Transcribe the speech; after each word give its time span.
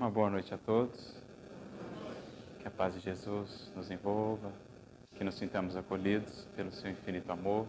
Uma 0.00 0.10
boa 0.10 0.30
noite 0.30 0.54
a 0.54 0.56
todos. 0.56 1.14
Que 2.58 2.66
a 2.66 2.70
paz 2.70 2.94
de 2.94 3.00
Jesus 3.00 3.70
nos 3.76 3.90
envolva, 3.90 4.50
que 5.14 5.22
nos 5.22 5.34
sintamos 5.34 5.76
acolhidos 5.76 6.48
pelo 6.56 6.72
seu 6.72 6.90
infinito 6.90 7.30
amor 7.30 7.68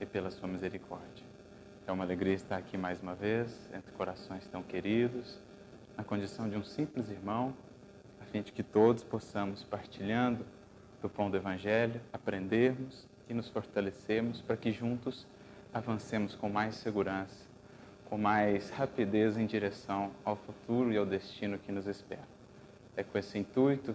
e 0.00 0.06
pela 0.06 0.30
sua 0.30 0.48
misericórdia. 0.48 1.22
É 1.86 1.92
uma 1.92 2.02
alegria 2.02 2.32
estar 2.32 2.56
aqui 2.56 2.78
mais 2.78 3.02
uma 3.02 3.14
vez, 3.14 3.68
entre 3.74 3.92
corações 3.92 4.48
tão 4.48 4.62
queridos, 4.62 5.38
na 5.98 6.02
condição 6.02 6.48
de 6.48 6.56
um 6.56 6.64
simples 6.64 7.10
irmão, 7.10 7.54
a 8.22 8.24
fim 8.24 8.40
de 8.40 8.52
que 8.52 8.62
todos 8.62 9.04
possamos, 9.04 9.62
partilhando 9.62 10.46
do 11.02 11.10
pão 11.10 11.30
do 11.30 11.36
Evangelho, 11.36 12.00
aprendermos 12.10 13.06
e 13.28 13.34
nos 13.34 13.50
fortalecermos 13.50 14.40
para 14.40 14.56
que 14.56 14.72
juntos 14.72 15.26
avancemos 15.74 16.34
com 16.34 16.48
mais 16.48 16.76
segurança 16.76 17.49
com 18.10 18.18
mais 18.18 18.70
rapidez 18.70 19.38
em 19.38 19.46
direção 19.46 20.10
ao 20.24 20.34
futuro 20.34 20.92
e 20.92 20.96
ao 20.96 21.06
destino 21.06 21.56
que 21.56 21.70
nos 21.70 21.86
espera. 21.86 22.26
É 22.96 23.04
com 23.04 23.16
esse 23.16 23.38
intuito 23.38 23.94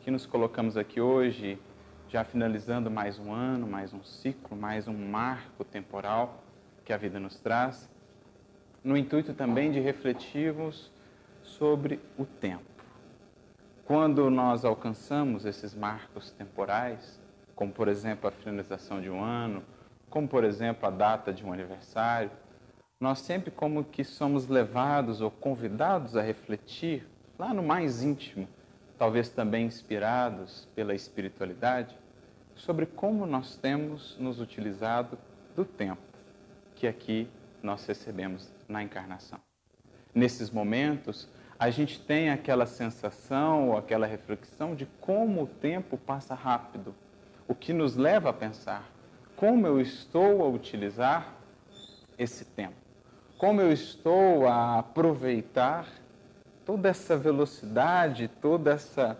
que 0.00 0.10
nos 0.10 0.24
colocamos 0.24 0.78
aqui 0.78 0.98
hoje, 0.98 1.58
já 2.08 2.24
finalizando 2.24 2.90
mais 2.90 3.18
um 3.18 3.30
ano, 3.30 3.66
mais 3.66 3.92
um 3.92 4.02
ciclo, 4.02 4.56
mais 4.56 4.88
um 4.88 4.94
marco 4.94 5.62
temporal 5.62 6.42
que 6.86 6.92
a 6.94 6.96
vida 6.96 7.20
nos 7.20 7.38
traz, 7.38 7.86
no 8.82 8.96
intuito 8.96 9.34
também 9.34 9.70
de 9.70 9.78
refletirmos 9.78 10.90
sobre 11.42 12.00
o 12.16 12.24
tempo. 12.24 12.64
Quando 13.84 14.30
nós 14.30 14.64
alcançamos 14.64 15.44
esses 15.44 15.74
marcos 15.74 16.30
temporais, 16.30 17.20
como 17.54 17.70
por 17.70 17.88
exemplo 17.88 18.26
a 18.26 18.32
finalização 18.32 19.02
de 19.02 19.10
um 19.10 19.22
ano, 19.22 19.62
como 20.08 20.26
por 20.26 20.44
exemplo 20.44 20.88
a 20.88 20.90
data 20.90 21.30
de 21.30 21.44
um 21.44 21.52
aniversário, 21.52 22.30
nós 23.00 23.20
sempre 23.20 23.50
como 23.50 23.82
que 23.82 24.04
somos 24.04 24.46
levados 24.46 25.22
ou 25.22 25.30
convidados 25.30 26.16
a 26.16 26.22
refletir 26.22 27.08
lá 27.38 27.54
no 27.54 27.62
mais 27.62 28.02
íntimo, 28.02 28.46
talvez 28.98 29.30
também 29.30 29.64
inspirados 29.64 30.68
pela 30.74 30.94
espiritualidade, 30.94 31.96
sobre 32.54 32.84
como 32.84 33.24
nós 33.24 33.56
temos 33.56 34.18
nos 34.18 34.38
utilizado 34.38 35.18
do 35.56 35.64
tempo 35.64 36.02
que 36.74 36.86
aqui 36.86 37.26
nós 37.62 37.86
recebemos 37.86 38.52
na 38.68 38.82
encarnação. 38.82 39.40
Nesses 40.14 40.50
momentos, 40.50 41.26
a 41.58 41.70
gente 41.70 41.98
tem 42.00 42.28
aquela 42.28 42.66
sensação 42.66 43.70
ou 43.70 43.78
aquela 43.78 44.06
reflexão 44.06 44.74
de 44.74 44.84
como 45.00 45.44
o 45.44 45.46
tempo 45.46 45.96
passa 45.96 46.34
rápido, 46.34 46.94
o 47.48 47.54
que 47.54 47.72
nos 47.72 47.96
leva 47.96 48.28
a 48.28 48.34
pensar 48.34 48.90
como 49.36 49.66
eu 49.66 49.80
estou 49.80 50.42
a 50.42 50.48
utilizar 50.48 51.34
esse 52.18 52.44
tempo 52.44 52.79
como 53.40 53.62
eu 53.62 53.72
estou 53.72 54.46
a 54.46 54.80
aproveitar 54.80 55.88
toda 56.66 56.90
essa 56.90 57.16
velocidade, 57.16 58.28
toda 58.28 58.72
essa 58.72 59.18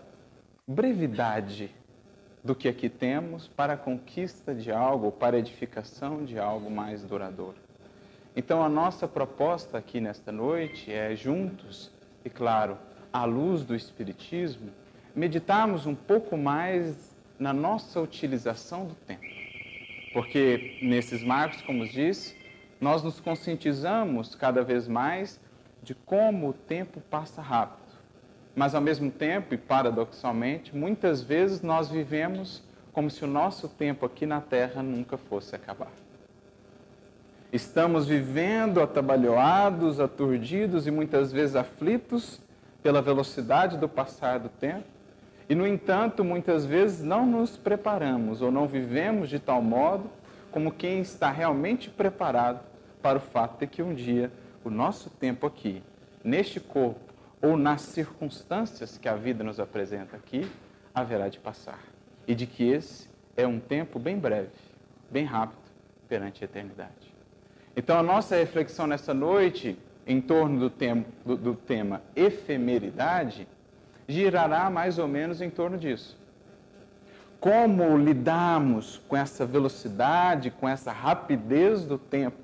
brevidade 0.67 1.71
do 2.43 2.53
que 2.53 2.67
aqui 2.67 2.87
temos 2.87 3.47
para 3.47 3.73
a 3.73 3.77
conquista 3.77 4.53
de 4.53 4.71
algo, 4.71 5.11
para 5.11 5.37
a 5.37 5.39
edificação 5.39 6.23
de 6.23 6.37
algo 6.37 6.69
mais 6.69 7.03
duradouro. 7.03 7.57
Então, 8.35 8.63
a 8.63 8.69
nossa 8.69 9.07
proposta 9.07 9.79
aqui 9.79 9.99
nesta 9.99 10.31
noite 10.31 10.93
é 10.93 11.15
juntos, 11.15 11.89
e 12.23 12.29
claro, 12.29 12.77
à 13.11 13.25
luz 13.25 13.65
do 13.65 13.75
Espiritismo, 13.75 14.69
meditarmos 15.15 15.87
um 15.87 15.95
pouco 15.95 16.37
mais 16.37 17.17
na 17.39 17.51
nossa 17.51 17.99
utilização 17.99 18.85
do 18.85 18.93
tempo. 18.93 19.25
Porque 20.13 20.77
nesses 20.83 21.23
marcos, 21.23 21.63
como 21.63 21.87
disse, 21.87 22.39
nós 22.81 23.03
nos 23.03 23.19
conscientizamos 23.19 24.33
cada 24.33 24.63
vez 24.63 24.87
mais 24.87 25.39
de 25.83 25.93
como 25.93 26.49
o 26.49 26.53
tempo 26.53 26.99
passa 26.99 27.39
rápido. 27.39 27.79
Mas, 28.55 28.73
ao 28.73 28.81
mesmo 28.81 29.11
tempo, 29.11 29.53
e 29.53 29.57
paradoxalmente, 29.57 30.75
muitas 30.75 31.21
vezes 31.21 31.61
nós 31.61 31.89
vivemos 31.89 32.63
como 32.91 33.09
se 33.09 33.23
o 33.23 33.27
nosso 33.27 33.69
tempo 33.69 34.05
aqui 34.05 34.25
na 34.25 34.41
Terra 34.41 34.81
nunca 34.81 35.15
fosse 35.15 35.55
acabar. 35.55 35.91
Estamos 37.53 38.07
vivendo 38.07 38.81
atabalhoados, 38.81 39.99
aturdidos 39.99 40.87
e 40.87 40.91
muitas 40.91 41.31
vezes 41.31 41.55
aflitos 41.55 42.41
pela 42.81 43.01
velocidade 43.01 43.77
do 43.77 43.87
passar 43.87 44.39
do 44.39 44.49
tempo, 44.49 44.85
e, 45.47 45.53
no 45.53 45.67
entanto, 45.67 46.23
muitas 46.23 46.65
vezes 46.65 47.03
não 47.03 47.25
nos 47.25 47.57
preparamos 47.57 48.41
ou 48.41 48.51
não 48.51 48.67
vivemos 48.67 49.29
de 49.29 49.37
tal 49.37 49.61
modo 49.61 50.09
como 50.49 50.71
quem 50.71 50.99
está 50.99 51.29
realmente 51.29 51.89
preparado 51.89 52.70
para 53.01 53.17
o 53.17 53.21
fato 53.21 53.59
de 53.59 53.67
que 53.67 53.81
um 53.81 53.93
dia 53.93 54.31
o 54.63 54.69
nosso 54.69 55.09
tempo 55.09 55.47
aqui, 55.47 55.81
neste 56.23 56.59
corpo, 56.59 56.99
ou 57.41 57.57
nas 57.57 57.81
circunstâncias 57.81 58.97
que 58.97 59.09
a 59.09 59.15
vida 59.15 59.43
nos 59.43 59.59
apresenta 59.59 60.15
aqui, 60.15 60.49
haverá 60.93 61.27
de 61.27 61.39
passar. 61.39 61.79
E 62.27 62.35
de 62.35 62.45
que 62.45 62.69
esse 62.69 63.09
é 63.35 63.47
um 63.47 63.59
tempo 63.59 63.97
bem 63.97 64.17
breve, 64.17 64.49
bem 65.09 65.25
rápido, 65.25 65.59
perante 66.07 66.43
a 66.43 66.45
eternidade. 66.45 67.11
Então, 67.75 67.97
a 67.97 68.03
nossa 68.03 68.35
reflexão 68.35 68.85
nessa 68.85 69.13
noite, 69.13 69.77
em 70.05 70.21
torno 70.21 70.59
do, 70.59 70.69
tema, 70.69 71.05
do, 71.25 71.35
do 71.35 71.55
tema 71.55 72.01
efemeridade, 72.15 73.47
girará 74.07 74.69
mais 74.69 74.99
ou 74.99 75.07
menos 75.07 75.41
em 75.41 75.49
torno 75.49 75.77
disso. 75.77 76.19
Como 77.39 77.97
lidamos 77.97 79.01
com 79.07 79.15
essa 79.15 79.45
velocidade, 79.45 80.51
com 80.51 80.69
essa 80.69 80.91
rapidez 80.91 81.85
do 81.85 81.97
tempo 81.97 82.40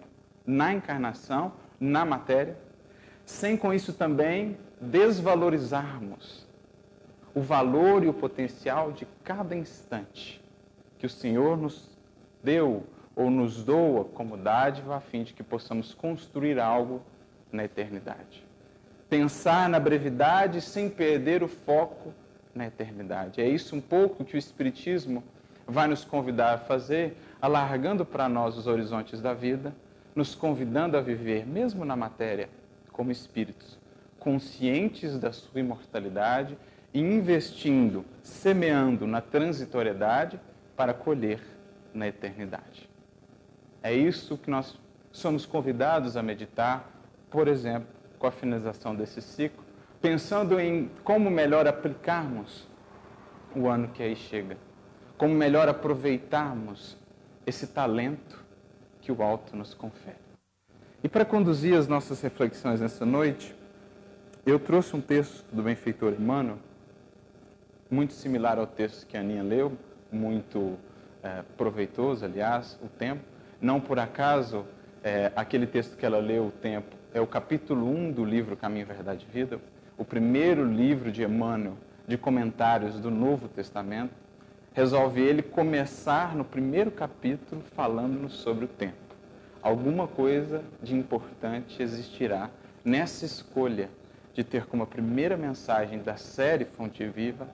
na 0.47 0.73
encarnação, 0.73 1.51
na 1.77 2.05
matéria, 2.05 2.57
sem 3.25 3.57
com 3.57 3.73
isso 3.73 3.91
também 3.91 4.57
desvalorizarmos 4.79 6.47
o 7.35 7.41
valor 7.41 8.03
e 8.03 8.07
o 8.07 8.13
potencial 8.13 8.93
de 8.93 9.05
cada 9.23 9.53
instante 9.53 10.41
que 10.97 11.05
o 11.05 11.09
Senhor 11.09 11.57
nos 11.57 11.89
deu 12.41 12.83
ou 13.15 13.29
nos 13.29 13.63
doa 13.63 14.05
como 14.05 14.37
dádiva 14.37 14.95
a 14.95 14.99
fim 15.01 15.23
de 15.23 15.33
que 15.33 15.43
possamos 15.43 15.93
construir 15.93 16.59
algo 16.59 17.01
na 17.51 17.65
eternidade. 17.65 18.45
Pensar 19.09 19.67
na 19.67 19.79
brevidade 19.79 20.61
sem 20.61 20.89
perder 20.89 21.43
o 21.43 21.47
foco 21.47 22.13
na 22.55 22.67
eternidade. 22.67 23.41
É 23.41 23.47
isso 23.47 23.75
um 23.75 23.81
pouco 23.81 24.23
que 24.23 24.35
o 24.35 24.37
Espiritismo 24.37 25.23
vai 25.65 25.87
nos 25.87 26.05
convidar 26.05 26.53
a 26.53 26.57
fazer, 26.57 27.17
alargando 27.41 28.05
para 28.05 28.29
nós 28.29 28.57
os 28.57 28.67
horizontes 28.67 29.21
da 29.21 29.33
vida 29.33 29.73
nos 30.17 30.33
convidando 30.33 30.97
a 30.97 31.01
viver, 31.01 31.45
mesmo 31.45 31.85
na 31.85 31.95
matéria, 31.95 32.49
como 32.91 33.11
espíritos, 33.11 33.77
conscientes 34.17 35.19
da 35.19 35.31
sua 35.31 35.59
imortalidade 35.59 36.57
e 36.91 36.99
investindo, 36.99 38.03
semeando 38.23 39.05
na 39.05 39.21
transitoriedade 39.21 40.39
para 40.75 40.91
colher 40.91 41.39
na 41.93 42.07
eternidade. 42.07 42.89
É 43.83 43.93
isso 43.93 44.39
que 44.39 44.49
nós 44.49 44.79
somos 45.11 45.45
convidados 45.45 46.17
a 46.17 46.23
meditar, 46.23 46.89
por 47.29 47.47
exemplo, 47.47 47.89
com 48.17 48.25
a 48.25 48.31
finalização 48.31 48.95
desse 48.95 49.21
ciclo, 49.21 49.63
pensando 50.01 50.59
em 50.59 50.89
como 51.03 51.29
melhor 51.29 51.67
aplicarmos 51.67 52.67
o 53.55 53.67
ano 53.67 53.89
que 53.89 54.01
aí 54.01 54.15
chega, 54.15 54.57
como 55.15 55.35
melhor 55.35 55.69
aproveitarmos 55.69 56.97
esse 57.45 57.67
talento 57.67 58.46
que 59.07 59.11
o 59.13 59.23
alto 59.23 59.55
nos 59.55 59.73
confere. 59.73 60.17
E 61.01 61.07
para 61.07 61.23
conduzir 61.23 61.77
as 61.77 61.87
nossas 61.87 62.19
reflexões 62.19 62.81
nessa 62.81 63.05
noite, 63.05 63.55
eu 64.45 64.59
trouxe 64.59 64.97
um 64.97 64.99
texto 64.99 65.45
do 65.49 65.63
benfeitor 65.63 66.11
Emmanuel, 66.11 66.57
muito 67.89 68.11
similar 68.11 68.59
ao 68.59 68.67
texto 68.67 69.07
que 69.07 69.15
a 69.15 69.21
Aninha 69.21 69.43
leu, 69.43 69.77
muito 70.11 70.77
é, 71.23 71.41
proveitoso, 71.55 72.25
aliás, 72.25 72.77
o 72.83 72.89
tempo. 72.89 73.23
Não 73.61 73.79
por 73.79 73.97
acaso, 73.97 74.65
é, 75.01 75.31
aquele 75.37 75.65
texto 75.65 75.95
que 75.95 76.05
ela 76.05 76.19
leu, 76.19 76.47
o 76.47 76.51
tempo, 76.51 76.93
é 77.13 77.21
o 77.21 77.27
capítulo 77.27 77.89
1 77.89 78.11
do 78.11 78.25
livro 78.25 78.57
Caminho, 78.57 78.85
Verdade 78.85 79.25
e 79.29 79.33
Vida, 79.33 79.57
o 79.97 80.03
primeiro 80.03 80.65
livro 80.65 81.13
de 81.13 81.23
Emmanuel 81.23 81.77
de 82.05 82.17
comentários 82.17 82.99
do 82.99 83.09
Novo 83.09 83.47
Testamento 83.47 84.11
resolve 84.73 85.21
ele 85.21 85.41
começar 85.41 86.35
no 86.35 86.43
primeiro 86.43 86.91
capítulo 86.91 87.63
falando-nos 87.73 88.33
sobre 88.33 88.65
o 88.65 88.67
tempo. 88.67 89.06
Alguma 89.61 90.07
coisa 90.07 90.63
de 90.81 90.95
importante 90.95 91.81
existirá 91.81 92.49
nessa 92.83 93.25
escolha 93.25 93.89
de 94.33 94.43
ter 94.43 94.65
como 94.65 94.83
a 94.83 94.87
primeira 94.87 95.35
mensagem 95.35 95.99
da 95.99 96.15
série 96.15 96.65
Fonte 96.65 97.05
Viva 97.05 97.47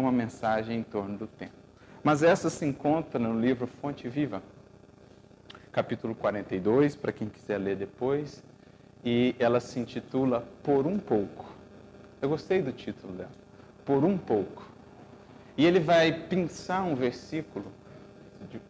uma 0.00 0.10
mensagem 0.10 0.78
em 0.78 0.82
torno 0.82 1.16
do 1.16 1.26
tempo. 1.26 1.52
Mas 2.02 2.22
essa 2.22 2.48
se 2.48 2.64
encontra 2.64 3.18
no 3.18 3.38
livro 3.38 3.66
Fonte 3.66 4.08
Viva, 4.08 4.42
capítulo 5.70 6.14
42, 6.14 6.96
para 6.96 7.12
quem 7.12 7.28
quiser 7.28 7.58
ler 7.58 7.76
depois, 7.76 8.42
e 9.04 9.34
ela 9.38 9.60
se 9.60 9.78
intitula 9.78 10.46
Por 10.62 10.86
um 10.86 10.98
pouco. 10.98 11.44
Eu 12.20 12.28
gostei 12.30 12.62
do 12.62 12.72
título 12.72 13.12
dela, 13.12 13.30
Por 13.84 14.04
um 14.04 14.16
pouco. 14.16 14.66
E 15.56 15.66
ele 15.66 15.78
vai 15.78 16.12
pensar 16.12 16.82
um 16.82 16.94
versículo, 16.94 17.66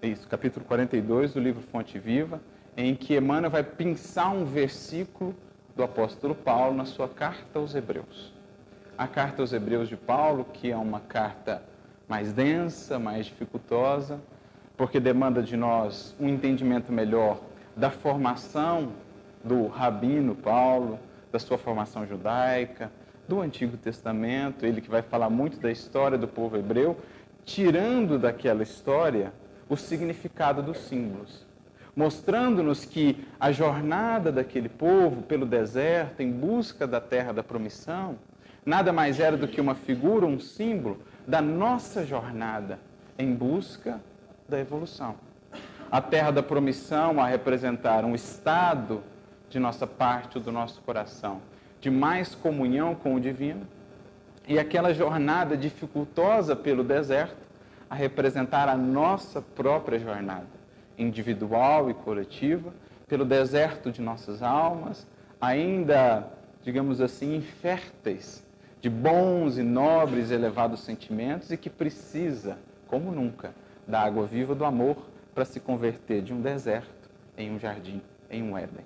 isso, 0.02 0.26
capítulo 0.28 0.66
42 0.66 1.34
do 1.34 1.40
livro 1.40 1.62
Fonte 1.62 1.98
Viva, 1.98 2.40
em 2.76 2.94
que 2.94 3.16
Emmanuel 3.16 3.50
vai 3.50 3.62
pensar 3.62 4.30
um 4.30 4.44
versículo 4.44 5.34
do 5.74 5.82
apóstolo 5.82 6.34
Paulo 6.34 6.76
na 6.76 6.84
sua 6.84 7.08
carta 7.08 7.58
aos 7.58 7.74
Hebreus. 7.74 8.32
a 8.98 9.06
carta 9.06 9.40
aos 9.40 9.52
Hebreus 9.52 9.88
de 9.88 9.96
Paulo, 9.96 10.44
que 10.52 10.70
é 10.70 10.76
uma 10.76 11.00
carta 11.00 11.62
mais 12.06 12.34
densa, 12.34 12.98
mais 12.98 13.24
dificultosa, 13.24 14.20
porque 14.76 15.00
demanda 15.00 15.42
de 15.42 15.56
nós 15.56 16.14
um 16.20 16.28
entendimento 16.28 16.92
melhor 16.92 17.40
da 17.74 17.90
formação 17.90 18.92
do 19.42 19.68
rabino 19.68 20.34
Paulo, 20.34 20.98
da 21.32 21.38
sua 21.38 21.56
formação 21.56 22.06
judaica, 22.06 22.92
do 23.26 23.40
Antigo 23.40 23.76
Testamento, 23.76 24.66
ele 24.66 24.80
que 24.80 24.90
vai 24.90 25.02
falar 25.02 25.30
muito 25.30 25.58
da 25.58 25.70
história 25.70 26.18
do 26.18 26.28
povo 26.28 26.58
hebreu, 26.58 26.98
tirando 27.44 28.18
daquela 28.18 28.62
história 28.62 29.32
o 29.68 29.76
significado 29.76 30.62
dos 30.62 30.78
símbolos, 30.78 31.46
mostrando-nos 32.00 32.86
que 32.86 33.28
a 33.38 33.52
jornada 33.52 34.32
daquele 34.32 34.70
povo 34.70 35.20
pelo 35.20 35.44
deserto 35.44 36.22
em 36.22 36.32
busca 36.32 36.86
da 36.86 36.98
terra 36.98 37.30
da 37.30 37.42
promissão 37.42 38.16
nada 38.64 38.90
mais 38.90 39.20
era 39.20 39.36
do 39.36 39.46
que 39.46 39.60
uma 39.60 39.74
figura, 39.74 40.24
um 40.24 40.40
símbolo 40.40 41.02
da 41.26 41.42
nossa 41.42 42.06
jornada 42.06 42.78
em 43.18 43.34
busca 43.34 44.00
da 44.48 44.58
evolução. 44.58 45.16
A 45.92 46.00
terra 46.00 46.30
da 46.30 46.42
promissão 46.42 47.20
a 47.20 47.26
representar 47.26 48.02
um 48.02 48.14
estado 48.14 49.02
de 49.50 49.58
nossa 49.58 49.86
parte, 49.86 50.40
do 50.40 50.50
nosso 50.50 50.80
coração, 50.80 51.42
de 51.82 51.90
mais 51.90 52.34
comunhão 52.34 52.94
com 52.94 53.14
o 53.14 53.20
divino, 53.20 53.66
e 54.48 54.58
aquela 54.58 54.94
jornada 54.94 55.54
dificultosa 55.54 56.56
pelo 56.56 56.82
deserto 56.82 57.36
a 57.90 57.94
representar 57.94 58.70
a 58.70 58.76
nossa 58.76 59.42
própria 59.42 59.98
jornada, 59.98 60.59
individual 60.98 61.90
e 61.90 61.94
coletiva, 61.94 62.72
pelo 63.08 63.24
deserto 63.24 63.90
de 63.90 64.00
nossas 64.00 64.42
almas, 64.42 65.06
ainda, 65.40 66.28
digamos 66.62 67.00
assim, 67.00 67.36
inférteis 67.36 68.44
de 68.80 68.88
bons 68.88 69.58
e 69.58 69.62
nobres 69.62 70.30
e 70.30 70.34
elevados 70.34 70.80
sentimentos 70.80 71.50
e 71.50 71.56
que 71.56 71.68
precisa, 71.68 72.58
como 72.86 73.10
nunca, 73.10 73.54
da 73.86 74.00
água 74.00 74.26
viva 74.26 74.54
do 74.54 74.64
amor 74.64 74.96
para 75.34 75.44
se 75.44 75.60
converter 75.60 76.22
de 76.22 76.32
um 76.32 76.40
deserto 76.40 77.10
em 77.36 77.50
um 77.50 77.58
jardim, 77.58 78.00
em 78.30 78.42
um 78.42 78.56
Éden. 78.56 78.84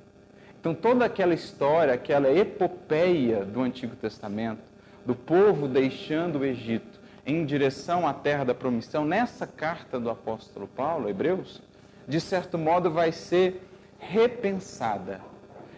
Então, 0.58 0.74
toda 0.74 1.04
aquela 1.04 1.34
história, 1.34 1.92
aquela 1.92 2.32
epopeia 2.32 3.44
do 3.44 3.60
Antigo 3.60 3.94
Testamento, 3.96 4.62
do 5.04 5.14
povo 5.14 5.68
deixando 5.68 6.38
o 6.38 6.44
Egito 6.44 6.98
em 7.26 7.44
direção 7.44 8.06
à 8.06 8.14
terra 8.14 8.44
da 8.44 8.54
promissão, 8.54 9.04
nessa 9.04 9.46
carta 9.46 10.00
do 10.00 10.10
apóstolo 10.10 10.66
Paulo, 10.66 11.08
Hebreus, 11.08 11.60
de 12.06 12.20
certo 12.20 12.58
modo 12.58 12.90
vai 12.90 13.12
ser 13.12 13.66
repensada, 13.98 15.20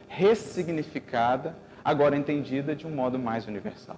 ressignificada 0.09 1.57
agora 1.85 2.17
entendida 2.17 2.75
de 2.75 2.87
um 2.87 2.91
modo 2.91 3.19
mais 3.19 3.47
universal. 3.47 3.97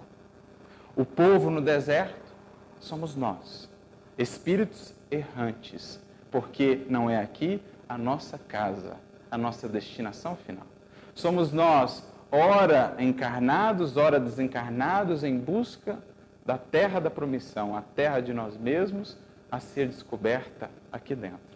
O 0.95 1.03
povo 1.05 1.49
no 1.49 1.61
deserto 1.61 2.35
somos 2.79 3.15
nós, 3.15 3.69
espíritos 4.17 4.93
errantes, 5.09 5.99
porque 6.29 6.85
não 6.89 7.09
é 7.09 7.19
aqui 7.19 7.61
a 7.87 7.97
nossa 7.97 8.37
casa, 8.37 8.97
a 9.31 9.37
nossa 9.37 9.67
destinação 9.67 10.35
final. 10.35 10.67
Somos 11.15 11.51
nós, 11.51 12.05
ora 12.31 12.95
encarnados, 12.99 13.97
ora 13.97 14.19
desencarnados, 14.19 15.23
em 15.23 15.37
busca 15.37 15.97
da 16.45 16.57
terra 16.57 16.99
da 16.99 17.09
promissão, 17.09 17.75
a 17.75 17.81
terra 17.81 18.19
de 18.19 18.33
nós 18.33 18.55
mesmos, 18.55 19.17
a 19.51 19.59
ser 19.59 19.87
descoberta 19.87 20.69
aqui 20.91 21.15
dentro. 21.15 21.48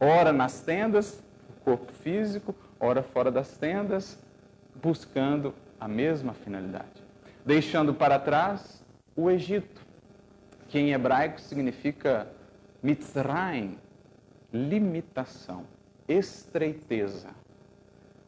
Ora 0.00 0.32
nas 0.32 0.60
tendas, 0.62 1.22
o 1.50 1.52
corpo 1.62 1.92
físico, 1.92 2.54
ora 2.80 3.02
fora 3.02 3.30
das 3.30 3.58
tendas, 3.58 4.18
buscando 4.82 5.54
a 5.78 5.86
mesma 5.86 6.32
finalidade. 6.32 7.04
Deixando 7.44 7.92
para 7.92 8.18
trás 8.18 8.82
o 9.14 9.30
Egito, 9.30 9.82
que 10.68 10.78
em 10.78 10.92
hebraico 10.92 11.38
significa 11.38 12.26
Mitzrayim, 12.82 13.76
limitação, 14.50 15.64
estreiteza. 16.08 17.28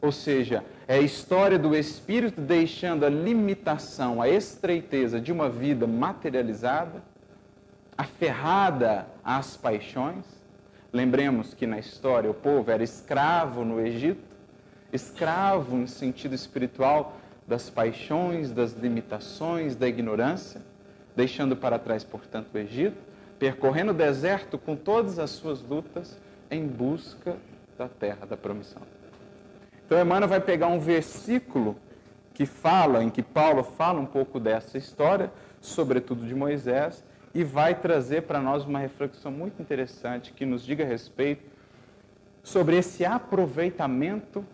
Ou 0.02 0.12
seja, 0.12 0.64
é 0.86 0.96
a 0.96 1.00
história 1.00 1.58
do 1.58 1.74
espírito 1.74 2.40
deixando 2.40 3.06
a 3.06 3.08
limitação, 3.08 4.20
a 4.20 4.28
estreiteza 4.28 5.20
de 5.20 5.32
uma 5.32 5.48
vida 5.48 5.86
materializada, 5.86 7.02
aferrada 7.96 9.06
às 9.24 9.56
paixões. 9.56 10.41
Lembremos 10.92 11.54
que 11.54 11.66
na 11.66 11.78
história 11.78 12.30
o 12.30 12.34
povo 12.34 12.70
era 12.70 12.82
escravo 12.82 13.64
no 13.64 13.80
Egito, 13.80 14.20
escravo 14.92 15.76
em 15.78 15.86
sentido 15.86 16.34
espiritual 16.34 17.16
das 17.48 17.70
paixões, 17.70 18.52
das 18.52 18.72
limitações, 18.72 19.74
da 19.74 19.88
ignorância, 19.88 20.60
deixando 21.16 21.56
para 21.56 21.78
trás, 21.78 22.04
portanto, 22.04 22.48
o 22.54 22.58
Egito, 22.58 22.98
percorrendo 23.38 23.92
o 23.92 23.94
deserto 23.94 24.58
com 24.58 24.76
todas 24.76 25.18
as 25.18 25.30
suas 25.30 25.62
lutas 25.62 26.18
em 26.50 26.66
busca 26.66 27.36
da 27.78 27.88
terra 27.88 28.26
da 28.26 28.36
promissão. 28.36 28.82
Então, 29.86 29.98
Emmanuel 29.98 30.28
vai 30.28 30.40
pegar 30.40 30.66
um 30.68 30.78
versículo 30.78 31.76
que 32.34 32.44
fala, 32.44 33.02
em 33.02 33.08
que 33.08 33.22
Paulo 33.22 33.62
fala 33.62 33.98
um 33.98 34.06
pouco 34.06 34.38
dessa 34.38 34.76
história, 34.76 35.32
sobretudo 35.60 36.26
de 36.26 36.34
Moisés, 36.34 37.02
e 37.34 37.42
vai 37.42 37.74
trazer 37.74 38.22
para 38.22 38.40
nós 38.40 38.64
uma 38.64 38.78
reflexão 38.78 39.32
muito 39.32 39.60
interessante 39.60 40.32
que 40.32 40.44
nos 40.44 40.64
diga 40.64 40.84
respeito 40.84 41.50
sobre 42.42 42.76
esse 42.76 43.04
aproveitamento 43.04 44.44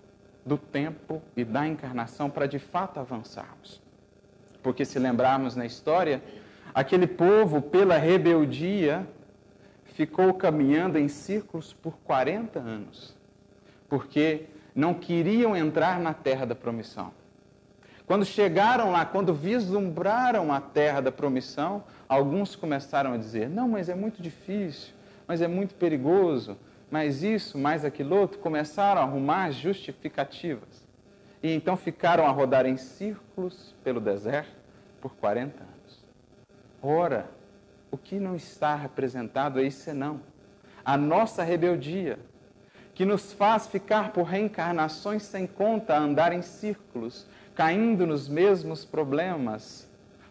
do 0.45 0.57
tempo 0.57 1.21
e 1.37 1.45
da 1.45 1.67
encarnação 1.67 2.31
para 2.31 2.47
de 2.47 2.59
fato 2.59 3.01
avançarmos. 3.01 3.81
Porque 4.63 4.85
se 4.85 4.99
lembrarmos 4.99 5.57
na 5.57 5.67
história, 5.67 6.23
aquele 6.75 7.07
povo, 7.07 7.61
pela 7.61 7.97
rebeldia, 7.97 9.07
ficou 9.85 10.35
caminhando 10.35 10.99
em 10.99 11.09
círculos 11.09 11.73
por 11.73 11.99
40 12.05 12.59
anos, 12.59 13.17
porque 13.89 14.47
não 14.75 14.95
queriam 14.95 15.57
entrar 15.57 15.99
na 15.99 16.15
terra 16.15 16.47
da 16.47 16.55
promissão. 16.55 17.13
Quando 18.07 18.25
chegaram 18.25 18.93
lá, 18.93 19.05
quando 19.05 19.35
vislumbraram 19.35 20.53
a 20.53 20.61
terra 20.61 21.01
da 21.01 21.13
promissão, 21.13 21.85
alguns 22.09 22.57
começaram 22.57 23.13
a 23.13 23.17
dizer: 23.17 23.49
não, 23.49 23.69
mas 23.69 23.89
é 23.89 23.95
muito 23.95 24.23
difícil, 24.23 24.95
mas 25.27 25.43
é 25.43 25.49
muito 25.49 25.75
perigoso, 25.75 26.57
mais 26.91 27.23
isso, 27.23 27.59
mais 27.59 27.85
aquilo 27.85 28.17
outro, 28.17 28.39
começaram 28.39 29.01
a 29.01 29.05
arrumar 29.05 29.51
justificativas. 29.51 30.87
E 31.43 31.53
então 31.53 31.77
ficaram 31.77 32.27
a 32.27 32.31
rodar 32.31 32.67
em 32.67 32.77
círculos 32.77 33.75
pelo 33.85 34.01
deserto 34.01 34.57
por 35.01 35.15
40 35.17 35.63
anos. 35.63 36.05
Ora, 36.83 37.31
o 37.91 37.97
que 37.97 38.19
não 38.19 38.35
está 38.35 38.75
representado 38.75 39.59
aí 39.59 39.71
senão 39.71 40.21
a 40.85 40.97
nossa 40.97 41.43
rebeldia, 41.43 42.19
que 42.95 43.05
nos 43.05 43.33
faz 43.33 43.67
ficar 43.67 44.13
por 44.13 44.25
reencarnações 44.25 45.23
sem 45.23 45.47
conta, 45.47 45.97
andar 45.97 46.33
em 46.33 46.43
círculos, 46.43 47.27
caindo 47.55 48.07
nos 48.07 48.29
mesmos 48.29 48.85
problemas, 48.85 49.89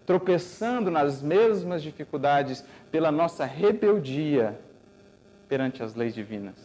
tropeçando 0.08 0.90
nas 0.90 1.22
mesmas 1.22 1.84
dificuldades 1.84 2.64
pela 2.90 3.12
nossa 3.12 3.44
rebeldia 3.44 4.58
perante 5.50 5.84
as 5.84 5.96
leis 5.96 6.16
divinas. 6.16 6.56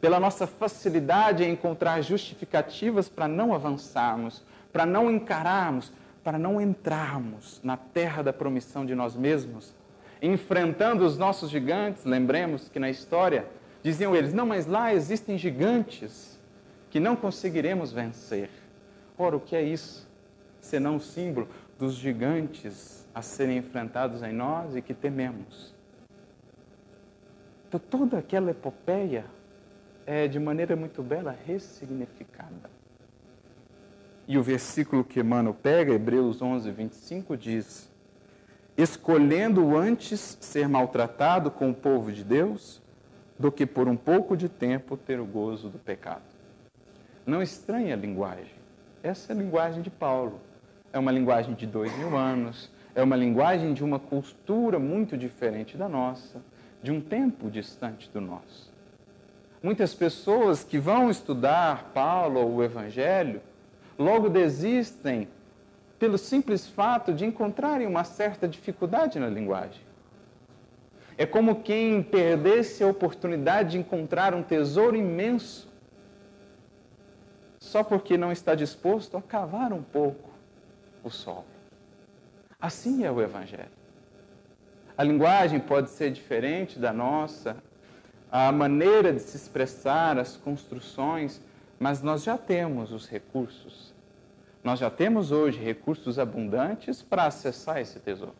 Pela 0.00 0.18
nossa 0.18 0.46
facilidade 0.46 1.44
em 1.44 1.52
encontrar 1.52 2.00
justificativas 2.00 3.10
para 3.10 3.28
não 3.28 3.54
avançarmos, 3.54 4.42
para 4.72 4.86
não 4.86 5.10
encararmos, 5.10 5.92
para 6.24 6.38
não 6.38 6.58
entrarmos 6.58 7.60
na 7.62 7.76
terra 7.76 8.22
da 8.22 8.32
promissão 8.32 8.86
de 8.86 8.94
nós 8.94 9.14
mesmos, 9.14 9.74
enfrentando 10.22 11.04
os 11.04 11.18
nossos 11.18 11.50
gigantes. 11.50 12.06
Lembremos 12.06 12.70
que 12.70 12.78
na 12.78 12.88
história 12.88 13.46
diziam 13.82 14.16
eles: 14.16 14.32
não, 14.32 14.46
mas 14.46 14.66
lá 14.66 14.94
existem 14.94 15.36
gigantes 15.36 16.40
que 16.88 16.98
não 16.98 17.16
conseguiremos 17.16 17.92
vencer. 17.92 18.48
Ora, 19.18 19.36
o 19.36 19.40
que 19.40 19.54
é 19.54 19.62
isso? 19.62 20.06
Senão 20.60 20.96
o 20.96 21.00
símbolo 21.00 21.48
dos 21.78 21.94
gigantes 21.94 23.06
a 23.14 23.22
serem 23.22 23.58
enfrentados 23.58 24.22
em 24.22 24.32
nós 24.32 24.76
e 24.76 24.82
que 24.82 24.94
tememos. 24.94 25.74
Então, 27.68 27.80
toda 27.80 28.18
aquela 28.18 28.50
epopeia 28.50 29.24
é, 30.06 30.28
de 30.28 30.38
maneira 30.38 30.76
muito 30.76 31.02
bela, 31.02 31.36
ressignificada. 31.46 32.70
E 34.28 34.38
o 34.38 34.42
versículo 34.42 35.04
que 35.04 35.20
Emmanuel 35.20 35.54
pega, 35.54 35.92
Hebreus 35.92 36.40
11, 36.40 36.70
25, 36.70 37.36
diz: 37.36 37.90
Escolhendo 38.76 39.76
antes 39.76 40.38
ser 40.40 40.68
maltratado 40.68 41.50
com 41.50 41.70
o 41.70 41.74
povo 41.74 42.10
de 42.12 42.24
Deus, 42.24 42.82
do 43.38 43.52
que 43.52 43.66
por 43.66 43.88
um 43.88 43.96
pouco 43.96 44.36
de 44.36 44.48
tempo 44.48 44.96
ter 44.96 45.20
o 45.20 45.26
gozo 45.26 45.68
do 45.68 45.78
pecado. 45.78 46.22
Não 47.24 47.42
estranha 47.42 47.94
a 47.94 47.96
linguagem. 47.96 48.54
Essa 49.02 49.32
é 49.32 49.36
a 49.36 49.38
linguagem 49.38 49.82
de 49.82 49.90
Paulo. 49.90 50.40
É 50.92 50.98
uma 50.98 51.12
linguagem 51.12 51.54
de 51.54 51.66
dois 51.66 51.96
mil 51.98 52.16
anos, 52.16 52.70
é 52.94 53.02
uma 53.02 53.16
linguagem 53.16 53.74
de 53.74 53.84
uma 53.84 53.98
cultura 53.98 54.78
muito 54.78 55.16
diferente 55.16 55.76
da 55.76 55.88
nossa 55.88 56.40
de 56.82 56.92
um 56.92 57.00
tempo 57.00 57.50
distante 57.50 58.08
do 58.10 58.20
nosso. 58.20 58.72
Muitas 59.62 59.92
pessoas 59.92 60.62
que 60.62 60.78
vão 60.78 61.10
estudar 61.10 61.90
Paulo 61.92 62.40
ou 62.40 62.56
o 62.56 62.62
Evangelho 62.62 63.40
logo 63.98 64.28
desistem 64.28 65.28
pelo 65.98 66.16
simples 66.16 66.66
fato 66.66 67.12
de 67.12 67.24
encontrarem 67.24 67.86
uma 67.86 68.04
certa 68.04 68.46
dificuldade 68.46 69.18
na 69.18 69.28
linguagem. 69.28 69.82
É 71.18 71.24
como 71.26 71.62
quem 71.62 72.02
perdesse 72.02 72.84
a 72.84 72.86
oportunidade 72.86 73.70
de 73.70 73.78
encontrar 73.78 74.34
um 74.34 74.42
tesouro 74.42 74.94
imenso 74.94 75.68
só 77.58 77.82
porque 77.82 78.16
não 78.16 78.30
está 78.30 78.54
disposto 78.54 79.16
a 79.16 79.22
cavar 79.22 79.72
um 79.72 79.82
pouco 79.82 80.25
o 81.06 81.10
solo. 81.10 81.44
Assim 82.60 83.04
é 83.04 83.10
o 83.10 83.20
Evangelho. 83.20 83.70
A 84.98 85.04
linguagem 85.04 85.60
pode 85.60 85.90
ser 85.90 86.10
diferente 86.10 86.78
da 86.78 86.92
nossa, 86.92 87.56
a 88.30 88.50
maneira 88.50 89.12
de 89.12 89.20
se 89.20 89.36
expressar, 89.36 90.18
as 90.18 90.36
construções, 90.36 91.40
mas 91.78 92.02
nós 92.02 92.24
já 92.24 92.36
temos 92.36 92.92
os 92.92 93.08
recursos. 93.08 93.94
Nós 94.64 94.80
já 94.80 94.90
temos 94.90 95.30
hoje 95.30 95.62
recursos 95.62 96.18
abundantes 96.18 97.02
para 97.02 97.26
acessar 97.26 97.80
esse 97.80 98.00
tesouro. 98.00 98.34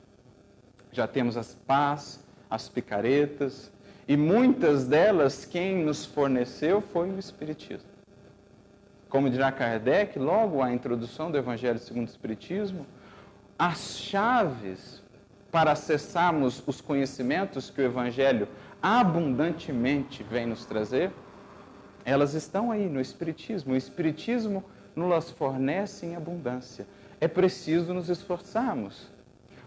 Já 0.90 1.06
temos 1.06 1.36
as 1.36 1.54
pás, 1.54 2.24
as 2.50 2.68
picaretas, 2.68 3.70
e 4.08 4.16
muitas 4.16 4.86
delas 4.86 5.44
quem 5.44 5.84
nos 5.84 6.04
forneceu 6.04 6.80
foi 6.80 7.10
o 7.10 7.18
Espiritismo. 7.18 7.95
Como 9.16 9.30
dirá 9.30 9.50
Kardec, 9.50 10.18
logo 10.18 10.62
à 10.62 10.70
introdução 10.70 11.30
do 11.30 11.38
Evangelho 11.38 11.78
segundo 11.78 12.06
o 12.06 12.10
Espiritismo, 12.10 12.86
as 13.58 13.96
chaves 13.98 15.02
para 15.50 15.72
acessarmos 15.72 16.62
os 16.66 16.82
conhecimentos 16.82 17.70
que 17.70 17.80
o 17.80 17.84
Evangelho 17.84 18.46
abundantemente 18.82 20.22
vem 20.22 20.44
nos 20.44 20.66
trazer, 20.66 21.10
elas 22.04 22.34
estão 22.34 22.70
aí 22.70 22.90
no 22.90 23.00
Espiritismo. 23.00 23.72
O 23.72 23.76
Espiritismo 23.76 24.62
nos 24.94 25.30
fornece 25.30 26.04
em 26.04 26.14
abundância. 26.14 26.86
É 27.18 27.26
preciso 27.26 27.94
nos 27.94 28.10
esforçarmos 28.10 29.10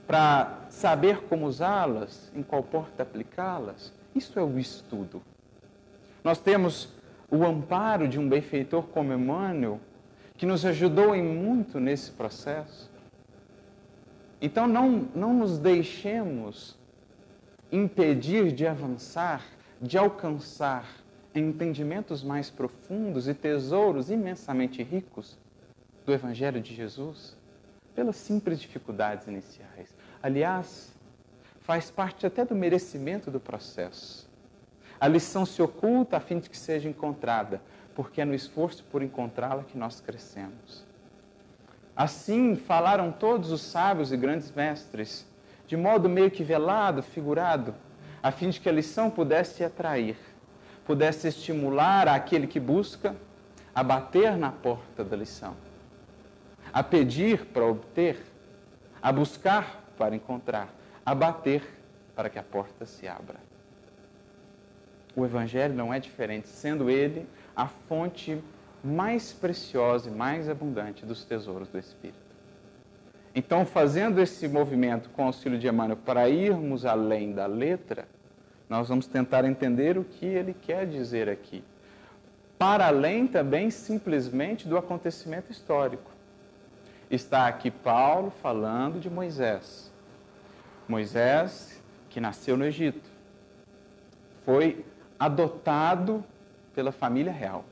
para 0.05 0.59
saber 0.69 1.21
como 1.21 1.47
usá-las, 1.47 2.31
em 2.35 2.43
qual 2.43 2.61
porta 2.61 3.01
aplicá-las. 3.01 3.91
Isso 4.13 4.37
é 4.37 4.43
o 4.43 4.59
estudo. 4.59 5.23
Nós 6.23 6.37
temos 6.37 6.98
o 7.31 7.43
amparo 7.45 8.07
de 8.07 8.19
um 8.19 8.27
benfeitor 8.27 8.83
como 8.87 9.13
Emmanuel, 9.13 9.79
que 10.37 10.45
nos 10.45 10.65
ajudou 10.65 11.15
em 11.15 11.23
muito 11.23 11.79
nesse 11.79 12.11
processo. 12.11 12.89
Então 14.41 14.67
não, 14.67 15.07
não 15.13 15.33
nos 15.33 15.57
deixemos 15.59 16.77
impedir 17.71 18.51
de 18.51 18.65
avançar, 18.65 19.43
de 19.81 19.97
alcançar 19.97 20.87
entendimentos 21.35 22.23
mais 22.23 22.49
profundos 22.49 23.27
e 23.27 23.33
tesouros 23.33 24.09
imensamente 24.09 24.81
ricos 24.81 25.37
do 26.05 26.13
Evangelho 26.13 26.61
de 26.61 26.73
Jesus 26.73 27.37
pelas 27.93 28.15
simples 28.15 28.59
dificuldades 28.59 29.27
iniciais. 29.27 29.93
Aliás, 30.23 30.93
faz 31.59 31.91
parte 31.91 32.25
até 32.25 32.45
do 32.45 32.55
merecimento 32.55 33.29
do 33.29 33.39
processo. 33.39 34.28
A 34.99 35.07
lição 35.07 35.45
se 35.45 35.61
oculta 35.61 36.17
a 36.17 36.19
fim 36.19 36.39
de 36.39 36.49
que 36.49 36.57
seja 36.57 36.89
encontrada, 36.89 37.61
porque 37.95 38.19
é 38.21 38.25
no 38.25 38.33
esforço 38.33 38.83
por 38.91 39.01
encontrá-la 39.01 39.63
que 39.63 39.77
nós 39.77 40.01
crescemos. 40.01 40.85
Assim 41.95 42.55
falaram 42.55 43.11
todos 43.11 43.51
os 43.51 43.61
sábios 43.61 44.11
e 44.11 44.17
grandes 44.17 44.51
mestres, 44.51 45.25
de 45.67 45.77
modo 45.77 46.09
meio 46.09 46.31
que 46.31 46.43
velado, 46.43 47.03
figurado, 47.03 47.75
a 48.21 48.31
fim 48.31 48.49
de 48.49 48.59
que 48.59 48.67
a 48.67 48.71
lição 48.71 49.09
pudesse 49.09 49.63
atrair, 49.63 50.17
pudesse 50.85 51.27
estimular 51.27 52.07
aquele 52.07 52.47
que 52.47 52.59
busca 52.59 53.15
a 53.73 53.83
bater 53.83 54.35
na 54.35 54.51
porta 54.51 55.03
da 55.03 55.15
lição, 55.15 55.55
a 56.73 56.83
pedir 56.83 57.45
para 57.47 57.65
obter, 57.65 58.17
a 59.01 59.11
buscar 59.11 59.83
para 59.97 60.15
encontrar, 60.15 60.73
a 61.05 61.15
bater 61.15 61.63
para 62.15 62.29
que 62.29 62.39
a 62.39 62.43
porta 62.43 62.85
se 62.85 63.07
abra. 63.07 63.48
O 65.15 65.25
Evangelho 65.25 65.73
não 65.73 65.93
é 65.93 65.99
diferente, 65.99 66.47
sendo 66.47 66.89
ele 66.89 67.27
a 67.55 67.67
fonte 67.67 68.41
mais 68.83 69.33
preciosa 69.33 70.09
e 70.09 70.13
mais 70.13 70.47
abundante 70.47 71.05
dos 71.05 71.25
tesouros 71.25 71.67
do 71.67 71.77
Espírito. 71.77 72.29
Então, 73.35 73.65
fazendo 73.65 74.19
esse 74.21 74.47
movimento 74.47 75.09
com 75.09 75.23
o 75.23 75.25
auxílio 75.27 75.59
de 75.59 75.67
Emmanuel 75.67 75.97
para 75.97 76.29
irmos 76.29 76.85
além 76.85 77.31
da 77.31 77.45
letra, 77.45 78.07
nós 78.67 78.87
vamos 78.87 79.07
tentar 79.07 79.45
entender 79.45 79.97
o 79.97 80.03
que 80.03 80.25
ele 80.25 80.53
quer 80.53 80.87
dizer 80.87 81.29
aqui. 81.29 81.63
Para 82.57 82.87
além 82.87 83.27
também 83.27 83.69
simplesmente 83.69 84.67
do 84.67 84.77
acontecimento 84.77 85.51
histórico. 85.51 86.11
Está 87.09 87.47
aqui 87.47 87.71
Paulo 87.71 88.31
falando 88.41 88.99
de 88.99 89.09
Moisés. 89.09 89.91
Moisés, 90.87 91.81
que 92.09 92.19
nasceu 92.19 92.57
no 92.57 92.65
Egito, 92.65 93.09
foi 94.43 94.85
adotado 95.19 96.23
pela 96.73 96.91
família 96.91 97.31
real. 97.31 97.65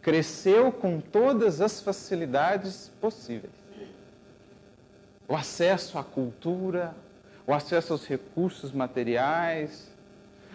Cresceu 0.00 0.72
com 0.72 1.00
todas 1.00 1.60
as 1.60 1.80
facilidades 1.80 2.90
possíveis. 3.00 3.52
O 5.28 5.36
acesso 5.36 5.98
à 5.98 6.02
cultura, 6.02 6.94
o 7.46 7.54
acesso 7.54 7.92
aos 7.92 8.06
recursos 8.06 8.72
materiais, 8.72 9.90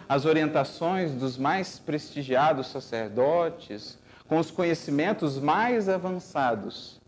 as 0.10 0.26
orientações 0.26 1.14
dos 1.14 1.38
mais 1.38 1.80
prestigiados 1.80 2.68
sacerdotes, 2.68 3.98
com 4.28 4.38
os 4.38 4.52
conhecimentos 4.52 5.40
mais 5.40 5.88
avançados 5.88 7.00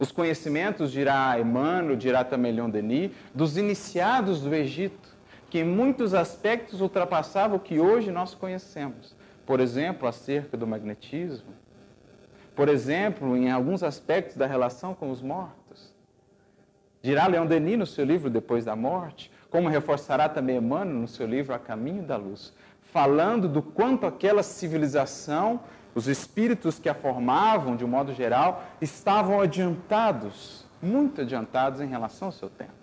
os 0.00 0.10
conhecimentos, 0.10 0.90
dirá 0.90 1.38
Emmanuel, 1.38 1.94
dirá 1.94 2.24
também 2.24 2.52
Leon 2.52 2.70
Denis, 2.70 3.10
dos 3.34 3.58
iniciados 3.58 4.40
do 4.40 4.54
Egito, 4.54 5.14
que 5.50 5.58
em 5.58 5.64
muitos 5.64 6.14
aspectos 6.14 6.80
ultrapassavam 6.80 7.56
o 7.56 7.60
que 7.60 7.80
hoje 7.80 8.10
nós 8.12 8.34
conhecemos. 8.34 9.14
Por 9.44 9.58
exemplo, 9.58 10.06
acerca 10.06 10.56
do 10.56 10.66
magnetismo. 10.66 11.52
Por 12.54 12.68
exemplo, 12.68 13.36
em 13.36 13.50
alguns 13.50 13.82
aspectos 13.82 14.36
da 14.36 14.46
relação 14.46 14.94
com 14.94 15.10
os 15.10 15.20
mortos. 15.20 15.92
Dirá 17.02 17.26
Leon 17.26 17.46
Denis 17.46 17.78
no 17.78 17.86
seu 17.86 18.04
livro 18.04 18.30
Depois 18.30 18.64
da 18.64 18.76
Morte, 18.76 19.32
como 19.50 19.68
reforçará 19.68 20.28
também 20.28 20.56
Emmanuel 20.56 21.00
no 21.00 21.08
seu 21.08 21.26
livro 21.26 21.54
A 21.54 21.58
Caminho 21.58 22.04
da 22.04 22.16
Luz, 22.16 22.52
falando 22.92 23.48
do 23.48 23.62
quanto 23.62 24.06
aquela 24.06 24.42
civilização 24.42 25.60
os 25.94 26.06
espíritos 26.06 26.78
que 26.78 26.88
a 26.88 26.94
formavam, 26.94 27.74
de 27.74 27.84
um 27.84 27.88
modo 27.88 28.14
geral, 28.14 28.62
estavam 28.80 29.40
adiantados, 29.40 30.64
muito 30.80 31.22
adiantados 31.22 31.80
em 31.80 31.86
relação 31.86 32.28
ao 32.28 32.32
seu 32.32 32.48
tempo. 32.48 32.79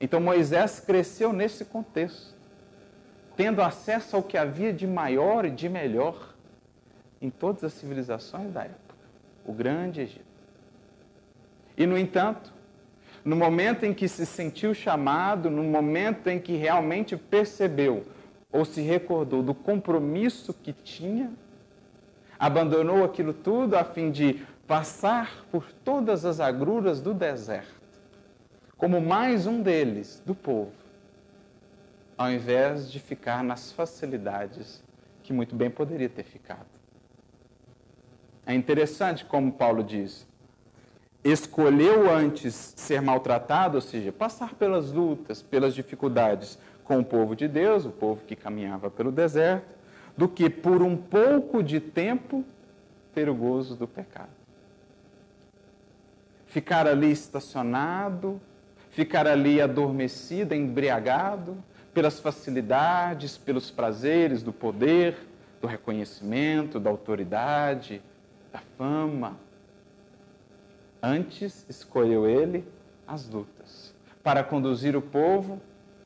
Então 0.00 0.20
Moisés 0.20 0.80
cresceu 0.80 1.32
nesse 1.32 1.64
contexto, 1.64 2.34
tendo 3.36 3.62
acesso 3.62 4.16
ao 4.16 4.22
que 4.22 4.36
havia 4.36 4.72
de 4.72 4.86
maior 4.86 5.44
e 5.44 5.50
de 5.50 5.68
melhor 5.68 6.34
em 7.20 7.30
todas 7.30 7.64
as 7.64 7.72
civilizações 7.72 8.52
da 8.52 8.64
época, 8.64 8.94
o 9.44 9.52
grande 9.52 10.02
Egito. 10.02 10.34
E, 11.76 11.86
no 11.86 11.98
entanto, 11.98 12.52
no 13.24 13.34
momento 13.34 13.84
em 13.84 13.94
que 13.94 14.06
se 14.06 14.26
sentiu 14.26 14.74
chamado, 14.74 15.50
no 15.50 15.64
momento 15.64 16.28
em 16.28 16.38
que 16.38 16.56
realmente 16.56 17.16
percebeu 17.16 18.04
ou 18.52 18.64
se 18.64 18.82
recordou 18.82 19.42
do 19.42 19.54
compromisso 19.54 20.52
que 20.52 20.72
tinha 20.72 21.32
abandonou 22.38 23.04
aquilo 23.04 23.32
tudo 23.32 23.74
a 23.74 23.84
fim 23.84 24.10
de 24.10 24.44
passar 24.66 25.44
por 25.50 25.72
todas 25.84 26.24
as 26.24 26.40
agruras 26.40 27.00
do 27.00 27.14
deserto, 27.14 27.83
como 28.76 29.00
mais 29.00 29.46
um 29.46 29.62
deles, 29.62 30.22
do 30.24 30.34
povo, 30.34 30.72
ao 32.16 32.30
invés 32.30 32.90
de 32.90 33.00
ficar 33.00 33.42
nas 33.42 33.72
facilidades 33.72 34.82
que 35.22 35.32
muito 35.32 35.54
bem 35.54 35.70
poderia 35.70 36.08
ter 36.08 36.24
ficado. 36.24 36.66
É 38.46 38.54
interessante 38.54 39.24
como 39.24 39.52
Paulo 39.52 39.82
diz: 39.82 40.26
escolheu 41.24 42.12
antes 42.12 42.74
ser 42.76 43.00
maltratado, 43.00 43.76
ou 43.76 43.80
seja, 43.80 44.12
passar 44.12 44.54
pelas 44.54 44.92
lutas, 44.92 45.42
pelas 45.42 45.74
dificuldades 45.74 46.58
com 46.84 46.98
o 46.98 47.04
povo 47.04 47.34
de 47.34 47.48
Deus, 47.48 47.86
o 47.86 47.90
povo 47.90 48.22
que 48.26 48.36
caminhava 48.36 48.90
pelo 48.90 49.10
deserto, 49.10 49.74
do 50.16 50.28
que 50.28 50.50
por 50.50 50.82
um 50.82 50.96
pouco 50.96 51.62
de 51.62 51.80
tempo 51.80 52.44
ter 53.14 53.28
o 53.28 53.34
gozo 53.34 53.74
do 53.74 53.88
pecado. 53.88 54.28
Ficar 56.46 56.86
ali 56.86 57.10
estacionado, 57.10 58.40
ficar 58.94 59.26
ali 59.26 59.60
adormecido, 59.60 60.54
embriagado 60.54 61.56
pelas 61.92 62.20
facilidades, 62.20 63.36
pelos 63.36 63.68
prazeres 63.68 64.40
do 64.40 64.52
poder, 64.52 65.16
do 65.60 65.66
reconhecimento, 65.66 66.78
da 66.78 66.90
autoridade, 66.90 68.00
da 68.52 68.60
fama. 68.78 69.36
Antes 71.02 71.66
escolheu 71.68 72.28
ele 72.28 72.64
as 73.06 73.28
lutas 73.28 73.92
para 74.22 74.44
conduzir 74.44 74.96
o 74.96 75.02
povo 75.02 75.60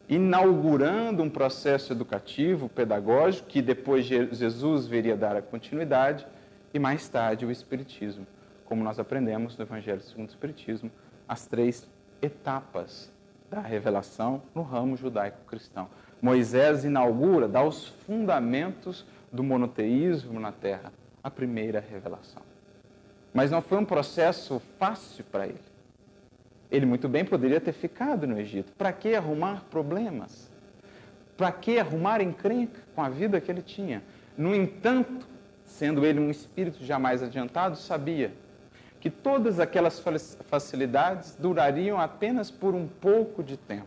inaugurando 0.09 1.23
um 1.23 1.29
processo 1.29 1.93
educativo, 1.93 2.71
pedagógico, 2.71 3.47
que 3.47 3.61
depois 3.61 4.07
Jesus 4.07 4.87
viria 4.87 5.15
dar 5.15 5.37
a 5.37 5.43
continuidade, 5.43 6.27
e 6.73 6.79
mais 6.79 7.07
tarde 7.07 7.45
o 7.45 7.51
Espiritismo, 7.51 8.27
como 8.65 8.83
nós 8.83 8.99
aprendemos 8.99 9.59
no 9.59 9.65
Evangelho 9.65 10.01
segundo 10.01 10.29
o 10.29 10.31
Espiritismo, 10.31 10.91
as 11.29 11.47
três 11.47 11.87
etapas 12.21 13.11
da 13.51 13.61
revelação 13.61 14.43
no 14.55 14.63
ramo 14.63 14.97
judaico-cristão. 14.97 15.89
Moisés 16.21 16.85
inaugura, 16.85 17.49
dá 17.49 17.63
os 17.63 17.89
fundamentos 18.07 19.07
do 19.33 19.43
monoteísmo 19.43 20.41
na 20.41 20.53
terra, 20.53 20.93
a 21.23 21.31
primeira 21.31 21.81
revelação. 21.81 22.43
Mas 23.33 23.51
não 23.51 23.63
foi 23.63 23.79
um 23.79 23.85
processo 23.85 24.61
fácil 24.79 25.25
para 25.31 25.47
ele. 25.47 25.61
Ele 26.71 26.85
muito 26.85 27.09
bem 27.09 27.25
poderia 27.25 27.61
ter 27.61 27.73
ficado 27.73 28.27
no 28.27 28.39
Egito. 28.39 28.73
Para 28.73 28.93
que 28.93 29.15
arrumar 29.15 29.65
problemas? 29.71 30.51
Para 31.37 31.53
que 31.53 31.79
arrumar 31.79 32.21
encrenca 32.21 32.81
com 32.95 33.03
a 33.03 33.09
vida 33.09 33.41
que 33.41 33.51
ele 33.51 33.63
tinha? 33.63 34.03
No 34.37 34.55
entanto, 34.55 35.27
sendo 35.65 36.05
ele 36.05 36.21
um 36.21 36.31
espírito 36.31 36.85
jamais 36.85 37.23
adiantado, 37.23 37.77
sabia 37.77 38.33
que 39.01 39.11
todas 39.11 39.61
aquelas 39.61 40.03
facilidades 40.49 41.37
durariam 41.39 42.01
apenas 42.01 42.51
por 42.51 42.75
um 42.75 42.87
pouco 42.87 43.43
de 43.43 43.57
tempo. 43.57 43.87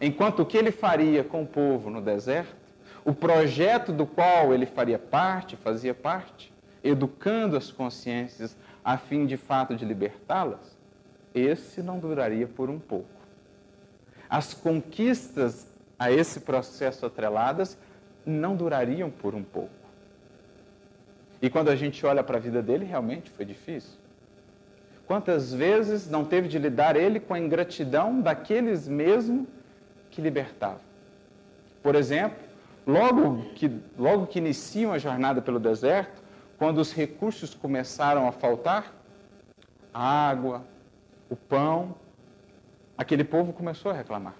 Enquanto 0.00 0.40
o 0.40 0.46
que 0.46 0.56
ele 0.56 0.70
faria 0.70 1.22
com 1.22 1.42
o 1.42 1.46
povo 1.46 1.90
no 1.90 2.02
deserto, 2.02 2.54
o 3.04 3.14
projeto 3.14 3.92
do 3.92 4.04
qual 4.04 4.52
ele 4.52 4.66
faria 4.66 4.98
parte, 4.98 5.56
fazia 5.56 5.94
parte, 5.94 6.52
educando 6.82 7.56
as 7.56 7.70
consciências 7.70 8.56
a 8.84 8.98
fim 8.98 9.26
de 9.26 9.36
fato 9.36 9.74
de 9.74 9.84
libertá-las, 9.84 10.76
esse 11.34 11.82
não 11.82 11.98
duraria 11.98 12.46
por 12.46 12.68
um 12.68 12.78
pouco. 12.78 13.08
As 14.28 14.54
conquistas 14.54 15.66
a 15.98 16.10
esse 16.10 16.40
processo 16.40 17.06
atreladas 17.06 17.78
não 18.24 18.56
durariam 18.56 19.10
por 19.10 19.34
um 19.34 19.42
pouco. 19.42 19.70
E 21.40 21.48
quando 21.48 21.68
a 21.68 21.76
gente 21.76 22.04
olha 22.04 22.24
para 22.24 22.38
a 22.38 22.40
vida 22.40 22.62
dele, 22.62 22.84
realmente 22.84 23.30
foi 23.30 23.44
difícil. 23.44 24.05
Quantas 25.06 25.54
vezes 25.54 26.10
não 26.10 26.24
teve 26.24 26.48
de 26.48 26.58
lidar 26.58 26.96
ele 26.96 27.20
com 27.20 27.32
a 27.32 27.38
ingratidão 27.38 28.20
daqueles 28.20 28.88
mesmo 28.88 29.46
que 30.10 30.20
libertavam? 30.20 30.80
Por 31.80 31.94
exemplo, 31.94 32.38
logo 32.84 33.44
que, 33.54 33.70
logo 33.96 34.26
que 34.26 34.38
iniciam 34.38 34.92
a 34.92 34.98
jornada 34.98 35.40
pelo 35.40 35.60
deserto, 35.60 36.20
quando 36.58 36.78
os 36.78 36.92
recursos 36.92 37.54
começaram 37.54 38.26
a 38.26 38.32
faltar, 38.32 38.92
a 39.94 40.28
água, 40.28 40.64
o 41.30 41.36
pão, 41.36 41.94
aquele 42.98 43.22
povo 43.22 43.52
começou 43.52 43.92
a 43.92 43.94
reclamar. 43.94 44.34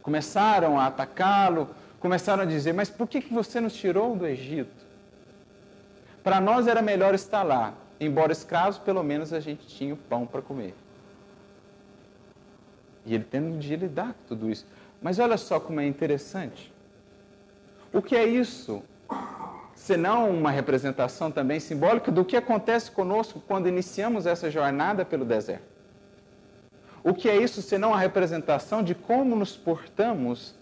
Começaram 0.00 0.78
a 0.78 0.86
atacá-lo, 0.86 1.70
começaram 1.98 2.42
a 2.42 2.46
dizer: 2.46 2.72
Mas 2.72 2.88
por 2.88 3.08
que, 3.08 3.20
que 3.20 3.34
você 3.34 3.60
nos 3.60 3.74
tirou 3.74 4.14
do 4.16 4.26
Egito? 4.26 4.86
Para 6.22 6.40
nós 6.40 6.66
era 6.68 6.80
melhor 6.80 7.14
estar 7.14 7.42
lá, 7.42 7.74
embora 8.04 8.32
escravos, 8.32 8.78
pelo 8.78 9.02
menos 9.02 9.32
a 9.32 9.40
gente 9.40 9.66
tinha 9.66 9.94
o 9.94 9.96
pão 9.96 10.26
para 10.26 10.42
comer. 10.42 10.74
E 13.04 13.14
ele 13.14 13.24
tendo 13.24 13.58
de 13.58 13.76
lidar 13.76 14.14
com 14.14 14.28
tudo 14.28 14.50
isso. 14.50 14.66
Mas 15.00 15.18
olha 15.18 15.36
só 15.36 15.58
como 15.58 15.80
é 15.80 15.86
interessante. 15.86 16.72
O 17.92 18.00
que 18.00 18.16
é 18.16 18.24
isso? 18.24 18.82
Senão 19.74 20.30
uma 20.30 20.50
representação 20.50 21.30
também 21.30 21.58
simbólica 21.58 22.10
do 22.12 22.24
que 22.24 22.36
acontece 22.36 22.90
conosco 22.90 23.42
quando 23.46 23.68
iniciamos 23.68 24.26
essa 24.26 24.50
jornada 24.50 25.04
pelo 25.04 25.24
deserto. 25.24 25.72
O 27.02 27.12
que 27.12 27.28
é 27.28 27.36
isso 27.36 27.60
senão 27.60 27.92
a 27.92 27.98
representação 27.98 28.82
de 28.82 28.94
como 28.94 29.34
nos 29.34 29.56
portamos 29.56 30.54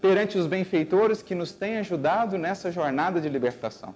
perante 0.00 0.36
os 0.36 0.46
benfeitores 0.46 1.22
que 1.22 1.34
nos 1.34 1.52
têm 1.52 1.78
ajudado 1.78 2.36
nessa 2.36 2.72
jornada 2.72 3.20
de 3.20 3.28
libertação? 3.28 3.94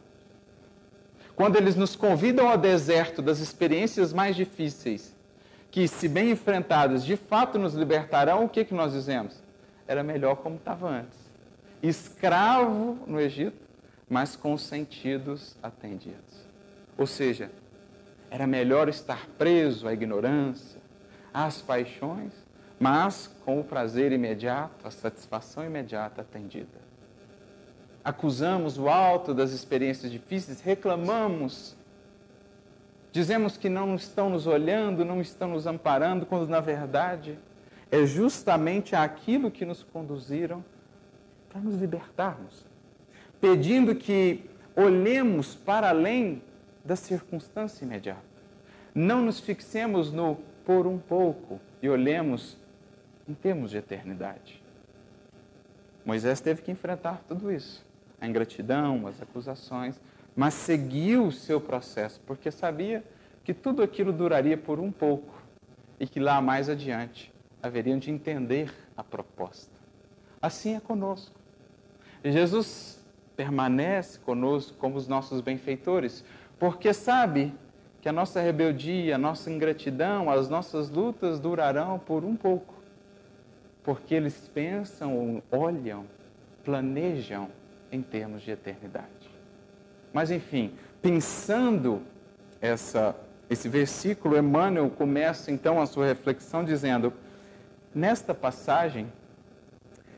Quando 1.34 1.56
eles 1.56 1.76
nos 1.76 1.96
convidam 1.96 2.48
ao 2.48 2.58
deserto 2.58 3.22
das 3.22 3.38
experiências 3.38 4.12
mais 4.12 4.36
difíceis, 4.36 5.16
que, 5.70 5.88
se 5.88 6.06
bem 6.08 6.30
enfrentadas, 6.30 7.04
de 7.04 7.16
fato 7.16 7.58
nos 7.58 7.74
libertarão, 7.74 8.44
o 8.44 8.48
que, 8.48 8.64
que 8.64 8.74
nós 8.74 8.92
dizemos? 8.92 9.42
Era 9.86 10.02
melhor 10.02 10.36
como 10.36 10.57
estava 10.57 10.88
antes. 10.88 11.18
Escravo 11.83 12.98
no 13.07 13.18
Egito, 13.18 13.62
mas 14.09 14.37
com 14.37 14.52
os 14.52 14.62
sentidos 14.62 15.57
atendidos. 15.62 16.46
Ou 16.98 17.07
seja, 17.07 17.50
era 18.30 18.46
melhor 18.46 18.88
estar 18.88 19.26
preso 19.38 19.88
à 19.88 19.92
ignorância, 19.94 20.80
às 21.33 21.62
paixões, 21.62 22.33
mas 22.78 23.35
com 23.44 23.59
o 23.59 23.64
prazer 23.64 24.12
imediato, 24.12 24.87
a 24.87 24.90
satisfação 24.90 25.64
imediata 25.64 26.20
atendida 26.20 26.82
acusamos 28.04 28.78
o 28.78 28.88
alto 28.88 29.32
das 29.32 29.52
experiências 29.52 30.10
difíceis, 30.10 30.60
reclamamos, 30.60 31.76
dizemos 33.12 33.56
que 33.56 33.68
não 33.68 33.94
estão 33.94 34.28
nos 34.28 34.46
olhando, 34.46 35.04
não 35.04 35.20
estão 35.20 35.48
nos 35.48 35.66
amparando, 35.66 36.26
quando 36.26 36.48
na 36.48 36.60
verdade 36.60 37.38
é 37.90 38.04
justamente 38.04 38.96
aquilo 38.96 39.50
que 39.50 39.64
nos 39.64 39.82
conduziram 39.82 40.64
para 41.48 41.60
nos 41.60 41.76
libertarmos, 41.76 42.66
pedindo 43.40 43.94
que 43.94 44.50
olhemos 44.74 45.54
para 45.54 45.90
além 45.90 46.42
da 46.84 46.96
circunstância 46.96 47.84
imediata. 47.84 48.32
Não 48.94 49.22
nos 49.22 49.38
fixemos 49.38 50.10
no 50.10 50.38
por 50.64 50.86
um 50.86 50.98
pouco 50.98 51.60
e 51.80 51.88
olhemos 51.88 52.56
em 53.28 53.34
termos 53.34 53.70
de 53.70 53.76
eternidade. 53.76 54.62
Moisés 56.04 56.40
teve 56.40 56.62
que 56.62 56.70
enfrentar 56.70 57.22
tudo 57.28 57.50
isso 57.50 57.84
a 58.22 58.28
ingratidão, 58.28 59.08
as 59.08 59.20
acusações, 59.20 60.00
mas 60.35 60.54
seguiu 60.54 61.26
o 61.26 61.32
seu 61.32 61.61
processo, 61.61 62.20
porque 62.24 62.52
sabia 62.52 63.04
que 63.42 63.52
tudo 63.52 63.82
aquilo 63.82 64.12
duraria 64.12 64.56
por 64.56 64.78
um 64.78 64.92
pouco 64.92 65.42
e 65.98 66.06
que 66.06 66.20
lá 66.20 66.40
mais 66.40 66.68
adiante 66.68 67.32
haveriam 67.61 67.98
de 67.98 68.12
entender 68.12 68.72
a 68.96 69.02
proposta. 69.02 69.74
Assim 70.40 70.76
é 70.76 70.80
conosco. 70.80 71.35
Jesus 72.24 73.04
permanece 73.35 74.20
conosco 74.20 74.78
como 74.78 74.96
os 74.96 75.08
nossos 75.08 75.40
benfeitores, 75.40 76.24
porque 76.61 76.94
sabe 76.94 77.52
que 78.00 78.08
a 78.08 78.12
nossa 78.12 78.40
rebeldia, 78.40 79.16
a 79.16 79.18
nossa 79.18 79.50
ingratidão, 79.50 80.30
as 80.30 80.48
nossas 80.48 80.88
lutas 80.88 81.40
durarão 81.40 81.98
por 81.98 82.24
um 82.24 82.37
pouco. 82.37 82.74
Porque 83.82 84.14
eles 84.14 84.48
pensam, 84.54 85.42
olham, 85.50 86.06
planejam 86.62 87.50
em 87.92 88.00
termos 88.00 88.42
de 88.42 88.50
eternidade. 88.50 89.31
Mas, 90.12 90.31
enfim, 90.31 90.72
pensando 91.02 92.02
essa, 92.61 93.14
esse 93.48 93.68
versículo, 93.68 94.37
Emmanuel 94.37 94.90
começa 94.90 95.50
então 95.52 95.81
a 95.81 95.87
sua 95.87 96.07
reflexão 96.07 96.64
dizendo: 96.64 97.12
nesta 97.94 98.35
passagem, 98.35 99.07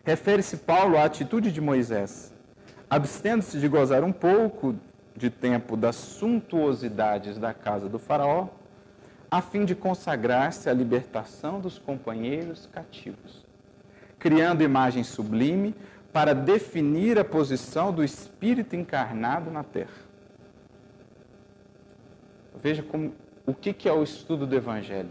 refere-se 0.04 0.58
Paulo 0.58 0.96
à 0.96 1.04
atitude 1.04 1.50
de 1.50 1.60
Moisés, 1.60 2.32
abstendo-se 2.88 3.58
de 3.58 3.68
gozar 3.68 4.04
um 4.04 4.12
pouco 4.12 4.76
de 5.16 5.30
tempo 5.30 5.76
das 5.76 5.96
suntuosidades 5.96 7.38
da 7.38 7.52
casa 7.52 7.88
do 7.88 7.98
Faraó, 7.98 8.48
a 9.30 9.40
fim 9.40 9.64
de 9.64 9.74
consagrar-se 9.74 10.68
à 10.68 10.72
libertação 10.72 11.60
dos 11.60 11.78
companheiros 11.78 12.68
cativos, 12.72 13.44
criando 14.18 14.62
imagem 14.62 15.02
sublime 15.02 15.74
para 16.14 16.32
definir 16.32 17.18
a 17.18 17.24
posição 17.24 17.92
do 17.92 18.04
Espírito 18.04 18.76
encarnado 18.76 19.50
na 19.50 19.64
Terra. 19.64 19.90
Veja 22.62 22.84
como, 22.84 23.12
o 23.44 23.52
que, 23.52 23.72
que 23.72 23.88
é 23.88 23.92
o 23.92 24.00
estudo 24.00 24.46
do 24.46 24.54
Evangelho, 24.54 25.10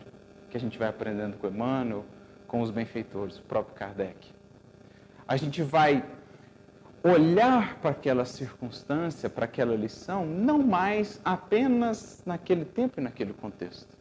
que 0.50 0.56
a 0.56 0.60
gente 0.62 0.80
vai 0.80 0.88
aprendendo 0.88 1.36
com 1.36 1.46
Emmanuel, 1.46 2.06
com 2.48 2.62
os 2.62 2.72
benfeitores, 2.72 3.38
o 3.38 3.42
próprio 3.42 3.76
Kardec. 3.76 4.30
A 5.28 5.36
gente 5.36 5.62
vai 5.62 6.06
olhar 7.04 7.80
para 7.82 7.92
aquela 7.92 8.24
circunstância, 8.24 9.30
para 9.30 9.44
aquela 9.44 9.76
lição, 9.76 10.26
não 10.26 10.60
mais 10.60 11.20
apenas 11.26 12.24
naquele 12.26 12.64
tempo 12.64 13.02
e 13.02 13.04
naquele 13.04 13.34
contexto. 13.34 13.94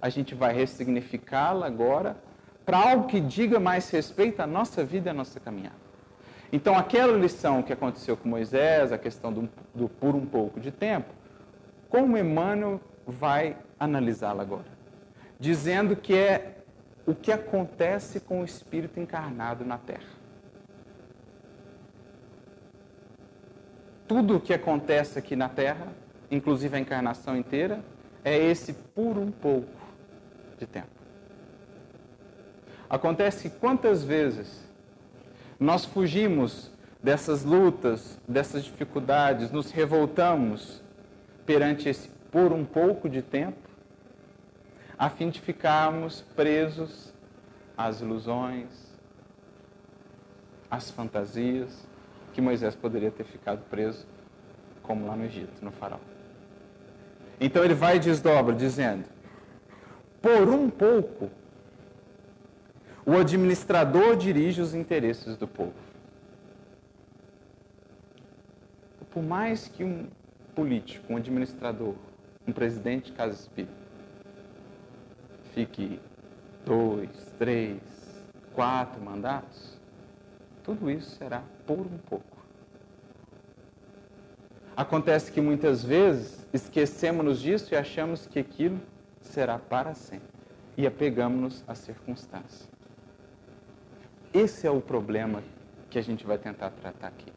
A 0.00 0.08
gente 0.08 0.32
vai 0.32 0.54
ressignificá-la 0.54 1.66
agora 1.66 2.16
para 2.64 2.78
algo 2.78 3.08
que 3.08 3.20
diga 3.20 3.58
mais 3.58 3.90
respeito 3.90 4.38
à 4.38 4.46
nossa 4.46 4.84
vida 4.84 5.08
e 5.08 5.10
à 5.10 5.14
nossa 5.14 5.40
caminhada. 5.40 5.85
Então, 6.52 6.76
aquela 6.76 7.16
lição 7.16 7.62
que 7.62 7.72
aconteceu 7.72 8.16
com 8.16 8.28
Moisés, 8.28 8.92
a 8.92 8.98
questão 8.98 9.32
do, 9.32 9.48
do 9.74 9.88
por 9.88 10.14
um 10.14 10.24
pouco 10.24 10.60
de 10.60 10.70
tempo, 10.70 11.12
como 11.88 12.16
Emmanuel 12.16 12.80
vai 13.06 13.56
analisá-la 13.78 14.42
agora? 14.42 14.76
Dizendo 15.38 15.96
que 15.96 16.14
é 16.14 16.56
o 17.06 17.14
que 17.14 17.30
acontece 17.30 18.20
com 18.20 18.40
o 18.40 18.44
Espírito 18.44 18.98
encarnado 18.98 19.64
na 19.64 19.78
Terra. 19.78 20.16
Tudo 24.08 24.36
o 24.36 24.40
que 24.40 24.52
acontece 24.52 25.18
aqui 25.18 25.34
na 25.36 25.48
Terra, 25.48 25.88
inclusive 26.30 26.76
a 26.76 26.80
encarnação 26.80 27.36
inteira, 27.36 27.80
é 28.24 28.36
esse 28.36 28.72
por 28.72 29.18
um 29.18 29.30
pouco 29.30 29.68
de 30.58 30.66
tempo. 30.66 30.88
Acontece 32.88 33.50
quantas 33.50 34.04
vezes 34.04 34.65
nós 35.58 35.84
fugimos 35.84 36.70
dessas 37.02 37.44
lutas, 37.44 38.18
dessas 38.26 38.64
dificuldades, 38.64 39.50
nos 39.50 39.70
revoltamos 39.70 40.82
perante 41.44 41.88
esse 41.88 42.08
por 42.30 42.52
um 42.52 42.64
pouco 42.64 43.08
de 43.08 43.22
tempo, 43.22 43.68
a 44.98 45.08
fim 45.08 45.30
de 45.30 45.40
ficarmos 45.40 46.20
presos 46.34 47.12
às 47.76 48.00
ilusões, 48.00 48.68
às 50.70 50.90
fantasias 50.90 51.86
que 52.34 52.40
Moisés 52.40 52.74
poderia 52.74 53.10
ter 53.10 53.24
ficado 53.24 53.62
preso, 53.70 54.06
como 54.82 55.06
lá 55.06 55.16
no 55.16 55.24
Egito, 55.24 55.64
no 55.64 55.70
faraó. 55.70 55.98
Então 57.40 57.64
ele 57.64 57.74
vai 57.74 57.96
e 57.96 58.00
desdobra, 58.00 58.54
dizendo: 58.54 59.04
por 60.20 60.48
um 60.48 60.68
pouco, 60.68 61.30
o 63.06 63.16
administrador 63.16 64.16
dirige 64.16 64.60
os 64.60 64.74
interesses 64.74 65.36
do 65.36 65.46
povo. 65.46 65.72
Por 69.08 69.22
mais 69.22 69.68
que 69.68 69.84
um 69.84 70.08
político, 70.56 71.12
um 71.12 71.16
administrador, 71.16 71.94
um 72.46 72.52
presidente 72.52 73.12
de 73.12 73.12
casa 73.12 73.34
espírita, 73.34 73.72
fique 75.54 76.00
dois, 76.64 77.08
três, 77.38 77.80
quatro 78.52 79.00
mandatos, 79.00 79.78
tudo 80.64 80.90
isso 80.90 81.14
será 81.16 81.44
por 81.64 81.78
um 81.78 81.98
pouco. 82.08 82.36
Acontece 84.76 85.30
que 85.30 85.40
muitas 85.40 85.84
vezes 85.84 86.44
esquecemos 86.52 87.40
disso 87.40 87.72
e 87.72 87.76
achamos 87.76 88.26
que 88.26 88.40
aquilo 88.40 88.80
será 89.20 89.60
para 89.60 89.94
sempre. 89.94 90.28
E 90.76 90.86
apegamos-nos 90.86 91.64
à 91.66 91.74
circunstância. 91.74 92.75
Esse 94.32 94.66
é 94.66 94.70
o 94.70 94.80
problema 94.80 95.42
que 95.90 95.98
a 95.98 96.02
gente 96.02 96.26
vai 96.26 96.38
tentar 96.38 96.70
tratar 96.70 97.08
aqui. 97.08 97.32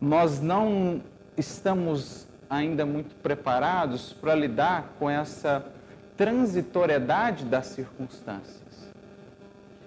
Nós 0.00 0.40
não 0.40 1.02
estamos 1.36 2.26
ainda 2.48 2.84
muito 2.84 3.14
preparados 3.16 4.12
para 4.12 4.34
lidar 4.34 4.94
com 4.98 5.08
essa 5.08 5.64
transitoriedade 6.16 7.44
das 7.44 7.66
circunstâncias. 7.66 8.92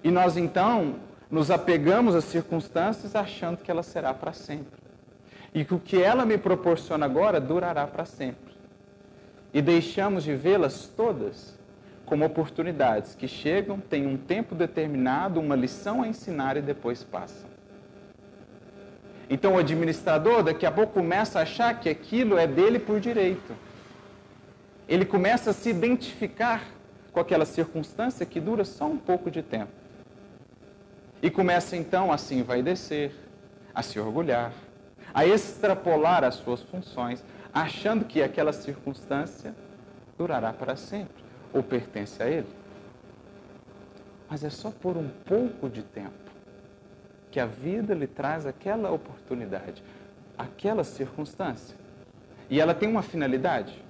E 0.02 0.10
nós 0.10 0.36
então 0.36 0.96
nos 1.30 1.50
apegamos 1.50 2.14
às 2.14 2.24
circunstâncias 2.24 3.14
achando 3.14 3.58
que 3.58 3.70
ela 3.70 3.82
será 3.82 4.12
para 4.14 4.32
sempre. 4.32 4.78
E 5.54 5.64
que 5.64 5.74
o 5.74 5.78
que 5.78 6.00
ela 6.00 6.24
me 6.24 6.38
proporciona 6.38 7.06
agora 7.06 7.40
durará 7.40 7.86
para 7.86 8.04
sempre. 8.04 8.54
E 9.52 9.62
deixamos 9.62 10.24
de 10.24 10.34
vê-las 10.34 10.86
todas 10.88 11.57
como 12.08 12.24
oportunidades 12.24 13.14
que 13.14 13.28
chegam, 13.28 13.78
têm 13.78 14.06
um 14.06 14.16
tempo 14.16 14.54
determinado, 14.54 15.38
uma 15.38 15.54
lição 15.54 16.02
a 16.02 16.08
ensinar 16.08 16.56
e 16.56 16.62
depois 16.62 17.04
passam. 17.04 17.48
Então 19.28 19.54
o 19.54 19.58
administrador 19.58 20.42
daqui 20.42 20.64
a 20.64 20.72
pouco 20.72 20.94
começa 20.94 21.38
a 21.38 21.42
achar 21.42 21.78
que 21.78 21.88
aquilo 21.88 22.38
é 22.38 22.46
dele 22.46 22.78
por 22.78 22.98
direito. 22.98 23.54
Ele 24.88 25.04
começa 25.04 25.50
a 25.50 25.52
se 25.52 25.68
identificar 25.68 26.64
com 27.12 27.20
aquela 27.20 27.44
circunstância 27.44 28.24
que 28.24 28.40
dura 28.40 28.64
só 28.64 28.86
um 28.86 28.96
pouco 28.96 29.30
de 29.30 29.42
tempo. 29.42 29.72
E 31.20 31.28
começa 31.28 31.76
então 31.76 32.10
assim 32.10 32.42
vai 32.42 32.62
descer, 32.62 33.12
a 33.74 33.82
se 33.82 34.00
orgulhar, 34.00 34.52
a 35.12 35.26
extrapolar 35.26 36.24
as 36.24 36.36
suas 36.36 36.62
funções, 36.62 37.22
achando 37.52 38.06
que 38.06 38.22
aquela 38.22 38.52
circunstância 38.54 39.54
durará 40.16 40.54
para 40.54 40.74
sempre 40.74 41.27
ou 41.52 41.62
pertence 41.62 42.22
a 42.22 42.26
ele. 42.26 42.46
Mas 44.28 44.44
é 44.44 44.50
só 44.50 44.70
por 44.70 44.96
um 44.96 45.08
pouco 45.24 45.68
de 45.68 45.82
tempo 45.82 46.28
que 47.30 47.40
a 47.40 47.46
vida 47.46 47.94
lhe 47.94 48.06
traz 48.06 48.46
aquela 48.46 48.90
oportunidade, 48.90 49.82
aquela 50.36 50.84
circunstância. 50.84 51.76
E 52.50 52.60
ela 52.60 52.74
tem 52.74 52.88
uma 52.88 53.02
finalidade. 53.02 53.82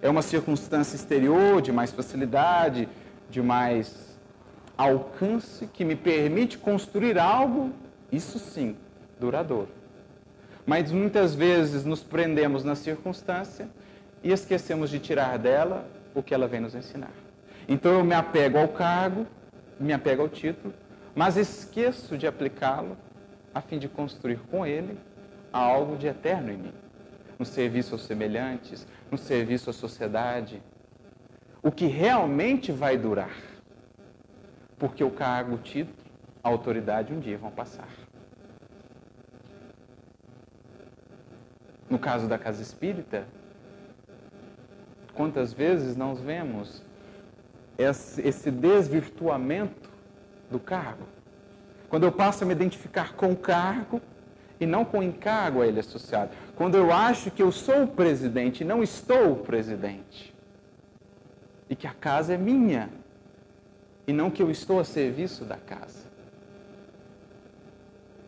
É 0.00 0.08
uma 0.08 0.22
circunstância 0.22 0.94
exterior 0.94 1.60
de 1.60 1.72
mais 1.72 1.90
facilidade, 1.90 2.88
de 3.30 3.42
mais 3.42 4.18
alcance, 4.76 5.66
que 5.66 5.84
me 5.84 5.96
permite 5.96 6.56
construir 6.56 7.18
algo, 7.18 7.72
isso 8.12 8.38
sim, 8.38 8.76
duradouro. 9.18 9.70
Mas 10.64 10.92
muitas 10.92 11.34
vezes 11.34 11.84
nos 11.84 12.02
prendemos 12.02 12.62
na 12.62 12.74
circunstância 12.74 13.68
e 14.28 14.32
esquecemos 14.32 14.90
de 14.90 14.98
tirar 14.98 15.38
dela 15.38 15.88
o 16.14 16.22
que 16.22 16.34
ela 16.34 16.46
vem 16.46 16.60
nos 16.60 16.74
ensinar. 16.74 17.12
Então 17.66 17.92
eu 17.92 18.04
me 18.04 18.14
apego 18.14 18.58
ao 18.58 18.68
cargo, 18.68 19.26
me 19.80 19.90
apego 19.90 20.20
ao 20.20 20.28
título, 20.28 20.74
mas 21.14 21.38
esqueço 21.38 22.18
de 22.18 22.26
aplicá-lo 22.26 22.94
a 23.54 23.62
fim 23.62 23.78
de 23.78 23.88
construir 23.88 24.38
com 24.50 24.66
ele 24.66 24.98
algo 25.50 25.96
de 25.96 26.08
eterno 26.08 26.52
em 26.52 26.58
mim, 26.58 26.74
no 27.38 27.46
serviço 27.46 27.94
aos 27.94 28.02
semelhantes, 28.02 28.86
no 29.10 29.16
serviço 29.16 29.70
à 29.70 29.72
sociedade, 29.72 30.62
o 31.62 31.72
que 31.72 31.86
realmente 31.86 32.70
vai 32.70 32.98
durar, 32.98 33.34
porque 34.78 35.02
o 35.02 35.10
cargo, 35.10 35.54
o 35.54 35.58
título, 35.58 35.96
a 36.44 36.50
autoridade 36.50 37.14
um 37.14 37.18
dia 37.18 37.38
vão 37.38 37.50
passar. 37.50 37.88
No 41.88 41.98
caso 41.98 42.28
da 42.28 42.36
casa 42.36 42.60
espírita, 42.60 43.26
Quantas 45.18 45.52
vezes 45.52 45.96
nós 45.96 46.20
vemos 46.20 46.80
esse 47.76 48.52
desvirtuamento 48.52 49.90
do 50.48 50.60
cargo? 50.60 51.02
Quando 51.88 52.04
eu 52.04 52.12
passo 52.12 52.44
a 52.44 52.46
me 52.46 52.52
identificar 52.52 53.14
com 53.14 53.32
o 53.32 53.36
cargo 53.36 54.00
e 54.60 54.64
não 54.64 54.84
com 54.84 55.00
o 55.00 55.02
encargo 55.02 55.60
a 55.60 55.66
ele 55.66 55.80
associado. 55.80 56.30
Quando 56.54 56.76
eu 56.76 56.92
acho 56.92 57.32
que 57.32 57.42
eu 57.42 57.50
sou 57.50 57.82
o 57.82 57.88
presidente 57.88 58.60
e 58.60 58.64
não 58.64 58.80
estou 58.80 59.32
o 59.32 59.36
presidente. 59.38 60.32
E 61.68 61.74
que 61.74 61.88
a 61.88 61.94
casa 61.94 62.34
é 62.34 62.38
minha 62.38 62.88
e 64.06 64.12
não 64.12 64.30
que 64.30 64.40
eu 64.40 64.52
estou 64.52 64.78
a 64.78 64.84
serviço 64.84 65.44
da 65.44 65.56
casa. 65.56 66.06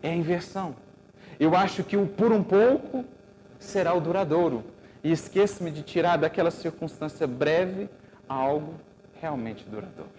É 0.02 0.10
a 0.10 0.16
inversão. 0.16 0.74
Eu 1.38 1.54
acho 1.54 1.84
que 1.84 1.96
o 1.96 2.04
por 2.08 2.32
um 2.32 2.42
pouco 2.42 3.04
será 3.60 3.94
o 3.94 4.00
duradouro 4.00 4.64
e 5.02 5.10
esqueço-me 5.10 5.70
de 5.70 5.82
tirar 5.82 6.16
daquela 6.16 6.50
circunstância 6.50 7.26
breve 7.26 7.88
algo 8.28 8.74
realmente 9.20 9.64
duradouro. 9.68 10.10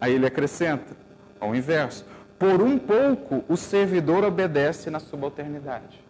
Aí 0.00 0.14
ele 0.14 0.26
acrescenta, 0.26 0.94
ao 1.40 1.54
inverso, 1.54 2.04
por 2.38 2.60
um 2.60 2.78
pouco 2.78 3.44
o 3.48 3.56
servidor 3.56 4.24
obedece 4.24 4.90
na 4.90 5.00
subalternidade. 5.00 6.04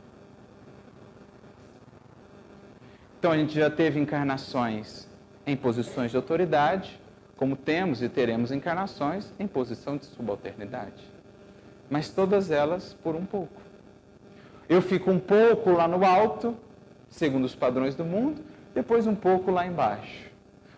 Então 3.19 3.33
a 3.33 3.37
gente 3.37 3.55
já 3.55 3.71
teve 3.71 3.99
encarnações 3.99 5.09
em 5.47 5.57
posições 5.57 6.11
de 6.11 6.17
autoridade, 6.17 7.01
como 7.37 7.57
temos 7.57 8.03
e 8.03 8.09
teremos 8.09 8.51
encarnações 8.51 9.33
em 9.39 9.47
posição 9.47 9.97
de 9.97 10.07
subalternidade. 10.07 11.05
Mas 11.89 12.09
todas 12.09 12.51
elas 12.51 12.95
por 12.95 13.15
um 13.15 13.25
pouco. 13.25 13.66
Eu 14.69 14.83
fico 14.83 15.11
um 15.11 15.19
pouco 15.19 15.71
lá 15.71 15.87
no 15.87 16.05
alto, 16.05 16.57
segundo 17.09 17.45
os 17.45 17.55
padrões 17.55 17.95
do 17.95 18.05
mundo, 18.05 18.43
depois 18.75 19.07
um 19.07 19.15
pouco 19.15 19.51
lá 19.51 19.67
embaixo. 19.67 20.31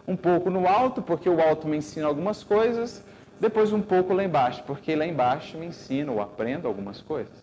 Um 0.06 0.16
pouco 0.16 0.50
no 0.50 0.66
alto, 0.66 1.02
porque 1.02 1.28
o 1.28 1.40
alto 1.40 1.66
me 1.66 1.76
ensina 1.76 2.06
algumas 2.06 2.42
coisas, 2.42 3.02
depois 3.40 3.72
um 3.72 3.80
pouco 3.80 4.12
lá 4.12 4.24
embaixo, 4.24 4.62
porque 4.64 4.94
lá 4.94 5.06
embaixo 5.06 5.56
me 5.56 5.66
ensina 5.66 6.12
ou 6.12 6.20
aprendo 6.20 6.68
algumas 6.68 7.00
coisas. 7.00 7.42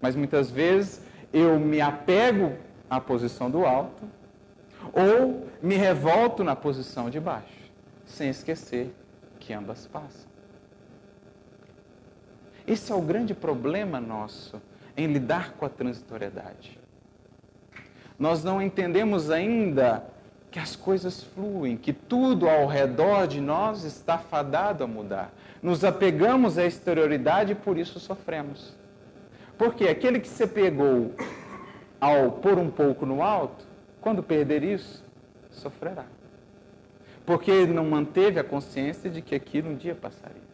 Mas 0.00 0.16
muitas 0.16 0.50
vezes 0.50 1.02
eu 1.32 1.58
me 1.58 1.80
apego 1.80 2.54
à 2.88 3.00
posição 3.00 3.50
do 3.50 3.64
alto 3.64 4.02
ou 4.92 5.46
me 5.62 5.76
revolto 5.76 6.42
na 6.42 6.56
posição 6.56 7.10
de 7.10 7.20
baixo, 7.20 7.70
sem 8.06 8.28
esquecer 8.28 8.94
que 9.38 9.52
ambas 9.52 9.86
passam. 9.86 10.28
Esse 12.66 12.92
é 12.92 12.94
o 12.94 13.00
grande 13.00 13.34
problema 13.34 14.00
nosso 14.00 14.60
em 14.98 15.06
lidar 15.06 15.52
com 15.52 15.64
a 15.64 15.68
transitoriedade. 15.68 16.76
Nós 18.18 18.42
não 18.42 18.60
entendemos 18.60 19.30
ainda 19.30 20.04
que 20.50 20.58
as 20.58 20.74
coisas 20.74 21.22
fluem, 21.22 21.76
que 21.76 21.92
tudo 21.92 22.48
ao 22.48 22.66
redor 22.66 23.28
de 23.28 23.40
nós 23.40 23.84
está 23.84 24.18
fadado 24.18 24.82
a 24.82 24.88
mudar. 24.88 25.32
Nos 25.62 25.84
apegamos 25.84 26.58
à 26.58 26.66
exterioridade 26.66 27.52
e 27.52 27.54
por 27.54 27.78
isso 27.78 28.00
sofremos. 28.00 28.74
Porque 29.56 29.84
aquele 29.84 30.18
que 30.18 30.28
se 30.28 30.48
pegou 30.48 31.14
ao 32.00 32.32
pôr 32.32 32.58
um 32.58 32.70
pouco 32.70 33.06
no 33.06 33.22
alto, 33.22 33.64
quando 34.00 34.20
perder 34.20 34.64
isso, 34.64 35.04
sofrerá. 35.52 36.06
Porque 37.24 37.66
não 37.66 37.84
manteve 37.84 38.40
a 38.40 38.44
consciência 38.44 39.08
de 39.08 39.22
que 39.22 39.34
aquilo 39.34 39.70
um 39.70 39.76
dia 39.76 39.94
passaria. 39.94 40.48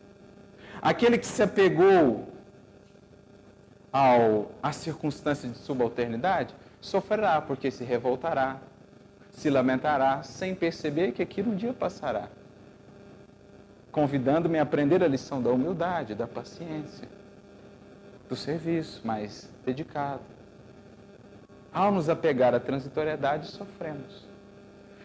Aquele 0.82 1.16
que 1.16 1.26
se 1.26 1.42
apegou 1.42 2.33
ao, 3.94 4.50
à 4.60 4.72
circunstância 4.72 5.48
de 5.48 5.56
subalternidade, 5.56 6.52
sofrerá, 6.80 7.40
porque 7.40 7.70
se 7.70 7.84
revoltará, 7.84 8.56
se 9.30 9.48
lamentará, 9.48 10.20
sem 10.24 10.52
perceber 10.52 11.12
que 11.12 11.22
aquilo 11.22 11.52
um 11.52 11.54
dia 11.54 11.72
passará. 11.72 12.28
Convidando-me 13.92 14.58
a 14.58 14.62
aprender 14.62 15.04
a 15.04 15.06
lição 15.06 15.40
da 15.40 15.50
humildade, 15.50 16.16
da 16.16 16.26
paciência, 16.26 17.06
do 18.28 18.34
serviço 18.34 19.00
mais 19.06 19.48
dedicado. 19.64 20.22
Ao 21.72 21.92
nos 21.92 22.08
apegar 22.08 22.52
à 22.52 22.58
transitoriedade, 22.58 23.46
sofremos. 23.46 24.26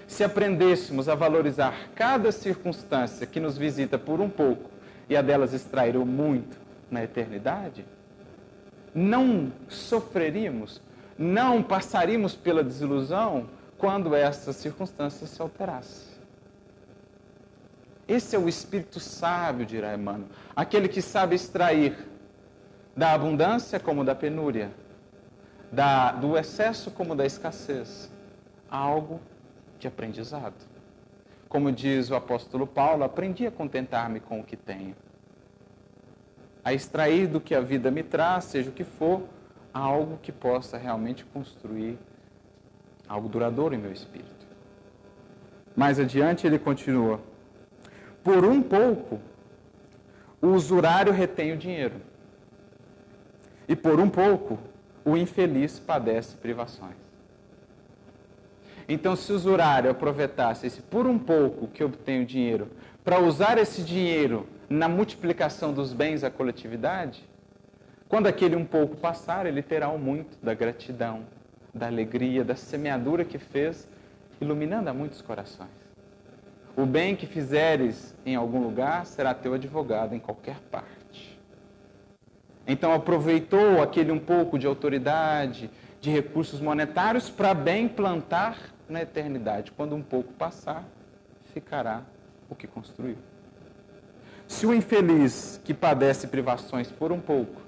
Se 0.08 0.24
aprendêssemos 0.24 1.08
a 1.08 1.14
valorizar 1.14 1.90
cada 1.94 2.32
circunstância 2.32 3.28
que 3.28 3.40
nos 3.40 3.56
visita 3.56 4.00
por 4.00 4.20
um 4.20 4.30
pouco 4.32 4.72
e 5.08 5.16
a 5.16 5.22
delas 5.22 5.54
extrair 5.54 5.96
o 5.96 6.08
muito 6.08 6.58
na 6.90 7.04
eternidade, 7.04 7.86
não 8.94 9.52
sofreríamos, 9.68 10.82
não 11.18 11.62
passaríamos 11.62 12.36
pela 12.36 12.64
desilusão 12.64 13.50
quando 13.78 14.16
essa 14.16 14.52
circunstância 14.54 15.26
se 15.26 15.42
alterasse. 15.42 16.10
Esse 18.08 18.36
é 18.36 18.40
o 18.40 18.50
espírito 18.50 19.00
sábio, 19.00 19.66
dirá 19.66 19.94
Emmanuel, 19.94 20.30
aquele 20.56 20.88
que 20.88 21.02
sabe 21.02 21.36
extrair 21.36 21.96
da 22.96 23.14
abundância 23.14 23.80
como 23.80 24.04
da 24.04 24.16
penúria, 24.16 24.72
da, 25.72 26.12
do 26.12 26.38
excesso 26.38 26.90
como 26.90 27.16
da 27.16 27.26
escassez, 27.26 28.12
algo 28.70 29.22
de 29.78 29.88
aprendizado. 29.88 30.56
Como 31.48 31.72
diz 31.72 32.10
o 32.10 32.16
apóstolo 32.16 32.68
Paulo, 32.68 33.04
aprendi 33.04 33.48
a 33.48 33.52
contentar-me 33.52 34.20
com 34.20 34.40
o 34.40 34.44
que 34.44 34.58
tenho. 34.58 34.96
A 36.70 36.74
extrair 36.76 37.26
do 37.26 37.42
que 37.42 37.56
a 37.56 37.62
vida 37.62 37.90
me 37.90 38.04
traz, 38.04 38.44
seja 38.44 38.70
o 38.70 38.72
que 38.72 38.84
for, 38.84 39.24
algo 39.74 40.20
que 40.22 40.32
possa 40.32 40.78
realmente 40.78 41.26
construir 41.26 41.98
algo 43.08 43.28
duradouro 43.28 43.74
em 43.74 43.80
meu 43.80 43.92
espírito. 43.92 44.46
Mais 45.76 46.00
adiante 46.00 46.46
ele 46.46 46.60
continua: 46.60 47.20
Por 48.24 48.46
um 48.46 48.62
pouco, 48.62 49.20
o 50.40 50.50
usurário 50.50 51.12
retém 51.12 51.54
o 51.54 51.58
dinheiro 51.58 51.96
e 53.68 53.76
por 53.76 54.00
um 54.00 54.08
pouco 54.08 54.60
o 55.04 55.18
infeliz 55.18 55.80
padece 55.80 56.38
privações. 56.38 56.98
Então, 58.88 59.16
se 59.16 59.32
o 59.32 59.36
usurário 59.36 59.90
aproveitasse 59.90 60.68
esse 60.68 60.84
por 60.84 61.08
um 61.08 61.18
pouco 61.18 61.68
que 61.68 61.84
obtém 61.84 62.22
o 62.22 62.28
dinheiro 62.28 62.68
para 63.04 63.20
usar 63.20 63.58
esse 63.58 63.82
dinheiro 63.82 64.46
na 64.70 64.88
multiplicação 64.88 65.74
dos 65.74 65.94
bens 65.94 66.24
à 66.24 66.30
coletividade, 66.30 67.28
quando 68.08 68.28
aquele 68.28 68.56
um 68.56 68.66
pouco 68.66 68.96
passar, 68.96 69.46
ele 69.46 69.62
terá 69.62 69.90
o 69.90 69.98
muito 69.98 70.38
da 70.44 70.54
gratidão, 70.54 71.26
da 71.74 71.88
alegria, 71.88 72.44
da 72.44 72.56
semeadura 72.56 73.26
que 73.26 73.38
fez, 73.38 73.88
iluminando 74.40 74.90
a 74.90 74.94
muitos 74.94 75.22
corações. 75.22 75.70
O 76.76 76.86
bem 76.86 77.16
que 77.16 77.26
fizeres 77.26 78.16
em 78.26 78.36
algum 78.36 78.64
lugar 78.64 79.06
será 79.06 79.34
teu 79.34 79.54
advogado 79.54 80.16
em 80.16 80.20
qualquer 80.20 80.60
parte. 80.72 81.38
Então 82.66 82.94
aproveitou 82.94 83.82
aquele 83.82 84.12
um 84.12 84.20
pouco 84.20 84.58
de 84.58 84.68
autoridade, 84.68 85.70
de 86.00 86.10
recursos 86.10 86.62
monetários 86.62 87.30
para 87.30 87.54
bem 87.54 87.88
plantar 87.88 88.58
na 88.88 89.02
eternidade. 89.02 89.72
Quando 89.72 89.96
um 89.96 90.02
pouco 90.02 90.32
passar, 90.34 90.84
ficará 91.54 92.04
o 92.50 92.56
que 92.56 92.68
construiu. 92.68 93.18
Se 94.50 94.66
o 94.66 94.74
infeliz 94.74 95.62
que 95.64 95.76
padece 95.76 96.26
privações 96.26 96.92
por 96.92 97.12
um 97.12 97.22
pouco, 97.22 97.62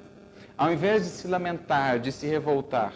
ao 0.57 0.73
invés 0.73 1.03
de 1.03 1.09
se 1.09 1.27
lamentar, 1.27 1.99
de 1.99 2.11
se 2.11 2.25
revoltar, 2.25 2.91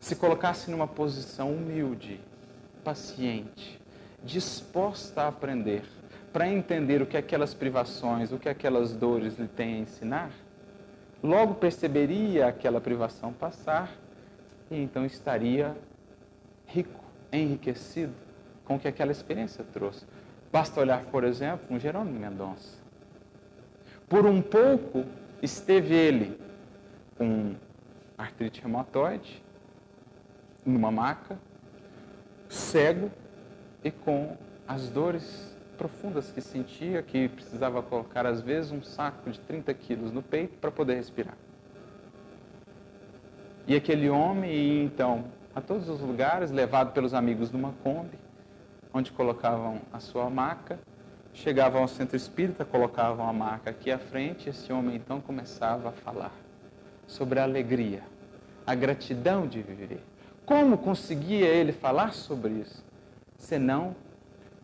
se 0.00 0.16
colocasse 0.16 0.70
numa 0.70 0.88
posição 0.88 1.52
humilde, 1.52 2.18
paciente, 2.82 3.78
disposta 4.24 5.22
a 5.22 5.28
aprender, 5.28 5.82
para 6.32 6.48
entender 6.48 7.02
o 7.02 7.06
que 7.06 7.18
aquelas 7.18 7.52
privações, 7.52 8.32
o 8.32 8.38
que 8.38 8.48
aquelas 8.48 8.94
dores 8.94 9.38
lhe 9.38 9.46
têm 9.46 9.74
a 9.74 9.78
ensinar, 9.80 10.30
logo 11.22 11.56
perceberia 11.56 12.46
aquela 12.46 12.80
privação 12.80 13.30
passar 13.30 13.92
e 14.70 14.82
então 14.82 15.04
estaria 15.04 15.76
rico, 16.66 17.04
enriquecido 17.30 18.14
com 18.64 18.76
o 18.76 18.80
que 18.80 18.88
aquela 18.88 19.12
experiência 19.12 19.62
trouxe. 19.70 20.06
Basta 20.52 20.80
olhar, 20.80 21.04
por 21.04 21.22
exemplo, 21.22 21.66
um 21.70 21.78
Jerônimo 21.78 22.18
Mendonça. 22.18 22.78
Por 24.08 24.26
um 24.26 24.42
pouco 24.42 25.04
esteve 25.40 25.94
ele 25.94 26.40
com 27.16 27.54
artrite 28.18 28.60
reumatoide, 28.60 29.42
numa 30.66 30.90
maca, 30.90 31.38
cego 32.48 33.10
e 33.84 33.90
com 33.90 34.36
as 34.66 34.88
dores 34.88 35.56
profundas 35.78 36.30
que 36.30 36.40
sentia, 36.40 37.02
que 37.02 37.28
precisava 37.28 37.82
colocar 37.82 38.26
às 38.26 38.40
vezes 38.40 38.72
um 38.72 38.82
saco 38.82 39.30
de 39.30 39.38
30 39.40 39.72
quilos 39.74 40.12
no 40.12 40.22
peito 40.22 40.58
para 40.58 40.70
poder 40.70 40.96
respirar. 40.96 41.36
E 43.66 43.76
aquele 43.76 44.10
homem 44.10 44.84
então 44.84 45.24
a 45.54 45.60
todos 45.60 45.88
os 45.88 46.00
lugares, 46.00 46.50
levado 46.50 46.92
pelos 46.92 47.14
amigos 47.14 47.50
numa 47.50 47.72
Kombi, 47.82 48.18
onde 48.92 49.12
colocavam 49.12 49.80
a 49.92 50.00
sua 50.00 50.28
maca, 50.28 50.78
chegavam 51.32 51.82
ao 51.82 51.88
centro 51.88 52.16
espírita, 52.16 52.64
colocavam 52.64 53.28
a 53.28 53.32
maca 53.32 53.70
aqui 53.70 53.90
à 53.90 53.98
frente, 53.98 54.46
e 54.46 54.50
esse 54.50 54.72
homem 54.72 54.96
então 54.96 55.20
começava 55.20 55.90
a 55.90 55.92
falar 55.92 56.32
sobre 57.06 57.38
a 57.38 57.44
alegria, 57.44 58.02
a 58.66 58.74
gratidão 58.74 59.46
de 59.46 59.62
viver. 59.62 60.02
Como 60.44 60.76
conseguia 60.78 61.46
ele 61.46 61.72
falar 61.72 62.12
sobre 62.12 62.52
isso? 62.54 62.84
Senão 63.38 63.94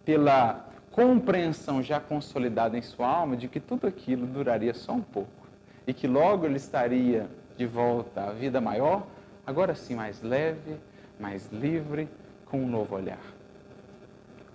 pela 0.05 0.67
compreensão 0.91 1.83
já 1.83 2.01
consolidada 2.01 2.79
em 2.79 2.83
sua 2.83 3.07
alma 3.07 3.37
de 3.37 3.49
que 3.49 3.61
tudo 3.61 3.87
aquilo 3.87 4.27
duraria 4.27 4.73
só 4.73 4.93
um 4.93 5.03
pouco 5.03 5.47
e 5.87 5.93
que 5.93 6.07
logo 6.07 6.47
ele 6.47 6.57
estaria 6.57 7.29
de 7.57 7.67
volta 7.67 8.23
à 8.25 8.33
vida 8.33 8.61
maior, 8.61 9.07
agora 9.47 9.75
sim 9.75 9.95
mais 9.95 10.23
leve, 10.23 10.77
mais 11.19 11.51
livre, 11.53 12.09
com 12.47 12.61
um 12.62 12.69
novo 12.69 12.95
olhar. 12.95 13.21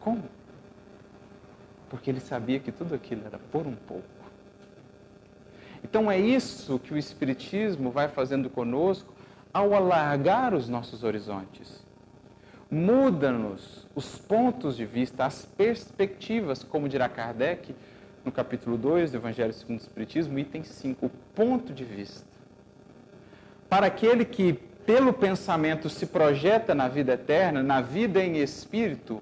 Como? 0.01 0.23
Porque 1.89 2.09
ele 2.09 2.19
sabia 2.19 2.59
que 2.59 2.71
tudo 2.71 2.93
aquilo 2.93 3.25
era 3.25 3.39
por 3.51 3.65
um 3.65 3.75
pouco. 3.75 4.03
Então 5.83 6.11
é 6.11 6.19
isso 6.19 6.77
que 6.79 6.93
o 6.93 6.97
Espiritismo 6.97 7.89
vai 7.89 8.07
fazendo 8.07 8.49
conosco 8.49 9.13
ao 9.53 9.73
alargar 9.73 10.53
os 10.53 10.67
nossos 10.67 11.03
horizontes 11.03 11.81
muda-nos 12.71 13.85
os 13.93 14.17
pontos 14.17 14.77
de 14.77 14.85
vista, 14.85 15.25
as 15.25 15.45
perspectivas, 15.45 16.63
como 16.63 16.87
dirá 16.87 17.09
Kardec 17.09 17.75
no 18.23 18.31
capítulo 18.31 18.77
2 18.77 19.11
do 19.11 19.17
Evangelho 19.17 19.51
segundo 19.51 19.79
o 19.79 19.81
Espiritismo, 19.81 20.39
item 20.39 20.63
5, 20.63 21.05
o 21.05 21.09
ponto 21.35 21.73
de 21.73 21.83
vista. 21.83 22.25
Para 23.67 23.87
aquele 23.87 24.23
que, 24.23 24.53
pelo 24.53 25.11
pensamento, 25.11 25.89
se 25.89 26.05
projeta 26.05 26.73
na 26.73 26.87
vida 26.87 27.13
eterna, 27.13 27.61
na 27.61 27.81
vida 27.81 28.23
em 28.23 28.37
espírito, 28.37 29.21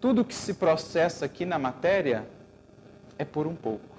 tudo 0.00 0.24
que 0.24 0.34
se 0.34 0.54
processa 0.54 1.26
aqui 1.26 1.44
na 1.44 1.58
matéria 1.58 2.26
é 3.18 3.24
por 3.24 3.46
um 3.46 3.54
pouco. 3.54 3.90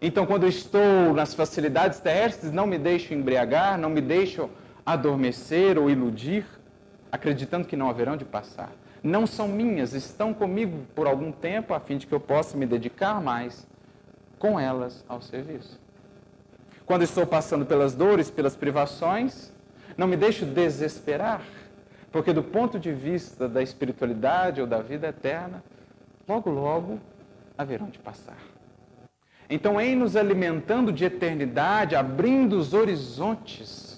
Então, 0.00 0.26
quando 0.26 0.42
eu 0.42 0.48
estou 0.48 1.14
nas 1.14 1.32
facilidades 1.32 2.00
terrestres, 2.00 2.50
não 2.50 2.66
me 2.66 2.76
deixo 2.76 3.14
embriagar, 3.14 3.78
não 3.78 3.88
me 3.88 4.00
deixo 4.00 4.50
adormecer 4.84 5.78
ou 5.78 5.88
iludir, 5.88 6.44
acreditando 7.12 7.68
que 7.68 7.76
não 7.76 7.88
haverão 7.88 8.16
de 8.16 8.24
passar. 8.24 8.72
Não 9.00 9.26
são 9.26 9.46
minhas, 9.46 9.92
estão 9.92 10.34
comigo 10.34 10.84
por 10.94 11.06
algum 11.06 11.30
tempo, 11.30 11.72
a 11.72 11.78
fim 11.78 11.96
de 11.96 12.06
que 12.08 12.12
eu 12.12 12.18
possa 12.18 12.56
me 12.56 12.66
dedicar 12.66 13.22
mais 13.22 13.64
com 14.40 14.58
elas 14.58 15.04
ao 15.08 15.22
serviço. 15.22 15.80
Quando 16.84 17.02
estou 17.02 17.24
passando 17.24 17.64
pelas 17.64 17.94
dores, 17.94 18.28
pelas 18.28 18.56
privações, 18.56 19.52
não 19.96 20.08
me 20.08 20.16
deixo 20.16 20.44
desesperar, 20.44 21.42
porque 22.12 22.32
do 22.32 22.42
ponto 22.42 22.78
de 22.78 22.92
vista 22.92 23.48
da 23.48 23.62
espiritualidade 23.62 24.60
ou 24.60 24.66
da 24.66 24.82
vida 24.82 25.08
eterna, 25.08 25.64
logo, 26.28 26.50
logo 26.50 27.00
haverão 27.56 27.88
de 27.88 27.98
passar. 27.98 28.38
Então, 29.48 29.80
em 29.80 29.96
nos 29.96 30.14
alimentando 30.14 30.92
de 30.92 31.04
eternidade, 31.04 31.96
abrindo 31.96 32.58
os 32.58 32.74
horizontes, 32.74 33.92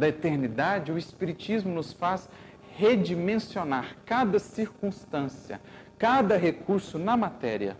da 0.00 0.08
eternidade, 0.08 0.90
o 0.90 0.98
Espiritismo 0.98 1.72
nos 1.72 1.92
faz 1.92 2.28
redimensionar 2.76 3.96
cada 4.06 4.38
circunstância, 4.38 5.60
cada 5.98 6.36
recurso 6.36 6.98
na 6.98 7.16
matéria, 7.16 7.76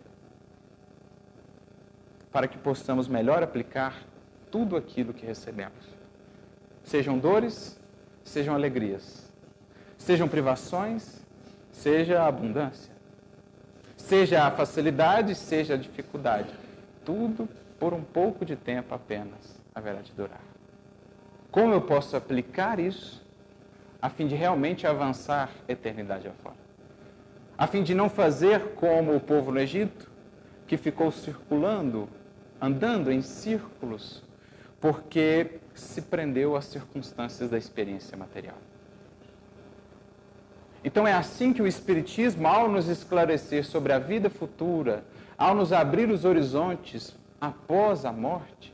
para 2.31 2.47
que 2.47 2.59
possamos 2.59 3.09
melhor 3.09 3.43
aplicar 3.43 4.05
tudo 4.51 4.77
aquilo 4.77 5.15
que 5.15 5.25
recebemos. 5.25 5.89
Sejam 6.85 7.19
dores, 7.19 7.81
sejam 8.23 8.55
alegrias, 8.55 9.30
sejam 10.01 10.27
privações, 10.27 11.21
seja 11.71 12.23
a 12.23 12.27
abundância, 12.27 12.93
seja 13.97 14.45
a 14.45 14.51
facilidade, 14.51 15.35
seja 15.35 15.75
a 15.75 15.77
dificuldade. 15.77 16.49
Tudo 17.05 17.49
por 17.79 17.93
um 17.93 18.03
pouco 18.03 18.45
de 18.45 18.57
tempo 18.57 18.95
apenas 18.95 19.61
haverá 19.75 20.01
de 20.01 20.11
durar. 20.13 20.41
Como 21.51 21.75
eu 21.75 21.83
posso 21.83 22.17
aplicar 22.17 22.81
isso 22.81 23.25
a 24.01 24.09
fim 24.09 24.27
de 24.27 24.35
realmente 24.35 24.87
avançar 24.87 25.51
eternidade 25.69 26.27
afora? 26.27 26.57
A 27.59 27.67
fim 27.67 27.83
de 27.83 27.95
não 27.95 28.09
fazer 28.09 28.75
como 28.77 29.15
o 29.15 29.21
povo 29.21 29.53
no 29.53 29.61
Egito, 29.61 30.11
que 30.67 30.79
ficou 30.79 31.13
circulando, 31.13 32.09
andando 32.59 33.13
em 33.13 33.21
círculos, 33.21 34.23
porque 34.81 35.59
se 35.75 36.01
prendeu 36.01 36.57
às 36.57 36.65
circunstâncias 36.65 37.51
da 37.51 37.59
experiência 37.59 38.17
material. 38.17 38.57
Então 40.83 41.07
é 41.07 41.13
assim 41.13 41.53
que 41.53 41.61
o 41.61 41.67
Espiritismo, 41.67 42.47
ao 42.47 42.69
nos 42.69 42.89
esclarecer 42.89 43.65
sobre 43.65 43.93
a 43.93 43.99
vida 43.99 44.31
futura, 44.31 45.05
ao 45.37 45.55
nos 45.55 45.73
abrir 45.73 46.11
os 46.11 46.25
horizontes 46.25 47.15
após 47.41 48.05
a 48.05 48.13
morte, 48.13 48.73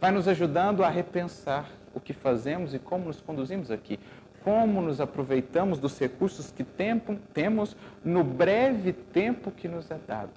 vai 0.00 0.10
nos 0.10 0.26
ajudando 0.28 0.82
a 0.82 0.88
repensar 0.88 1.68
o 1.94 2.00
que 2.00 2.12
fazemos 2.12 2.72
e 2.72 2.78
como 2.78 3.06
nos 3.06 3.20
conduzimos 3.20 3.70
aqui. 3.70 3.98
Como 4.42 4.80
nos 4.80 5.00
aproveitamos 5.00 5.78
dos 5.78 5.98
recursos 5.98 6.50
que 6.50 6.64
tempo, 6.64 7.18
temos 7.34 7.76
no 8.02 8.24
breve 8.24 8.92
tempo 8.92 9.50
que 9.50 9.68
nos 9.68 9.90
é 9.90 9.98
dado, 10.06 10.30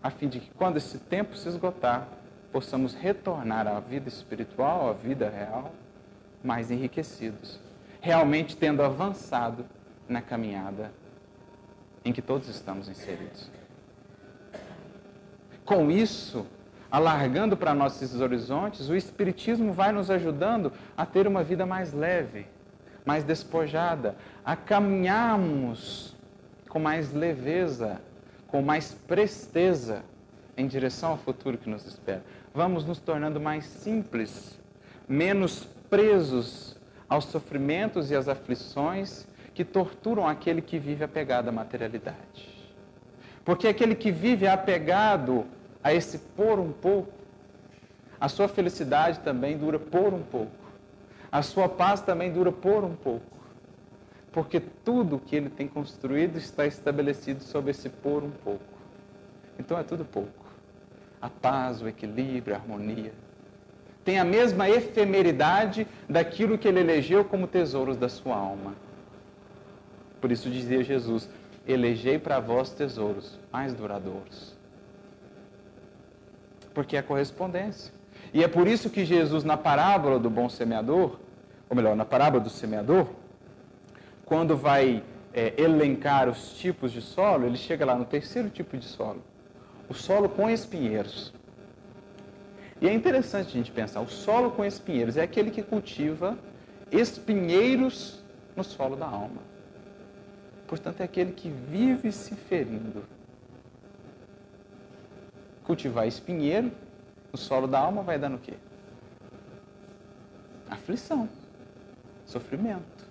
a 0.00 0.08
fim 0.08 0.28
de 0.28 0.38
que, 0.38 0.50
quando 0.52 0.76
esse 0.76 0.98
tempo 0.98 1.36
se 1.36 1.48
esgotar, 1.48 2.06
possamos 2.52 2.94
retornar 2.94 3.66
à 3.66 3.80
vida 3.80 4.08
espiritual, 4.08 4.90
à 4.90 4.92
vida 4.92 5.28
real, 5.28 5.72
mais 6.44 6.70
enriquecidos, 6.70 7.58
realmente 8.00 8.56
tendo 8.56 8.82
avançado 8.82 9.64
na 10.08 10.20
caminhada 10.22 10.92
em 12.04 12.12
que 12.12 12.22
todos 12.22 12.48
estamos 12.48 12.88
inseridos. 12.88 13.50
Com 15.64 15.90
isso, 15.90 16.46
alargando 16.90 17.56
para 17.56 17.74
nossos 17.74 18.20
horizontes, 18.20 18.88
o 18.88 18.96
Espiritismo 18.96 19.72
vai 19.72 19.92
nos 19.92 20.10
ajudando 20.10 20.72
a 20.96 21.06
ter 21.06 21.26
uma 21.26 21.44
vida 21.44 21.64
mais 21.64 21.92
leve, 21.92 22.46
mais 23.04 23.22
despojada, 23.22 24.16
a 24.44 24.56
caminharmos 24.56 26.16
com 26.68 26.78
mais 26.78 27.12
leveza, 27.12 28.00
com 28.48 28.62
mais 28.62 28.92
presteza 29.06 30.02
em 30.56 30.66
direção 30.66 31.10
ao 31.10 31.18
futuro 31.18 31.58
que 31.58 31.68
nos 31.68 31.86
espera. 31.86 32.22
Vamos 32.54 32.84
nos 32.84 32.98
tornando 32.98 33.40
mais 33.40 33.64
simples, 33.64 34.58
menos 35.08 35.64
presos 35.88 36.79
aos 37.10 37.24
sofrimentos 37.24 38.12
e 38.12 38.14
às 38.14 38.28
aflições 38.28 39.26
que 39.52 39.64
torturam 39.64 40.28
aquele 40.28 40.62
que 40.62 40.78
vive 40.78 41.02
apegado 41.02 41.48
à 41.48 41.52
materialidade. 41.52 42.48
Porque 43.44 43.66
aquele 43.66 43.96
que 43.96 44.12
vive 44.12 44.46
apegado 44.46 45.44
a 45.82 45.92
esse 45.92 46.18
por 46.18 46.60
um 46.60 46.70
pouco, 46.70 47.12
a 48.20 48.28
sua 48.28 48.46
felicidade 48.46 49.18
também 49.20 49.58
dura 49.58 49.78
por 49.78 50.14
um 50.14 50.22
pouco. 50.22 50.52
A 51.32 51.42
sua 51.42 51.68
paz 51.68 52.00
também 52.00 52.32
dura 52.32 52.52
por 52.52 52.84
um 52.84 52.94
pouco. 52.94 53.26
Porque 54.30 54.60
tudo 54.60 55.18
que 55.18 55.34
ele 55.34 55.50
tem 55.50 55.66
construído 55.66 56.36
está 56.36 56.64
estabelecido 56.64 57.42
sobre 57.42 57.72
esse 57.72 57.88
por 57.88 58.22
um 58.22 58.30
pouco. 58.30 58.62
Então 59.58 59.76
é 59.76 59.82
tudo 59.82 60.04
pouco. 60.04 60.44
A 61.20 61.28
paz, 61.28 61.82
o 61.82 61.88
equilíbrio, 61.88 62.54
a 62.54 62.58
harmonia. 62.58 63.12
Tem 64.04 64.18
a 64.18 64.24
mesma 64.24 64.68
efemeridade 64.68 65.86
daquilo 66.08 66.56
que 66.56 66.66
ele 66.66 66.80
elegeu 66.80 67.24
como 67.24 67.46
tesouros 67.46 67.96
da 67.96 68.08
sua 68.08 68.34
alma. 68.34 68.74
Por 70.20 70.32
isso 70.32 70.48
dizia 70.50 70.82
Jesus: 70.82 71.28
Elegei 71.66 72.18
para 72.18 72.40
vós 72.40 72.70
tesouros 72.70 73.38
mais 73.52 73.74
duradouros. 73.74 74.56
Porque 76.72 76.96
é 76.96 77.02
correspondência. 77.02 77.92
E 78.32 78.44
é 78.44 78.48
por 78.48 78.66
isso 78.66 78.90
que 78.90 79.04
Jesus, 79.04 79.44
na 79.44 79.56
parábola 79.56 80.18
do 80.18 80.30
bom 80.30 80.48
semeador, 80.48 81.18
ou 81.68 81.76
melhor, 81.76 81.96
na 81.96 82.04
parábola 82.04 82.42
do 82.42 82.50
semeador, 82.50 83.08
quando 84.24 84.56
vai 84.56 85.02
é, 85.34 85.54
elencar 85.60 86.28
os 86.28 86.52
tipos 86.54 86.92
de 86.92 87.00
solo, 87.02 87.46
ele 87.46 87.56
chega 87.56 87.84
lá 87.84 87.94
no 87.94 88.04
terceiro 88.04 88.48
tipo 88.48 88.76
de 88.76 88.84
solo, 88.84 89.22
o 89.88 89.94
solo 89.94 90.28
com 90.28 90.48
espinheiros. 90.48 91.32
E 92.80 92.88
é 92.88 92.94
interessante 92.94 93.48
a 93.48 93.52
gente 93.52 93.70
pensar, 93.70 94.00
o 94.00 94.08
solo 94.08 94.52
com 94.52 94.64
espinheiros 94.64 95.16
é 95.16 95.22
aquele 95.22 95.50
que 95.50 95.62
cultiva 95.62 96.38
espinheiros 96.90 98.20
no 98.56 98.64
solo 98.64 98.96
da 98.96 99.06
alma. 99.06 99.42
Portanto, 100.66 101.00
é 101.00 101.04
aquele 101.04 101.32
que 101.32 101.48
vive 101.48 102.10
se 102.10 102.34
ferindo. 102.34 103.04
Cultivar 105.64 106.06
espinheiro 106.06 106.72
no 107.32 107.38
solo 107.38 107.66
da 107.66 107.78
alma 107.78 108.02
vai 108.02 108.18
dar 108.18 108.28
no 108.28 108.38
quê? 108.38 108.54
Aflição, 110.68 111.28
sofrimento. 112.24 113.04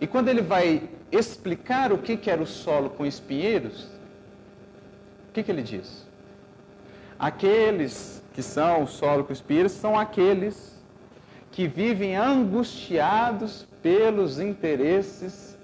E 0.00 0.06
quando 0.06 0.28
ele 0.28 0.40
vai 0.40 0.88
explicar 1.12 1.92
o 1.92 1.98
que, 1.98 2.16
que 2.16 2.30
era 2.30 2.42
o 2.42 2.46
solo 2.46 2.88
com 2.88 3.04
espinheiros, 3.04 3.84
o 5.28 5.32
que, 5.32 5.42
que 5.42 5.50
ele 5.50 5.62
diz? 5.62 6.06
Aqueles 7.18 8.19
que 8.32 8.42
são 8.42 8.84
o 8.84 8.86
solo 8.86 9.24
com 9.24 9.32
espinheiros 9.32 9.72
são 9.72 9.98
aqueles 9.98 10.78
que 11.50 11.66
vivem 11.66 12.16
angustiados 12.16 13.66
pelos 13.82 14.38
interesses 14.38 15.58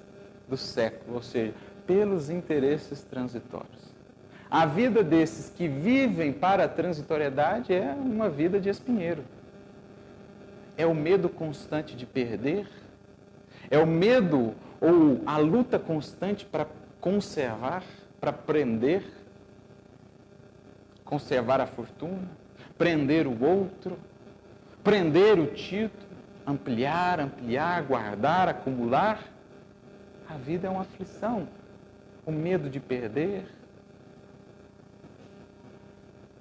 do 0.49 0.57
século, 0.57 1.17
ou 1.17 1.23
seja, 1.23 1.55
pelos 1.87 2.29
interesses 2.29 3.03
transitórios. 3.03 3.95
A 4.51 4.65
vida 4.67 5.03
desses 5.03 5.51
que 5.51 5.67
vivem 5.67 6.33
para 6.33 6.65
a 6.65 6.69
transitoriedade 6.69 7.73
é 7.73 7.93
uma 7.93 8.29
vida 8.29 8.61
de 8.61 8.69
espinheiro. 8.69 9.25
É 10.77 10.87
o 10.87 10.95
medo 10.95 11.29
constante 11.29 11.97
de 11.97 12.07
perder, 12.07 12.69
é 13.71 13.79
o 13.79 13.87
medo 13.87 14.55
ou 14.81 15.21
a 15.27 15.39
luta 15.39 15.79
constante 15.79 16.45
para 16.45 16.67
conservar, 17.01 17.83
para 18.21 18.33
prender, 18.33 19.03
conservar 21.05 21.61
a 21.61 21.67
fortuna, 21.67 22.29
prender 22.79 23.27
o 23.27 23.45
outro, 23.45 23.99
prender 24.83 25.39
o 25.39 25.47
título, 25.47 26.07
ampliar, 26.47 27.21
ampliar, 27.21 27.83
guardar, 27.83 28.49
acumular 28.49 29.21
a 30.29 30.37
vida 30.37 30.67
é 30.67 30.71
uma 30.71 30.83
aflição. 30.83 31.49
O 32.25 32.33
medo 32.33 32.69
de 32.69 32.81
perder. 32.81 33.47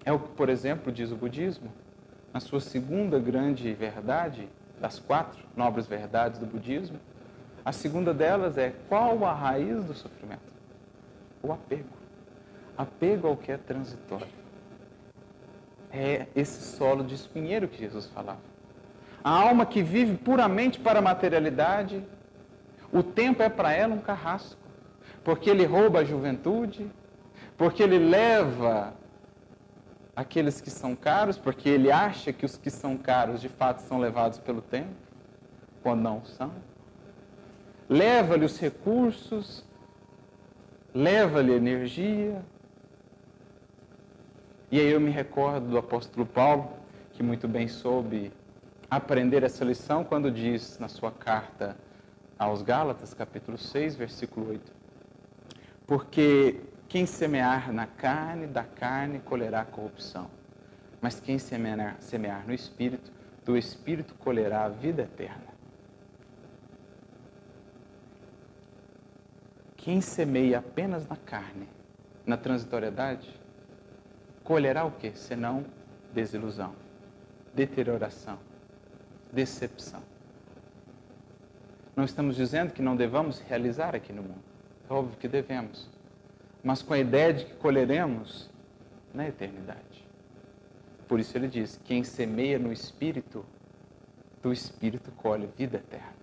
É 0.04 0.12
o 0.12 0.20
que, 0.20 0.30
por 0.30 0.50
exemplo, 0.50 0.92
diz 0.92 1.12
o 1.12 1.16
budismo, 1.16 1.72
na 2.34 2.40
sua 2.40 2.60
segunda 2.60 3.20
grande 3.20 3.74
verdade, 3.74 4.48
das 4.80 5.00
quatro 5.00 5.44
nobres 5.56 5.88
verdades 5.88 6.40
do 6.40 6.46
budismo. 6.46 7.00
A 7.64 7.72
segunda 7.72 8.14
delas 8.14 8.58
é 8.58 8.74
qual 8.88 9.26
a 9.26 9.34
raiz 9.34 9.84
do 9.84 9.94
sofrimento? 9.94 10.54
O 11.42 11.52
apego. 11.52 11.90
Apego 12.78 13.28
ao 13.28 13.38
que 13.38 13.52
é 13.52 13.58
transitório. 13.58 14.28
É 15.98 16.28
esse 16.36 16.76
solo 16.76 17.06
de 17.06 17.16
espinheiro 17.16 17.70
que 17.70 17.78
Jesus 17.78 18.06
falava. 18.08 18.42
A 19.24 19.30
alma 19.30 19.66
que 19.66 19.82
vive 19.82 20.18
puramente 20.18 20.78
para 20.78 21.00
a 21.00 21.02
materialidade 21.02 22.04
o 22.92 23.02
tempo 23.02 23.42
é 23.42 23.50
para 23.50 23.74
ela 23.74 23.96
um 23.96 24.00
carrasco, 24.00 24.60
porque 25.24 25.50
ele 25.50 25.66
rouba 25.66 26.00
a 26.00 26.04
juventude, 26.04 26.90
porque 27.58 27.82
ele 27.82 27.98
leva 27.98 28.94
aqueles 30.16 30.62
que 30.62 30.70
são 30.70 30.96
caros, 30.96 31.38
porque 31.38 31.68
ele 31.68 31.92
acha 31.92 32.32
que 32.32 32.46
os 32.46 32.58
que 32.58 32.70
são 32.70 32.96
caros 32.98 33.42
de 33.42 33.50
fato 33.50 33.80
são 33.80 33.98
levados 34.00 34.38
pelo 34.40 34.62
tempo, 34.62 34.96
quando 35.82 36.02
não 36.02 36.24
são. 36.24 36.54
Leva-lhe 37.90 38.46
os 38.46 38.60
recursos, 38.60 39.66
leva-lhe 40.94 41.54
energia. 41.54 42.42
E 44.76 44.80
aí 44.82 44.92
eu 44.92 45.00
me 45.00 45.10
recordo 45.10 45.70
do 45.70 45.78
apóstolo 45.78 46.26
Paulo, 46.26 46.70
que 47.14 47.24
muito 47.24 47.48
bem 47.48 47.66
soube 47.66 48.30
aprender 48.92 49.42
essa 49.42 49.64
lição 49.64 50.04
quando 50.04 50.30
diz 50.30 50.78
na 50.80 50.90
sua 50.90 51.14
carta 51.14 51.78
aos 52.38 52.62
Gálatas, 52.62 53.14
capítulo 53.14 53.58
6, 53.58 53.96
versículo 53.96 54.50
8. 54.50 54.74
Porque 55.88 56.60
quem 56.90 57.06
semear 57.06 57.72
na 57.72 57.88
carne, 57.88 58.48
da 58.48 58.66
carne 58.66 59.20
colherá 59.20 59.64
corrupção. 59.64 60.30
Mas 61.00 61.22
quem 61.22 61.40
semear, 61.40 61.96
semear 62.02 62.46
no 62.46 62.54
espírito, 62.54 63.10
do 63.46 63.56
espírito 63.58 64.14
colherá 64.16 64.66
a 64.66 64.68
vida 64.68 65.04
eterna. 65.04 65.56
Quem 69.78 70.02
semeia 70.02 70.60
apenas 70.60 71.08
na 71.08 71.16
carne, 71.16 71.70
na 72.26 72.36
transitoriedade, 72.36 73.45
colherá 74.46 74.86
o 74.86 74.92
que? 74.92 75.12
Senão 75.18 75.66
desilusão, 76.14 76.74
deterioração, 77.54 78.40
decepção. 79.34 80.02
Não 81.96 82.06
estamos 82.06 82.38
dizendo 82.38 82.72
que 82.72 82.82
não 82.82 82.96
devamos 82.96 83.40
realizar 83.40 83.96
aqui 83.96 84.14
no 84.14 84.22
mundo. 84.22 84.44
É 84.90 84.94
óbvio 84.94 85.18
que 85.18 85.28
devemos. 85.28 85.90
Mas 86.64 86.82
com 86.82 86.94
a 86.94 87.00
ideia 87.00 87.34
de 87.34 87.46
que 87.46 87.54
colheremos 87.56 88.50
na 89.14 89.28
eternidade. 89.28 90.06
Por 91.08 91.20
isso 91.20 91.38
ele 91.38 91.48
diz: 91.48 91.80
quem 91.84 92.04
semeia 92.04 92.60
no 92.60 92.72
espírito, 92.72 93.46
do 94.42 94.54
espírito 94.54 95.12
colhe 95.12 95.50
vida 95.58 95.78
eterna. 95.78 96.14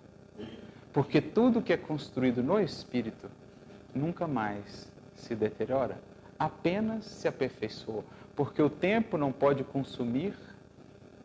Porque 0.91 1.19
tudo 1.19 1.61
que 1.61 1.73
é 1.73 1.77
construído 1.77 2.43
no 2.43 2.59
espírito 2.59 3.29
nunca 3.93 4.27
mais 4.27 4.91
se 5.15 5.35
deteriora, 5.35 5.99
apenas 6.37 7.05
se 7.05 7.27
aperfeiçoa. 7.27 8.03
Porque 8.35 8.61
o 8.61 8.69
tempo 8.69 9.17
não 9.17 9.31
pode 9.31 9.63
consumir 9.63 10.33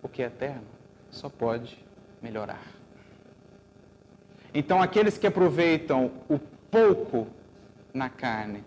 o 0.02 0.08
que 0.08 0.22
é 0.22 0.26
eterno 0.26 0.78
só 1.10 1.28
pode 1.28 1.78
melhorar. 2.22 2.62
Então, 4.52 4.80
aqueles 4.82 5.18
que 5.18 5.26
aproveitam 5.26 6.10
o 6.28 6.38
pouco 6.70 7.26
na 7.92 8.08
carne 8.08 8.64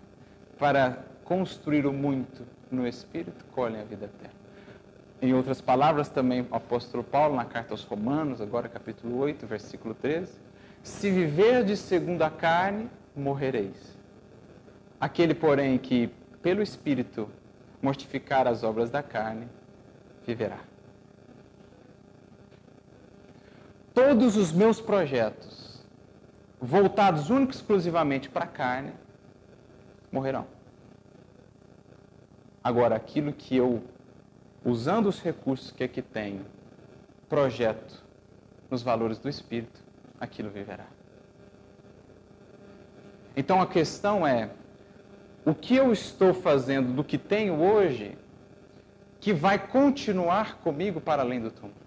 para 0.58 1.04
construir 1.24 1.86
o 1.86 1.94
muito 1.94 2.46
no 2.70 2.88
espírito, 2.88 3.44
colhem 3.52 3.82
a 3.82 3.84
vida 3.84 4.06
eterna. 4.06 4.42
Em 5.22 5.34
outras 5.34 5.62
palavras, 5.62 6.10
também 6.10 6.42
o 6.42 6.56
apóstolo 6.56 7.04
Paulo, 7.04 7.36
na 7.36 7.46
carta 7.46 7.74
aos 7.74 7.84
Romanos, 7.84 8.42
agora 8.42 8.68
capítulo 8.68 9.18
8, 9.20 9.46
versículo 9.46 9.94
13: 9.94 10.32
Se 10.82 11.12
viverdes 11.12 11.80
segundo 11.80 12.24
a 12.24 12.30
carne, 12.30 12.90
morrereis. 13.16 13.98
Aquele, 15.00 15.34
porém, 15.34 15.78
que 15.78 16.10
pelo 16.42 16.62
Espírito 16.62 17.30
mortificar 17.82 18.48
as 18.48 18.64
obras 18.64 18.90
da 18.90 19.02
carne, 19.02 19.48
viverá. 20.26 20.60
Todos 23.94 24.38
os 24.38 24.52
meus 24.52 24.80
projetos, 24.80 25.84
voltados 26.60 27.30
única 27.30 27.54
e 27.54 27.56
exclusivamente 27.56 28.30
para 28.30 28.46
a 28.46 28.48
carne, 28.48 28.94
morrerão. 30.12 30.48
Agora, 32.64 32.96
aquilo 32.96 33.34
que 33.34 33.58
eu, 33.58 33.84
usando 34.64 35.08
os 35.08 35.22
recursos 35.22 35.72
que 35.72 35.84
aqui 35.84 36.02
tenho, 36.02 36.46
projeto 37.28 38.04
nos 38.70 38.84
valores 38.84 39.18
do 39.18 39.28
Espírito, 39.28 39.82
aquilo 40.20 40.50
viverá. 40.50 40.86
Então 43.36 43.62
a 43.62 43.66
questão 43.66 44.28
é: 44.28 44.52
o 45.46 45.54
que 45.54 45.76
eu 45.76 45.92
estou 45.92 46.34
fazendo 46.34 46.94
do 46.94 47.04
que 47.04 47.18
tenho 47.18 47.62
hoje 47.62 48.18
que 49.20 49.34
vai 49.34 49.58
continuar 49.58 50.58
comigo 50.58 51.02
para 51.02 51.22
além 51.22 51.42
do 51.42 51.52
túmulo? 51.52 51.82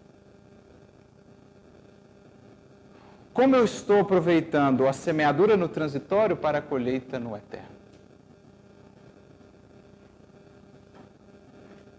Como 3.33 3.57
eu 3.57 3.65
estou 3.65 4.01
aproveitando 4.01 4.87
a 4.87 4.93
semeadura 4.93 5.57
no 5.57 5.69
transitório 5.69 6.37
para 6.37 6.59
a 6.59 6.63
colheita 6.63 7.19
no 7.19 7.37
eterno? 7.37 7.75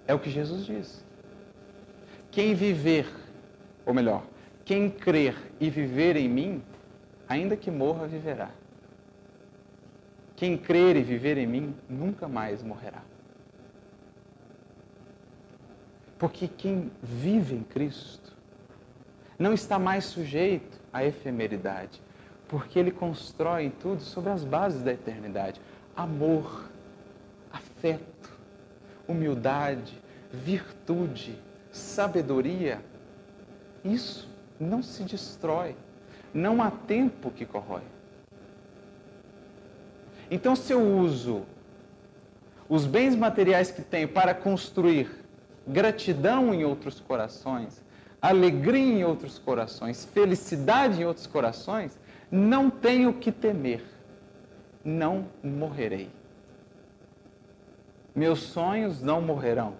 É 0.07 0.13
o 0.13 0.19
que 0.19 0.29
Jesus 0.29 0.65
diz. 0.65 1.03
Quem 2.31 2.53
viver, 2.53 3.07
ou 3.85 3.93
melhor, 3.93 4.23
quem 4.63 4.89
crer 4.89 5.35
e 5.59 5.69
viver 5.69 6.15
em 6.15 6.29
mim, 6.29 6.63
ainda 7.27 7.57
que 7.57 7.71
morra, 7.71 8.07
viverá. 8.07 8.51
Quem 10.35 10.57
crer 10.57 10.95
e 10.95 11.03
viver 11.03 11.37
em 11.37 11.47
mim 11.47 11.75
nunca 11.89 12.27
mais 12.27 12.61
morrerá. 12.61 13.01
Porque 16.17 16.47
quem 16.47 16.91
vive 17.01 17.55
em 17.55 17.63
Cristo 17.63 18.33
não 19.37 19.53
está 19.53 19.77
mais 19.77 20.05
sujeito 20.05 20.79
à 20.91 21.03
efemeridade, 21.03 22.01
porque 22.47 22.79
ele 22.79 22.91
constrói 22.91 23.69
tudo 23.81 24.01
sobre 24.01 24.31
as 24.31 24.43
bases 24.43 24.81
da 24.81 24.93
eternidade: 24.93 25.59
amor, 25.95 26.69
afeto, 27.51 28.31
humildade, 29.07 30.01
virtude, 30.31 31.37
sabedoria. 31.71 32.81
Isso 33.83 34.29
não 34.59 34.81
se 34.81 35.03
destrói. 35.03 35.75
Não 36.33 36.61
há 36.61 36.71
tempo 36.71 37.31
que 37.31 37.45
corrói. 37.45 37.83
Então, 40.29 40.55
se 40.55 40.73
eu 40.73 40.81
uso 40.81 41.43
os 42.67 42.85
bens 42.85 43.15
materiais 43.15 43.69
que 43.69 43.81
tenho 43.81 44.07
para 44.07 44.33
construir 44.33 45.23
gratidão 45.67 46.53
em 46.53 46.63
outros 46.63 46.99
corações, 46.99 47.83
alegria 48.21 48.99
em 48.99 49.03
outros 49.03 49.37
corações, 49.37 50.05
felicidade 50.05 51.01
em 51.01 51.05
outros 51.05 51.27
corações, 51.27 51.97
não 52.31 52.69
tenho 52.69 53.13
que 53.13 53.31
temer, 53.31 53.83
não 54.83 55.27
morrerei. 55.43 56.09
Meus 58.15 58.39
sonhos 58.39 59.01
não 59.01 59.21
morrerão, 59.21 59.75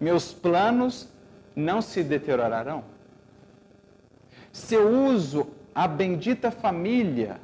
meus 0.00 0.32
planos 0.32 1.08
não 1.54 1.80
se 1.80 2.02
deteriorarão. 2.02 2.82
Se 4.50 4.74
eu 4.74 4.88
uso 5.06 5.48
a 5.74 5.86
bendita 5.86 6.50
família 6.50 7.38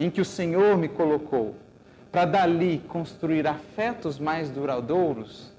em 0.00 0.10
que 0.10 0.22
o 0.22 0.24
Senhor 0.24 0.78
me 0.78 0.88
colocou, 0.88 1.54
para 2.10 2.24
dali 2.24 2.78
construir 2.88 3.46
afetos 3.46 4.18
mais 4.18 4.50
duradouros, 4.50 5.52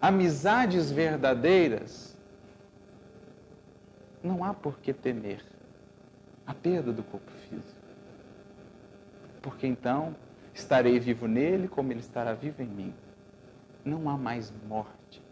amizades 0.00 0.90
verdadeiras, 0.90 2.16
não 4.22 4.42
há 4.42 4.54
por 4.54 4.78
que 4.78 4.94
temer 4.94 5.44
a 6.46 6.54
perda 6.54 6.90
do 6.90 7.02
corpo 7.02 7.30
físico. 7.48 7.76
Porque 9.42 9.66
então 9.66 10.16
estarei 10.54 10.98
vivo 10.98 11.28
nele 11.28 11.68
como 11.68 11.92
ele 11.92 12.00
estará 12.00 12.32
vivo 12.32 12.62
em 12.62 12.66
mim. 12.66 12.94
Não 13.84 14.08
há 14.08 14.16
mais 14.16 14.52
morte. 14.66 15.22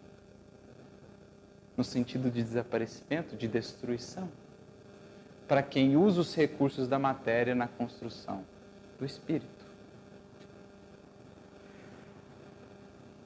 No 1.75 1.83
sentido 1.83 2.29
de 2.29 2.41
desaparecimento, 2.41 3.35
de 3.35 3.47
destruição 3.47 4.29
para 5.47 5.61
quem 5.61 5.95
usa 5.95 6.21
os 6.21 6.35
recursos 6.35 6.87
da 6.87 6.97
matéria 6.97 7.53
na 7.53 7.67
construção 7.67 8.43
do 8.99 9.05
espírito. 9.05 9.65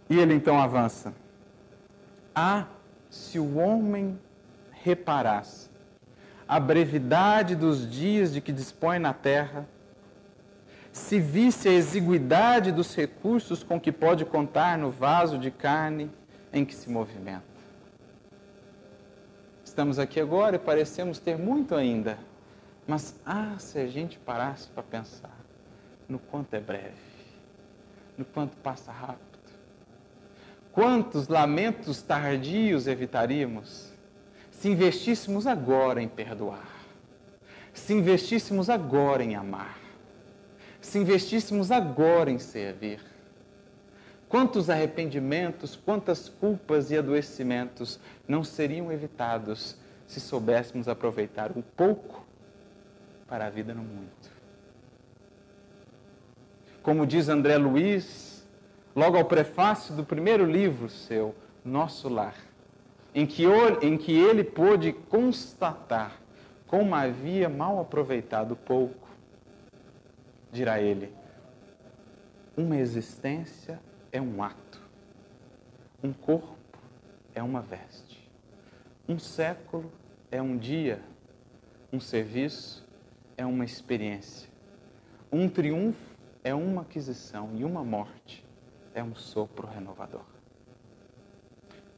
E 0.10 0.18
ele 0.18 0.34
então 0.34 0.60
avança. 0.60 1.14
Ah, 2.34 2.66
se 3.10 3.38
o 3.40 3.58
homem 3.58 4.20
reparasse 4.72 5.70
a 6.48 6.60
brevidade 6.60 7.56
dos 7.56 7.90
dias 7.90 8.34
de 8.34 8.42
que 8.42 8.52
dispõe 8.52 8.98
na 8.98 9.14
terra, 9.14 9.68
se 10.92 11.20
visse 11.20 11.70
a 11.70 11.74
exiguidade 11.74 12.72
dos 12.72 12.96
recursos 12.96 13.64
com 13.64 13.80
que 13.80 13.92
pode 13.92 14.26
contar 14.26 14.78
no 14.78 14.90
vaso 14.90 15.38
de 15.38 15.52
carne 15.52 16.10
em 16.52 16.66
que 16.66 16.74
se 16.74 16.90
movimenta. 16.90 17.49
Estamos 19.80 19.98
aqui 19.98 20.20
agora 20.20 20.58
e 20.58 20.60
parecemos 20.60 21.20
ter 21.20 21.38
muito 21.38 21.74
ainda. 21.74 22.20
Mas, 22.86 23.16
ah, 23.26 23.56
se 23.60 23.80
a 23.80 23.88
gente 23.88 24.20
parasse 24.20 24.68
para 24.68 24.84
pensar 24.84 25.40
no 26.06 26.20
quanto 26.20 26.54
é 26.54 26.60
breve, 26.60 26.98
no 28.18 28.26
quanto 28.26 28.58
passa 28.58 28.92
rápido. 28.92 29.40
Quantos 30.74 31.30
lamentos 31.30 32.02
tardios 32.02 32.88
evitaríamos 32.88 33.94
se 34.52 34.68
investíssemos 34.68 35.48
agora 35.48 36.02
em 36.02 36.10
perdoar, 36.10 36.70
se 37.74 37.94
investíssemos 37.94 38.70
agora 38.70 39.24
em 39.24 39.38
amar, 39.38 39.80
se 40.82 41.00
investíssemos 41.00 41.72
agora 41.72 42.30
em 42.30 42.38
servir 42.38 43.00
Quantos 44.30 44.70
arrependimentos, 44.70 45.76
quantas 45.76 46.30
culpas 46.30 46.92
e 46.92 46.98
adoecimentos 46.98 48.00
não 48.28 48.44
seriam 48.44 48.92
evitados 48.92 49.76
se 50.06 50.20
soubéssemos 50.20 50.88
aproveitar 50.88 51.52
o 51.58 51.64
pouco 51.64 52.24
para 53.28 53.48
a 53.48 53.50
vida 53.50 53.74
no 53.74 53.82
muito? 53.82 54.30
Como 56.84 57.08
diz 57.08 57.28
André 57.28 57.58
Luiz, 57.58 58.48
logo 58.96 59.18
ao 59.18 59.26
prefácio 59.26 59.96
do 59.96 60.06
primeiro 60.06 60.46
livro 60.46 60.90
seu, 60.90 61.34
Nosso 61.66 62.08
Lar, 62.08 62.36
em 63.16 63.26
que, 63.26 63.46
em 63.82 63.98
que 63.98 64.16
ele 64.16 64.44
pôde 64.44 64.94
constatar 64.94 66.14
como 66.68 66.94
havia 66.94 67.50
mal 67.50 67.82
aproveitado 67.82 68.56
pouco, 68.56 69.08
dirá 70.52 70.80
ele, 70.80 71.12
uma 72.56 72.78
existência 72.78 73.80
é 74.12 74.22
um 74.22 74.42
ato. 74.42 74.82
Um 76.04 76.14
corpo 76.14 76.58
é 77.34 77.44
uma 77.44 77.62
veste. 77.62 78.30
Um 79.08 79.20
século 79.20 79.92
é 80.32 80.42
um 80.42 80.58
dia. 80.58 81.02
Um 81.92 82.00
serviço 82.00 82.88
é 83.38 83.46
uma 83.46 83.66
experiência. 83.66 84.50
Um 85.32 85.48
triunfo 85.50 86.18
é 86.44 86.54
uma 86.54 86.82
aquisição 86.82 87.52
e 87.56 87.64
uma 87.64 87.84
morte 87.84 88.46
é 88.94 89.04
um 89.04 89.16
sopro 89.16 89.68
renovador. 89.68 90.26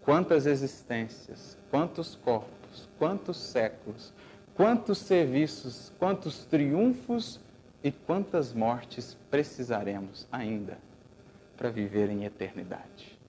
Quantas 0.01 0.45
existências, 0.45 1.57
quantos 1.69 2.15
corpos, 2.15 2.89
quantos 2.97 3.37
séculos, 3.37 4.13
quantos 4.55 4.97
serviços, 4.97 5.91
quantos 5.99 6.45
triunfos 6.45 7.39
e 7.83 7.91
quantas 7.91 8.53
mortes 8.53 9.15
precisaremos 9.29 10.27
ainda 10.31 10.77
para 11.61 11.69
viver 11.69 12.09
em 12.09 12.25
eternidade. 12.25 13.19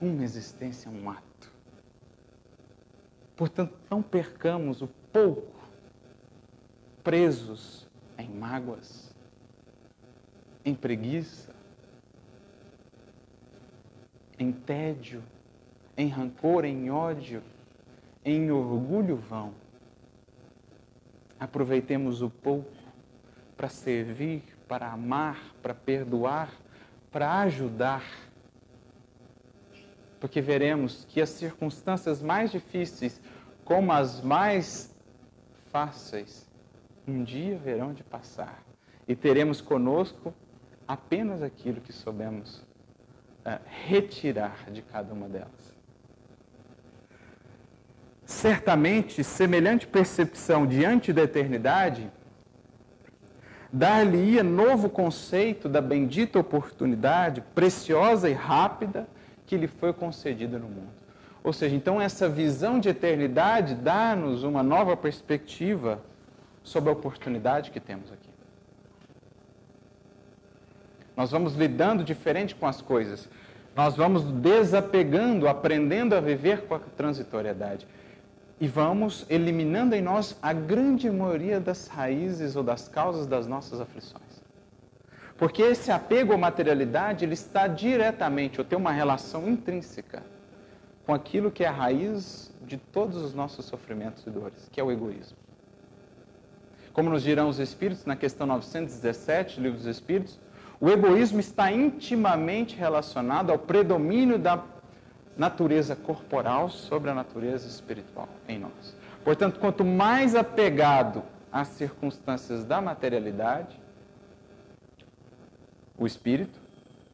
Uma 0.00 0.22
existência 0.22 0.88
é 0.88 0.92
um 0.92 1.10
ato. 1.10 1.52
Portanto, 3.34 3.76
não 3.90 4.00
percamos 4.00 4.80
o 4.80 4.86
pouco 5.12 5.58
presos 7.02 7.88
em 8.16 8.28
mágoas, 8.28 9.12
em 10.64 10.72
preguiça, 10.72 11.52
em 14.38 14.52
tédio, 14.52 15.24
em 15.96 16.06
rancor, 16.06 16.64
em 16.64 16.90
ódio, 16.92 17.42
em 18.24 18.52
orgulho 18.52 19.16
vão. 19.16 19.52
Aproveitemos 21.40 22.22
o 22.22 22.30
pouco 22.30 22.70
para 23.56 23.68
servir, 23.68 24.55
para 24.68 24.90
amar, 24.90 25.40
para 25.62 25.74
perdoar, 25.74 26.50
para 27.10 27.40
ajudar. 27.40 28.04
Porque 30.18 30.40
veremos 30.40 31.04
que 31.08 31.20
as 31.20 31.30
circunstâncias 31.30 32.22
mais 32.22 32.50
difíceis, 32.50 33.20
como 33.64 33.92
as 33.92 34.20
mais 34.20 34.94
fáceis, 35.70 36.48
um 37.06 37.22
dia 37.22 37.56
verão 37.56 37.92
de 37.92 38.02
passar. 38.02 38.62
E 39.06 39.14
teremos 39.14 39.60
conosco 39.60 40.34
apenas 40.86 41.42
aquilo 41.42 41.80
que 41.80 41.92
soubemos 41.92 42.58
uh, 42.58 43.60
retirar 43.86 44.70
de 44.70 44.82
cada 44.82 45.12
uma 45.12 45.28
delas. 45.28 45.76
Certamente, 48.24 49.22
semelhante 49.22 49.86
percepção 49.86 50.66
diante 50.66 51.12
da 51.12 51.22
eternidade 51.22 52.10
dar-lhe-ia 53.72 54.42
novo 54.42 54.88
conceito 54.88 55.68
da 55.68 55.80
bendita 55.80 56.38
oportunidade 56.38 57.40
preciosa 57.54 58.28
e 58.28 58.32
rápida 58.32 59.08
que 59.46 59.56
lhe 59.56 59.66
foi 59.66 59.92
concedida 59.92 60.58
no 60.58 60.68
mundo. 60.68 60.90
Ou 61.42 61.52
seja, 61.52 61.76
então 61.76 62.00
essa 62.00 62.28
visão 62.28 62.80
de 62.80 62.88
eternidade 62.88 63.74
dá-nos 63.74 64.42
uma 64.42 64.62
nova 64.62 64.96
perspectiva 64.96 66.02
sobre 66.62 66.90
a 66.90 66.92
oportunidade 66.92 67.70
que 67.70 67.78
temos 67.78 68.10
aqui. 68.12 68.30
Nós 71.16 71.30
vamos 71.30 71.54
lidando 71.54 72.02
diferente 72.04 72.54
com 72.54 72.66
as 72.66 72.82
coisas. 72.82 73.28
Nós 73.74 73.96
vamos 73.96 74.22
desapegando, 74.24 75.48
aprendendo 75.48 76.14
a 76.14 76.20
viver 76.20 76.62
com 76.62 76.74
a 76.74 76.78
transitoriedade 76.78 77.86
e 78.60 78.66
vamos 78.66 79.26
eliminando 79.28 79.94
em 79.94 80.00
nós 80.00 80.36
a 80.40 80.52
grande 80.52 81.10
maioria 81.10 81.60
das 81.60 81.88
raízes 81.88 82.56
ou 82.56 82.62
das 82.62 82.88
causas 82.88 83.26
das 83.26 83.46
nossas 83.46 83.80
aflições. 83.80 84.22
Porque 85.36 85.62
esse 85.62 85.90
apego 85.90 86.32
à 86.32 86.38
materialidade, 86.38 87.24
ele 87.24 87.34
está 87.34 87.66
diretamente, 87.66 88.58
ou 88.58 88.64
tem 88.64 88.78
uma 88.78 88.92
relação 88.92 89.46
intrínseca 89.46 90.22
com 91.04 91.12
aquilo 91.12 91.50
que 91.50 91.62
é 91.62 91.68
a 91.68 91.72
raiz 91.72 92.50
de 92.62 92.78
todos 92.78 93.16
os 93.22 93.34
nossos 93.34 93.66
sofrimentos 93.66 94.26
e 94.26 94.30
dores, 94.30 94.68
que 94.72 94.80
é 94.80 94.84
o 94.84 94.90
egoísmo. 94.90 95.36
Como 96.92 97.10
nos 97.10 97.22
dirão 97.22 97.48
os 97.48 97.58
Espíritos 97.58 98.06
na 98.06 98.16
questão 98.16 98.46
917, 98.46 99.60
Livro 99.60 99.76
dos 99.76 99.86
Espíritos, 99.86 100.40
o 100.80 100.88
egoísmo 100.88 101.40
está 101.40 101.70
intimamente 101.70 102.74
relacionado 102.74 103.50
ao 103.50 103.58
predomínio 103.58 104.38
da 104.38 104.56
natureza 105.36 105.94
corporal 105.94 106.70
sobre 106.70 107.10
a 107.10 107.14
natureza 107.14 107.68
espiritual 107.68 108.28
em 108.48 108.58
nós. 108.58 108.96
Portanto, 109.24 109.58
quanto 109.58 109.84
mais 109.84 110.34
apegado 110.34 111.22
às 111.52 111.68
circunstâncias 111.68 112.64
da 112.64 112.80
materialidade, 112.80 113.78
o 115.98 116.06
espírito, 116.06 116.58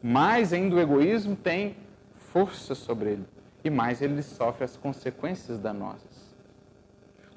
mais 0.03 0.53
ainda 0.53 0.77
o 0.77 0.81
egoísmo 0.81 1.37
tem 1.37 1.77
força 2.17 2.75
sobre 2.75 3.11
ele 3.11 3.25
e 3.65 3.71
mais 3.71 4.03
ele 4.03 4.23
sofre 4.23 4.65
as 4.65 4.77
consequências 4.77 5.59
danosas. 5.59 6.35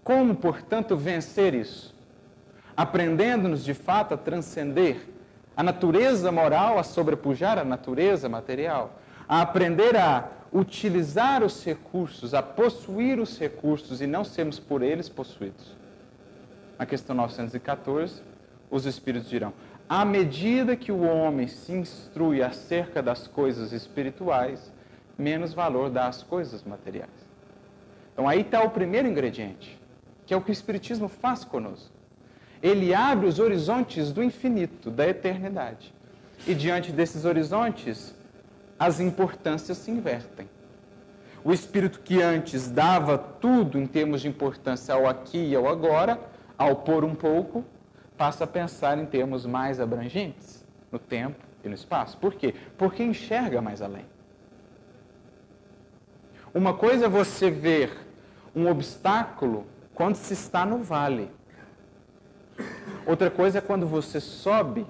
Como, 0.03 0.35
portanto, 0.35 0.95
vencer 0.95 1.53
isso? 1.53 1.95
Aprendendo-nos 2.75 3.63
de 3.63 3.73
fato 3.73 4.13
a 4.13 4.17
transcender 4.17 4.97
a 5.55 5.63
natureza 5.63 6.31
moral, 6.31 6.77
a 6.77 6.83
sobrepujar 6.83 7.57
a 7.57 7.63
natureza 7.63 8.27
material, 8.27 8.99
a 9.27 9.41
aprender 9.41 9.95
a 9.95 10.29
utilizar 10.55 11.43
os 11.43 11.65
recursos, 11.65 12.33
a 12.33 12.41
possuir 12.41 13.19
os 13.19 13.37
recursos 13.37 13.99
e 13.99 14.07
não 14.07 14.23
sermos 14.23 14.57
por 14.57 14.81
eles 14.81 15.09
possuídos. 15.09 15.75
Na 16.79 16.85
questão 16.85 17.13
914, 17.13 18.21
os 18.71 18.85
Espíritos 18.85 19.29
dirão: 19.29 19.53
à 19.87 20.05
medida 20.05 20.77
que 20.77 20.93
o 20.93 21.01
homem 21.01 21.47
se 21.47 21.73
instrui 21.73 22.41
acerca 22.41 23.03
das 23.03 23.27
coisas 23.27 23.73
espirituais, 23.73 24.71
menos 25.17 25.53
valor 25.53 25.89
dá 25.89 26.07
às 26.07 26.23
coisas 26.23 26.63
materiais. 26.63 27.25
Então 28.13 28.27
aí 28.27 28.41
está 28.41 28.63
o 28.63 28.69
primeiro 28.69 29.09
ingrediente, 29.09 29.77
que 30.25 30.33
é 30.33 30.37
o 30.37 30.41
que 30.41 30.51
o 30.51 30.53
Espiritismo 30.53 31.09
faz 31.09 31.43
conosco. 31.43 31.93
Ele 32.63 32.93
abre 32.93 33.27
os 33.27 33.39
horizontes 33.39 34.13
do 34.13 34.23
infinito, 34.23 34.89
da 34.89 35.05
eternidade. 35.05 35.93
E 36.47 36.53
diante 36.53 36.93
desses 36.93 37.25
horizontes, 37.25 38.15
as 38.77 38.99
importâncias 38.99 39.77
se 39.77 39.91
invertem. 39.91 40.49
O 41.43 41.53
espírito 41.53 41.99
que 41.99 42.21
antes 42.21 42.69
dava 42.69 43.17
tudo 43.17 43.77
em 43.77 43.85
termos 43.85 44.21
de 44.21 44.27
importância 44.27 44.93
ao 44.93 45.07
aqui 45.07 45.37
e 45.37 45.55
ao 45.55 45.67
agora, 45.67 46.19
ao 46.57 46.77
pôr 46.77 47.03
um 47.03 47.13
pouco, 47.13 47.63
passa 48.17 48.45
a 48.45 48.47
pensar 48.47 48.97
em 48.97 49.05
termos 49.05 49.45
mais 49.45 49.79
abrangentes, 49.79 50.65
no 50.91 50.97
tempo 50.97 51.43
e 51.63 51.69
no 51.69 51.75
espaço. 51.75 52.17
Por 52.17 52.33
quê? 52.33 52.55
Porque 52.77 53.03
enxerga 53.03 53.61
mais 53.61 53.81
além. 53.81 54.05
Uma 56.53 56.73
coisa 56.73 57.05
é 57.05 57.09
você 57.09 57.51
ver 57.51 57.91
um 58.55 58.67
obstáculo 58.67 59.67
quando 59.93 60.15
se 60.15 60.33
está 60.33 60.65
no 60.65 60.79
vale. 60.79 61.29
Outra 63.05 63.29
coisa 63.29 63.59
é 63.59 63.61
quando 63.61 63.85
você 63.85 64.19
sobe, 64.19 64.87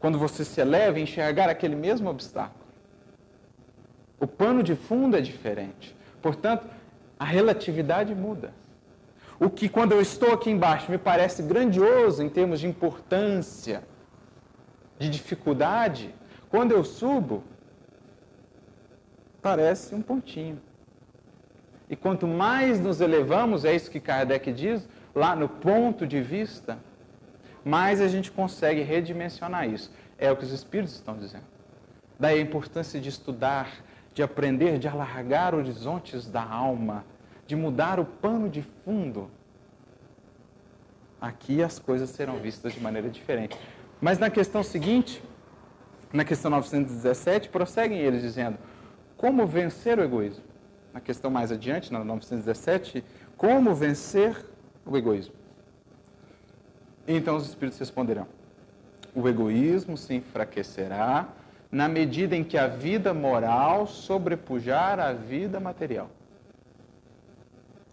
quando 0.00 0.18
você 0.18 0.44
se 0.44 0.60
eleva, 0.60 0.98
enxergar 0.98 1.48
aquele 1.48 1.76
mesmo 1.76 2.10
obstáculo. 2.10 2.65
O 4.18 4.26
pano 4.26 4.62
de 4.62 4.74
fundo 4.74 5.16
é 5.16 5.20
diferente. 5.20 5.94
Portanto, 6.22 6.66
a 7.18 7.24
relatividade 7.24 8.14
muda. 8.14 8.52
O 9.38 9.50
que, 9.50 9.68
quando 9.68 9.92
eu 9.92 10.00
estou 10.00 10.32
aqui 10.32 10.50
embaixo, 10.50 10.90
me 10.90 10.96
parece 10.96 11.42
grandioso 11.42 12.22
em 12.22 12.28
termos 12.28 12.60
de 12.60 12.66
importância, 12.66 13.82
de 14.98 15.10
dificuldade, 15.10 16.14
quando 16.48 16.72
eu 16.72 16.82
subo, 16.82 17.44
parece 19.42 19.94
um 19.94 20.00
pontinho. 20.00 20.60
E 21.88 21.94
quanto 21.94 22.26
mais 22.26 22.80
nos 22.80 23.00
elevamos, 23.00 23.64
é 23.64 23.74
isso 23.74 23.90
que 23.90 24.00
Kardec 24.00 24.52
diz, 24.52 24.88
lá 25.14 25.36
no 25.36 25.48
ponto 25.48 26.06
de 26.06 26.20
vista, 26.20 26.78
mais 27.64 28.00
a 28.00 28.08
gente 28.08 28.30
consegue 28.30 28.80
redimensionar 28.82 29.68
isso. 29.68 29.92
É 30.18 30.32
o 30.32 30.36
que 30.36 30.44
os 30.44 30.52
Espíritos 30.52 30.94
estão 30.94 31.16
dizendo. 31.16 31.44
Daí 32.18 32.38
a 32.38 32.42
importância 32.42 32.98
de 32.98 33.08
estudar, 33.08 33.68
de 34.16 34.22
aprender, 34.22 34.78
de 34.78 34.88
alargar 34.88 35.54
horizontes 35.54 36.26
da 36.26 36.42
alma, 36.42 37.04
de 37.46 37.54
mudar 37.54 38.00
o 38.00 38.04
pano 38.06 38.48
de 38.48 38.62
fundo, 38.62 39.30
aqui 41.20 41.62
as 41.62 41.78
coisas 41.78 42.08
serão 42.08 42.38
vistas 42.38 42.72
de 42.72 42.80
maneira 42.80 43.10
diferente. 43.10 43.58
Mas 44.00 44.18
na 44.18 44.30
questão 44.30 44.62
seguinte, 44.62 45.22
na 46.14 46.24
questão 46.24 46.50
917, 46.50 47.50
prosseguem 47.50 47.98
eles 47.98 48.22
dizendo: 48.22 48.56
como 49.18 49.46
vencer 49.46 49.98
o 49.98 50.02
egoísmo? 50.02 50.44
Na 50.94 51.00
questão 51.00 51.30
mais 51.30 51.52
adiante, 51.52 51.92
na 51.92 52.02
917, 52.02 53.04
como 53.36 53.74
vencer 53.74 54.46
o 54.86 54.96
egoísmo? 54.96 55.34
Então 57.06 57.36
os 57.36 57.46
espíritos 57.46 57.78
responderão: 57.78 58.26
o 59.14 59.28
egoísmo 59.28 59.94
se 59.94 60.14
enfraquecerá 60.14 61.28
na 61.70 61.88
medida 61.88 62.36
em 62.36 62.44
que 62.44 62.56
a 62.56 62.66
vida 62.66 63.12
moral 63.12 63.86
sobrepujar 63.86 64.98
a 64.98 65.12
vida 65.12 65.58
material. 65.58 66.10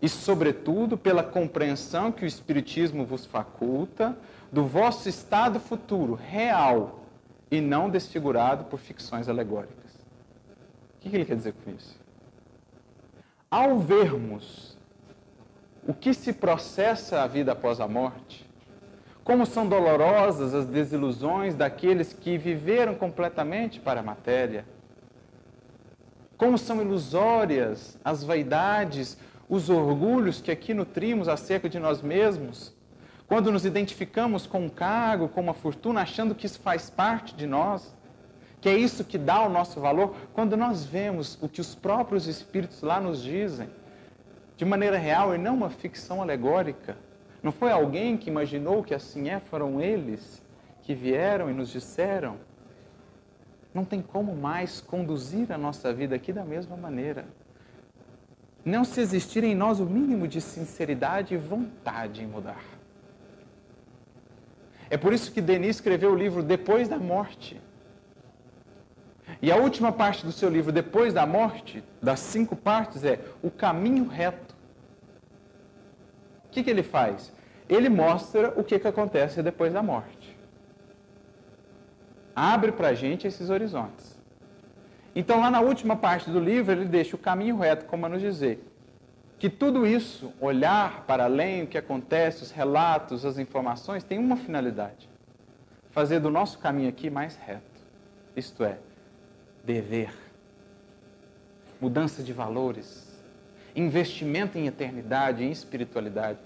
E, 0.02 0.10
sobretudo, 0.10 0.98
pela 0.98 1.24
compreensão 1.24 2.12
que 2.12 2.26
o 2.26 2.28
Espiritismo 2.28 3.06
vos 3.06 3.26
faculta 3.26 4.18
do 4.52 4.66
vosso 4.66 5.08
estado 5.08 5.60
futuro, 5.60 6.14
real, 6.14 7.04
e 7.50 7.62
não 7.62 7.90
desfigurado 7.90 8.66
por 8.66 8.80
ficções 8.80 9.30
alegóricas. 9.30 9.92
O 10.98 11.10
que 11.10 11.16
ele 11.16 11.26
quer 11.26 11.36
dizer 11.36 11.54
com 11.54 11.72
isso? 11.72 11.96
Ao 13.50 13.78
vermos 13.78 14.76
o 15.88 15.94
que 15.94 16.14
se 16.14 16.34
processa 16.34 17.22
a 17.22 17.28
vida 17.28 17.52
após 17.52 17.80
a 17.80 17.88
morte, 17.88 18.43
como 19.24 19.46
são 19.46 19.68
dolorosas 19.68 20.54
as 20.54 20.66
desilusões 20.66 21.56
daqueles 21.56 22.12
que 22.12 22.38
viveram 22.38 22.94
completamente 22.94 23.80
para 23.80 24.02
a 24.02 24.04
matéria. 24.04 24.66
Como 26.38 26.58
são 26.58 26.82
ilusórias 26.82 27.98
as 28.04 28.24
vaidades, 28.24 29.18
os 29.48 29.70
orgulhos 29.70 30.42
que 30.42 30.52
aqui 30.52 30.74
nutrimos 30.74 31.30
acerca 31.30 31.70
de 31.70 31.80
nós 31.80 32.02
mesmos, 32.02 32.74
quando 33.26 33.52
nos 33.52 33.66
identificamos 33.66 34.46
com 34.46 34.66
um 34.66 34.70
cargo, 34.70 35.30
com 35.30 35.40
uma 35.40 35.54
fortuna, 35.54 36.02
achando 36.02 36.36
que 36.36 36.46
isso 36.46 36.60
faz 36.60 36.90
parte 36.90 37.34
de 37.34 37.48
nós, 37.48 37.96
que 38.60 38.68
é 38.68 38.76
isso 38.76 39.06
que 39.06 39.18
dá 39.18 39.42
o 39.42 39.50
nosso 39.50 39.80
valor, 39.80 40.16
quando 40.34 40.58
nós 40.58 40.84
vemos 40.84 41.38
o 41.42 41.48
que 41.48 41.62
os 41.62 41.74
próprios 41.74 42.28
Espíritos 42.28 42.82
lá 42.82 43.00
nos 43.00 43.24
dizem, 43.24 43.70
de 44.58 44.66
maneira 44.66 44.98
real 44.98 45.34
e 45.34 45.38
não 45.38 45.56
uma 45.56 45.70
ficção 45.70 46.22
alegórica 46.22 46.98
não 47.44 47.52
foi 47.52 47.72
alguém 47.72 48.16
que 48.16 48.30
imaginou 48.30 48.82
que 48.82 48.94
assim 48.96 49.30
é, 49.30 49.40
foram 49.40 49.82
eles 49.82 50.42
que 50.82 50.96
vieram 50.96 51.50
e 51.50 51.54
nos 51.54 51.70
disseram. 51.70 52.38
Não 53.74 53.84
tem 53.84 54.02
como 54.02 54.34
mais 54.34 54.80
conduzir 54.80 55.52
a 55.52 55.58
nossa 55.58 55.94
vida 55.94 56.16
aqui 56.16 56.32
da 56.32 56.46
mesma 56.46 56.78
maneira. 56.78 57.26
não 58.64 58.86
se 58.86 59.02
existir 59.02 59.44
em 59.44 59.54
nós 59.54 59.82
o 59.82 59.86
mínimo 59.86 60.26
de 60.26 60.40
sinceridade 60.40 61.34
e 61.34 61.38
vontade 61.38 62.24
em 62.24 62.28
mudar. 62.28 62.64
É 64.90 64.96
por 64.96 65.12
isso 65.12 65.34
que 65.34 65.42
Denis 65.42 65.78
escreveu 65.78 66.14
o 66.14 66.16
livro 66.16 66.42
Depois 66.42 66.88
da 66.88 66.98
Morte. 66.98 67.60
E 69.42 69.52
a 69.52 69.58
última 69.58 69.92
parte 69.92 70.26
do 70.26 70.32
seu 70.32 70.50
livro, 70.50 70.72
Depois 70.72 71.14
da 71.14 71.26
Morte, 71.26 71.84
das 72.02 72.22
cinco 72.22 72.56
partes, 72.56 73.04
é 73.04 73.20
O 73.42 73.52
Caminho 73.52 74.08
Reto. 74.08 74.56
O 76.46 76.50
que, 76.50 76.64
que 76.64 76.70
ele 76.70 76.84
faz? 76.84 77.33
Ele 77.70 77.90
mostra 77.90 78.54
o 78.56 78.64
que, 78.64 78.78
que 78.78 78.88
acontece 78.88 79.42
depois 79.42 79.72
da 79.74 79.82
morte. 79.82 80.38
Abre 82.36 82.72
para 82.72 82.90
a 82.90 82.94
gente 82.94 83.28
esses 83.28 83.50
horizontes. 83.50 84.20
Então, 85.16 85.40
lá 85.40 85.52
na 85.52 85.62
última 85.62 85.96
parte 85.96 86.30
do 86.30 86.40
livro, 86.40 86.72
ele 86.72 86.86
deixa 86.86 87.16
o 87.16 87.20
caminho 87.20 87.58
reto, 87.58 87.86
como 87.86 88.06
a 88.06 88.10
nos 88.10 88.22
dizer 88.22 88.74
que 89.44 89.50
tudo 89.50 89.86
isso, 89.86 90.32
olhar 90.40 91.04
para 91.06 91.26
além, 91.26 91.64
o 91.64 91.68
que 91.68 91.78
acontece, 91.78 92.44
os 92.44 92.52
relatos, 92.52 93.26
as 93.26 93.38
informações, 93.38 94.02
tem 94.02 94.18
uma 94.18 94.38
finalidade: 94.38 95.10
fazer 95.92 96.22
do 96.22 96.30
nosso 96.30 96.60
caminho 96.60 96.88
aqui 96.88 97.10
mais 97.10 97.36
reto. 97.36 97.62
Isto 98.38 98.64
é, 98.64 98.78
dever, 99.62 100.14
mudança 101.82 102.24
de 102.24 102.32
valores, 102.32 103.22
investimento 103.76 104.58
em 104.58 104.66
eternidade, 104.66 105.44
em 105.44 105.52
espiritualidade. 105.52 106.40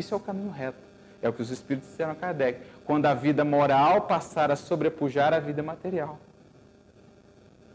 Isso 0.00 0.14
é 0.14 0.16
o 0.16 0.20
caminho 0.20 0.50
reto. 0.50 0.78
É 1.22 1.28
o 1.28 1.32
que 1.32 1.42
os 1.42 1.50
Espíritos 1.50 1.90
disseram 1.90 2.12
a 2.12 2.14
Kardec. 2.14 2.60
Quando 2.84 3.04
a 3.04 3.14
vida 3.14 3.44
moral 3.44 4.02
passar 4.02 4.50
a 4.50 4.56
sobrepujar 4.56 5.34
a 5.34 5.38
vida 5.38 5.62
material. 5.62 6.18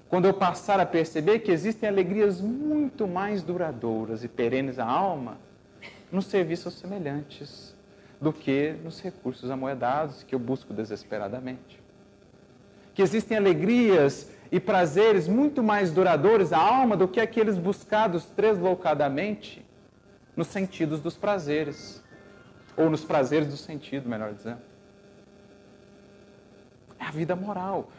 Quando 0.10 0.26
eu 0.26 0.34
passar 0.34 0.80
a 0.80 0.86
perceber 0.86 1.40
que 1.40 1.52
existem 1.52 1.88
alegrias 1.88 2.42
muito 2.42 3.08
mais 3.08 3.44
duradouras 3.44 4.24
e 4.24 4.28
perenes 4.28 4.80
à 4.80 4.86
alma 4.86 5.38
nos 6.12 6.26
serviços 6.26 6.74
semelhantes 6.74 7.76
do 8.20 8.34
que 8.34 8.76
nos 8.84 9.00
recursos 9.02 9.52
amoedados 9.52 10.24
que 10.24 10.34
eu 10.34 10.40
busco 10.40 10.74
desesperadamente. 10.74 11.80
Que 12.94 13.02
existem 13.02 13.38
alegrias 13.38 14.32
e 14.52 14.60
prazeres 14.60 15.28
muito 15.28 15.62
mais 15.62 15.92
duradouros 15.92 16.54
à 16.54 16.60
alma 16.60 16.98
do 16.98 17.08
que 17.08 17.20
aqueles 17.20 17.58
buscados 17.58 18.26
tresloucadamente 18.26 19.66
nos 20.36 20.48
sentidos 20.48 21.00
dos 21.00 21.16
prazeres, 21.16 22.04
ou 22.78 22.90
nos 22.90 23.04
prazeres 23.04 23.48
do 23.48 23.58
sentido, 23.58 24.10
melhor 24.10 24.34
dizendo. 24.34 24.62
É 27.00 27.06
a 27.06 27.12
vida 27.12 27.36
moral 27.36 27.90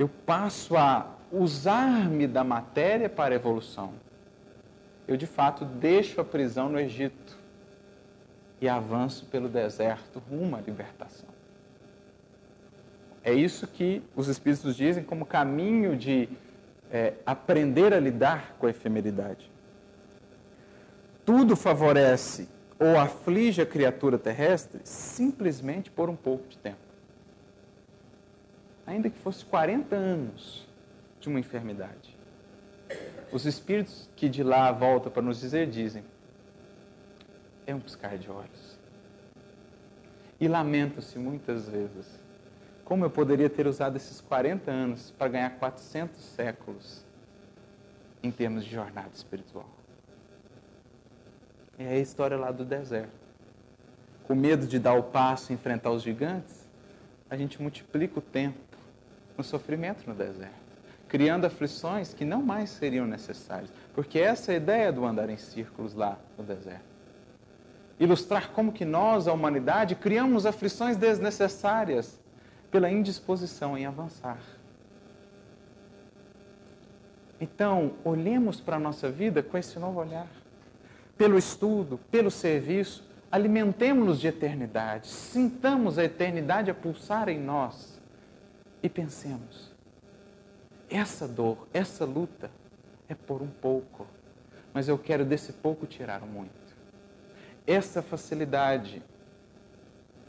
eu 0.00 0.08
passo 0.08 0.78
a 0.78 1.14
usar-me 1.30 2.26
da 2.26 2.42
matéria 2.42 3.06
para 3.06 3.34
a 3.34 3.36
evolução. 3.36 3.92
Eu, 5.06 5.14
de 5.14 5.26
fato, 5.26 5.62
deixo 5.62 6.22
a 6.22 6.24
prisão 6.24 6.70
no 6.70 6.80
Egito 6.80 7.38
e 8.58 8.66
avanço 8.66 9.26
pelo 9.26 9.46
deserto 9.46 10.18
rumo 10.18 10.56
à 10.56 10.60
libertação. 10.62 11.28
É 13.22 13.34
isso 13.34 13.66
que 13.66 14.02
os 14.16 14.26
Espíritos 14.28 14.74
dizem 14.74 15.04
como 15.04 15.26
caminho 15.26 15.94
de 15.98 16.30
é, 16.90 17.12
aprender 17.26 17.92
a 17.92 18.00
lidar 18.00 18.56
com 18.58 18.66
a 18.66 18.70
efemeridade. 18.70 19.52
Tudo 21.26 21.54
favorece 21.54 22.48
ou 22.80 22.98
aflige 22.98 23.62
a 23.62 23.66
criatura 23.66 24.18
terrestre 24.18 24.80
simplesmente 24.82 25.90
por 25.90 26.10
um 26.10 26.16
pouco 26.16 26.48
de 26.48 26.58
tempo 26.58 26.90
ainda 28.90 29.08
que 29.08 29.18
fosse 29.18 29.44
40 29.44 29.94
anos 29.94 30.66
de 31.20 31.28
uma 31.28 31.38
enfermidade. 31.38 32.18
Os 33.32 33.46
espíritos 33.46 34.08
que 34.16 34.28
de 34.28 34.42
lá 34.42 34.72
voltam 34.72 35.12
para 35.12 35.22
nos 35.22 35.38
dizer 35.40 35.68
dizem: 35.68 36.02
é 37.66 37.74
um 37.74 37.78
piscar 37.78 38.18
de 38.18 38.28
olhos. 38.28 38.78
E 40.40 40.48
lamento-se 40.48 41.18
muitas 41.18 41.68
vezes 41.68 42.18
como 42.84 43.04
eu 43.04 43.10
poderia 43.10 43.48
ter 43.48 43.68
usado 43.68 43.94
esses 43.94 44.20
40 44.20 44.68
anos 44.68 45.12
para 45.16 45.28
ganhar 45.28 45.50
400 45.50 46.20
séculos 46.20 47.04
em 48.20 48.32
termos 48.32 48.64
de 48.64 48.70
jornada 48.72 49.10
espiritual. 49.14 49.68
É 51.82 51.94
a 51.94 51.98
história 51.98 52.36
lá 52.36 52.50
do 52.52 52.62
deserto. 52.62 53.08
Com 54.24 54.34
medo 54.34 54.66
de 54.66 54.78
dar 54.78 54.92
o 54.92 55.02
passo 55.02 55.50
e 55.50 55.54
enfrentar 55.54 55.90
os 55.90 56.02
gigantes, 56.02 56.68
a 57.30 57.38
gente 57.38 57.60
multiplica 57.60 58.18
o 58.18 58.22
tempo 58.22 58.58
no 59.34 59.42
sofrimento 59.42 60.06
no 60.06 60.14
deserto, 60.14 60.52
criando 61.08 61.46
aflições 61.46 62.12
que 62.12 62.22
não 62.22 62.42
mais 62.42 62.68
seriam 62.68 63.06
necessárias, 63.06 63.72
porque 63.94 64.18
essa 64.18 64.52
é 64.52 64.56
a 64.56 64.58
ideia 64.58 64.92
do 64.92 65.06
andar 65.06 65.30
em 65.30 65.38
círculos 65.38 65.94
lá 65.94 66.18
no 66.36 66.44
deserto. 66.44 66.84
Ilustrar 67.98 68.50
como 68.50 68.72
que 68.72 68.84
nós, 68.84 69.26
a 69.26 69.32
humanidade, 69.32 69.94
criamos 69.94 70.44
aflições 70.44 70.98
desnecessárias 70.98 72.20
pela 72.70 72.90
indisposição 72.90 73.76
em 73.78 73.86
avançar. 73.86 74.38
Então, 77.40 77.92
olhemos 78.04 78.60
para 78.60 78.76
a 78.76 78.78
nossa 78.78 79.10
vida 79.10 79.42
com 79.42 79.56
esse 79.56 79.78
novo 79.78 79.98
olhar. 79.98 80.39
Pelo 81.20 81.36
estudo, 81.36 81.98
pelo 82.10 82.30
serviço, 82.30 83.04
alimentemos-nos 83.30 84.18
de 84.18 84.26
eternidade, 84.26 85.06
sintamos 85.06 85.98
a 85.98 86.04
eternidade 86.04 86.70
a 86.70 86.74
pulsar 86.74 87.28
em 87.28 87.38
nós 87.38 88.00
e 88.82 88.88
pensemos: 88.88 89.70
essa 90.88 91.28
dor, 91.28 91.68
essa 91.74 92.06
luta 92.06 92.50
é 93.06 93.14
por 93.14 93.42
um 93.42 93.48
pouco, 93.48 94.06
mas 94.72 94.88
eu 94.88 94.96
quero 94.96 95.22
desse 95.26 95.52
pouco 95.52 95.86
tirar 95.86 96.22
muito. 96.22 96.74
Essa 97.66 98.00
facilidade, 98.00 99.02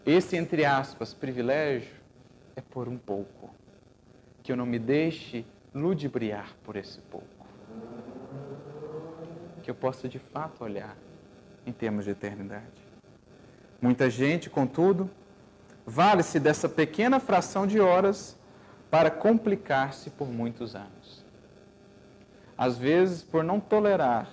esse 0.06 0.36
entre 0.36 0.66
aspas 0.66 1.14
privilégio, 1.14 1.96
é 2.54 2.60
por 2.60 2.90
um 2.90 2.98
pouco. 2.98 3.50
Que 4.44 4.52
eu 4.52 4.58
não 4.58 4.66
me 4.66 4.78
deixe 4.78 5.46
ludibriar 5.74 6.54
por 6.66 6.76
esse 6.76 7.00
pouco. 7.00 7.31
Que 9.62 9.70
eu 9.70 9.76
possa 9.76 10.08
de 10.08 10.20
fato 10.20 10.64
olhar 10.64 10.96
em 11.66 11.72
termos 11.72 12.06
de 12.06 12.12
eternidade. 12.12 12.66
Muita 13.82 14.10
gente, 14.10 14.50
contudo, 14.50 15.10
vale-se 15.86 16.40
dessa 16.40 16.70
pequena 16.70 17.20
fração 17.20 17.66
de 17.66 17.80
horas 17.80 18.38
para 18.90 19.10
complicar-se 19.10 20.10
por 20.10 20.28
muitos 20.28 20.76
anos. 20.76 21.26
Às 22.58 22.78
vezes, 22.78 23.24
por 23.24 23.44
não 23.44 23.60
tolerar 23.60 24.30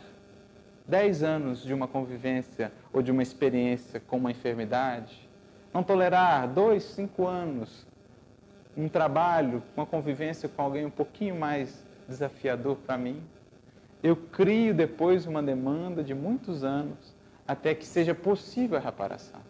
dez 0.86 1.22
anos 1.22 1.62
de 1.62 1.72
uma 1.72 1.86
convivência 1.86 2.72
ou 2.92 3.02
de 3.02 3.10
uma 3.10 3.22
experiência 3.22 4.00
com 4.00 4.16
uma 4.16 4.30
enfermidade, 4.30 5.28
não 5.72 5.82
tolerar 5.82 6.48
dois, 6.48 6.82
cinco 6.82 7.26
anos 7.26 7.86
um 8.76 8.88
trabalho, 8.88 9.62
uma 9.76 9.84
convivência 9.84 10.48
com 10.48 10.62
alguém 10.62 10.86
um 10.86 10.90
pouquinho 10.90 11.34
mais 11.34 11.84
desafiador 12.08 12.76
para 12.76 12.96
mim, 12.96 13.22
eu 14.02 14.16
crio 14.16 14.74
depois 14.74 15.26
uma 15.26 15.42
demanda 15.42 16.02
de 16.02 16.14
muitos 16.14 16.62
anos 16.64 17.14
até 17.46 17.74
que 17.74 17.86
seja 17.86 18.14
possível 18.14 18.76
a 18.76 18.80
reparação. 18.80 19.40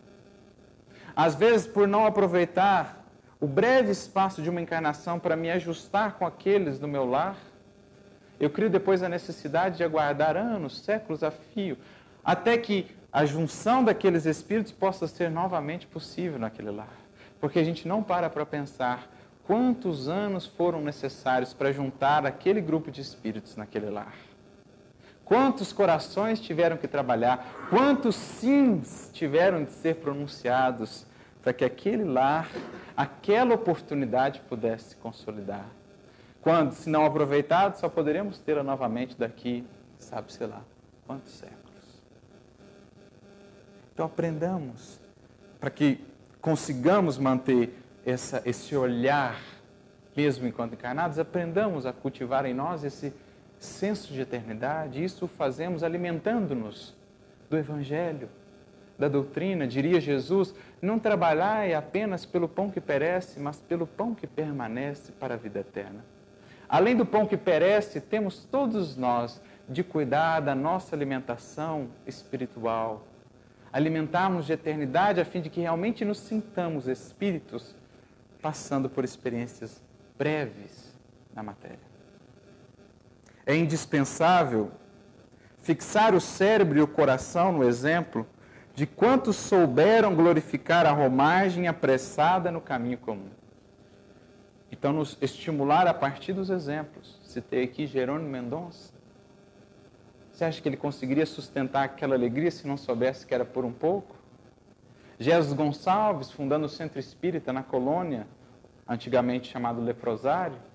Às 1.15 1.35
vezes, 1.35 1.67
por 1.67 1.89
não 1.89 2.07
aproveitar 2.07 3.05
o 3.41 3.47
breve 3.47 3.91
espaço 3.91 4.41
de 4.41 4.49
uma 4.49 4.61
encarnação 4.61 5.19
para 5.19 5.37
me 5.37 5.51
ajustar 5.51 6.15
com 6.15 6.27
aqueles 6.27 6.79
do 6.79 6.87
meu 6.87 7.05
lar, 7.05 7.37
eu 8.39 8.49
crio 8.49 8.71
depois 8.71 9.03
a 9.03 9.09
necessidade 9.09 9.79
de 9.79 9.85
aguardar 9.85 10.37
anos, 10.37 10.81
séculos 10.81 11.25
a 11.25 11.31
fio, 11.31 11.77
até 12.25 12.57
que 12.57 12.87
a 13.13 13.25
junção 13.25 13.83
daqueles 13.83 14.27
espíritos 14.27 14.71
possa 14.71 15.09
ser 15.09 15.31
novamente 15.31 15.87
possível 15.87 16.39
naquele 16.39 16.71
lar. 16.71 16.97
Porque 17.41 17.59
a 17.59 17.65
gente 17.65 17.89
não 17.89 18.03
para 18.03 18.31
para 18.31 18.47
pensar 18.47 19.09
quantos 19.45 20.09
anos 20.09 20.47
foram 20.47 20.81
necessários 20.81 21.53
para 21.53 21.73
juntar 21.73 22.27
aquele 22.27 22.61
grupo 22.61 22.91
de 22.91 23.01
espíritos 23.01 23.57
naquele 23.57 23.91
lar. 23.91 24.15
Quantos 25.29 25.75
corações 25.75 26.41
tiveram 26.41 26.79
que 26.79 26.89
trabalhar, 26.89 27.69
quantos 27.69 28.17
sims 28.17 29.11
tiveram 29.13 29.63
de 29.63 29.71
ser 29.71 29.97
pronunciados 29.97 31.05
para 31.43 31.53
que 31.53 31.67
aquele 31.67 32.03
lar, 32.03 32.49
aquela 32.97 33.55
oportunidade 33.55 34.41
pudesse 34.49 34.91
se 34.91 34.97
consolidar. 34.97 35.67
Quando, 36.41 36.73
se 36.73 36.89
não 36.89 37.05
aproveitado, 37.05 37.77
só 37.77 37.91
poderemos 37.91 38.39
tê-la 38.39 38.63
novamente 38.63 39.19
daqui, 39.19 39.67
sabe-se 39.99 40.47
lá, 40.47 40.63
quantos 41.07 41.33
séculos. 41.33 41.59
Então 43.93 44.07
aprendamos 44.07 44.99
para 45.61 45.69
que 45.69 46.03
consigamos 46.41 47.19
manter 47.19 47.79
essa, 48.07 48.41
esse 48.47 48.75
olhar, 48.75 49.39
mesmo 50.17 50.47
enquanto 50.47 50.73
encarnados, 50.73 51.19
aprendamos 51.19 51.85
a 51.85 51.93
cultivar 51.93 52.47
em 52.47 52.55
nós 52.55 52.83
esse 52.83 53.13
senso 53.59 54.13
de 54.13 54.21
eternidade. 54.21 55.03
Isso 55.03 55.27
fazemos 55.27 55.83
alimentando-nos 55.83 56.95
do 57.49 57.57
Evangelho, 57.57 58.29
da 58.99 59.09
doutrina, 59.09 59.67
diria 59.67 60.01
Jesus, 60.01 60.55
não 60.83 60.99
trabalhai 60.99 61.73
apenas 61.73 62.27
pelo 62.27 62.49
pão 62.49 62.71
que 62.71 62.81
perece, 62.81 63.39
mas 63.39 63.61
pelo 63.61 63.87
pão 63.87 64.15
que 64.15 64.27
permanece 64.27 65.13
para 65.13 65.35
a 65.35 65.37
vida 65.37 65.61
eterna. 65.61 66.05
Além 66.69 66.97
do 66.97 67.07
pão 67.07 67.27
que 67.27 67.37
perece, 67.37 68.01
temos 68.01 68.45
todos 68.45 68.97
nós 68.97 69.41
de 69.69 69.85
cuidar 69.85 70.41
da 70.41 70.55
nossa 70.55 70.97
alimentação 70.97 71.89
espiritual, 72.07 73.07
alimentarmos 73.73 74.47
de 74.47 74.53
eternidade 74.53 75.21
a 75.21 75.25
fim 75.25 75.41
de 75.41 75.49
que 75.49 75.61
realmente 75.61 76.05
nos 76.05 76.19
sintamos 76.19 76.89
espíritos 76.89 77.75
passando 78.43 78.89
por 78.89 79.05
experiências 79.05 79.83
breves 80.19 80.95
na 81.35 81.43
matéria. 81.43 81.88
É 83.49 83.57
indispensável 83.57 84.71
fixar 85.63 86.15
o 86.15 86.21
cérebro 86.21 86.79
e 86.79 86.83
o 86.83 86.87
coração 86.87 87.51
no 87.51 87.65
exemplo 87.65 88.27
de 88.75 88.87
quantos 88.87 89.37
souberam 89.37 90.15
glorificar 90.15 90.85
a 90.85 90.93
romagem 90.93 91.67
apressada 91.67 92.53
no 92.53 92.61
caminho 92.61 92.99
comum. 92.99 93.31
Então, 94.71 94.93
nos 94.93 95.17
estimular 95.23 95.87
a 95.87 95.95
partir 95.95 96.35
dos 96.35 96.51
exemplos. 96.51 97.19
Citei 97.25 97.65
aqui 97.65 97.87
Jerônimo 97.87 98.29
Mendonça. 98.29 98.93
Você 100.31 100.45
acha 100.45 100.61
que 100.61 100.69
ele 100.69 100.77
conseguiria 100.77 101.25
sustentar 101.25 101.85
aquela 101.85 102.15
alegria 102.15 102.51
se 102.51 102.69
não 102.69 102.77
soubesse 102.77 103.27
que 103.27 103.33
era 103.33 103.47
por 103.47 103.65
um 103.65 103.73
pouco? 103.73 104.15
Jesus 105.19 105.55
Gonçalves, 105.55 106.31
fundando 106.31 106.67
o 106.67 106.69
Centro 106.69 107.01
Espírita 107.01 107.51
na 107.51 107.63
colônia, 107.63 108.27
antigamente 108.87 109.51
chamado 109.51 109.81
Leprosário, 109.81 110.68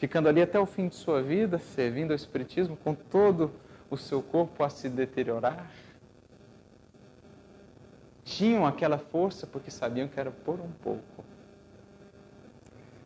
ficando 0.00 0.30
ali 0.30 0.40
até 0.40 0.58
o 0.58 0.64
fim 0.64 0.88
de 0.88 0.94
sua 0.94 1.20
vida, 1.22 1.58
servindo 1.58 2.12
ao 2.12 2.16
Espiritismo 2.16 2.74
com 2.74 2.94
todo 2.94 3.52
o 3.90 3.98
seu 3.98 4.22
corpo 4.22 4.64
a 4.64 4.70
se 4.70 4.88
deteriorar. 4.88 5.70
Tinham 8.24 8.66
aquela 8.66 8.96
força 8.96 9.46
porque 9.46 9.70
sabiam 9.70 10.08
que 10.08 10.18
era 10.18 10.30
por 10.30 10.58
um 10.58 10.70
pouco. 10.82 11.22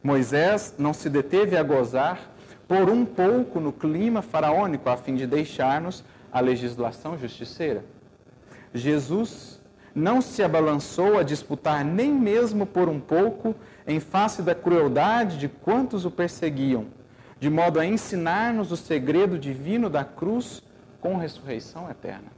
Moisés 0.05 0.77
não 0.79 0.95
se 0.95 1.11
deteve 1.11 1.57
a 1.57 1.65
gozar 1.65 2.31
por 2.69 2.89
um 2.89 3.05
pouco 3.05 3.59
no 3.59 3.73
clima 3.73 4.23
faraônico, 4.23 4.89
a 4.89 4.97
fim 4.97 5.17
de 5.17 5.27
deixar-nos 5.27 6.05
a 6.31 6.39
legislação 6.39 7.19
justiceira. 7.19 7.85
Jesus 8.73 9.61
não 9.93 10.21
se 10.21 10.45
abalançou 10.45 11.19
a 11.19 11.25
disputar 11.25 11.85
nem 11.85 12.13
mesmo 12.13 12.67
por 12.67 12.89
um 12.89 13.01
pouco 13.01 13.55
em 13.87 14.01
face 14.01 14.43
da 14.43 14.55
crueldade 14.55 15.39
de 15.39 15.49
quantos 15.49 16.05
o 16.05 16.11
perseguiam, 16.11 16.87
de 17.39 17.51
modo 17.51 17.79
a 17.79 17.87
ensinar-nos 17.87 18.73
o 18.73 18.77
segredo 18.77 19.39
divino 19.39 19.91
da 19.91 20.05
cruz 20.05 20.63
com 21.01 21.17
ressurreição 21.17 21.91
eterna. 21.91 22.33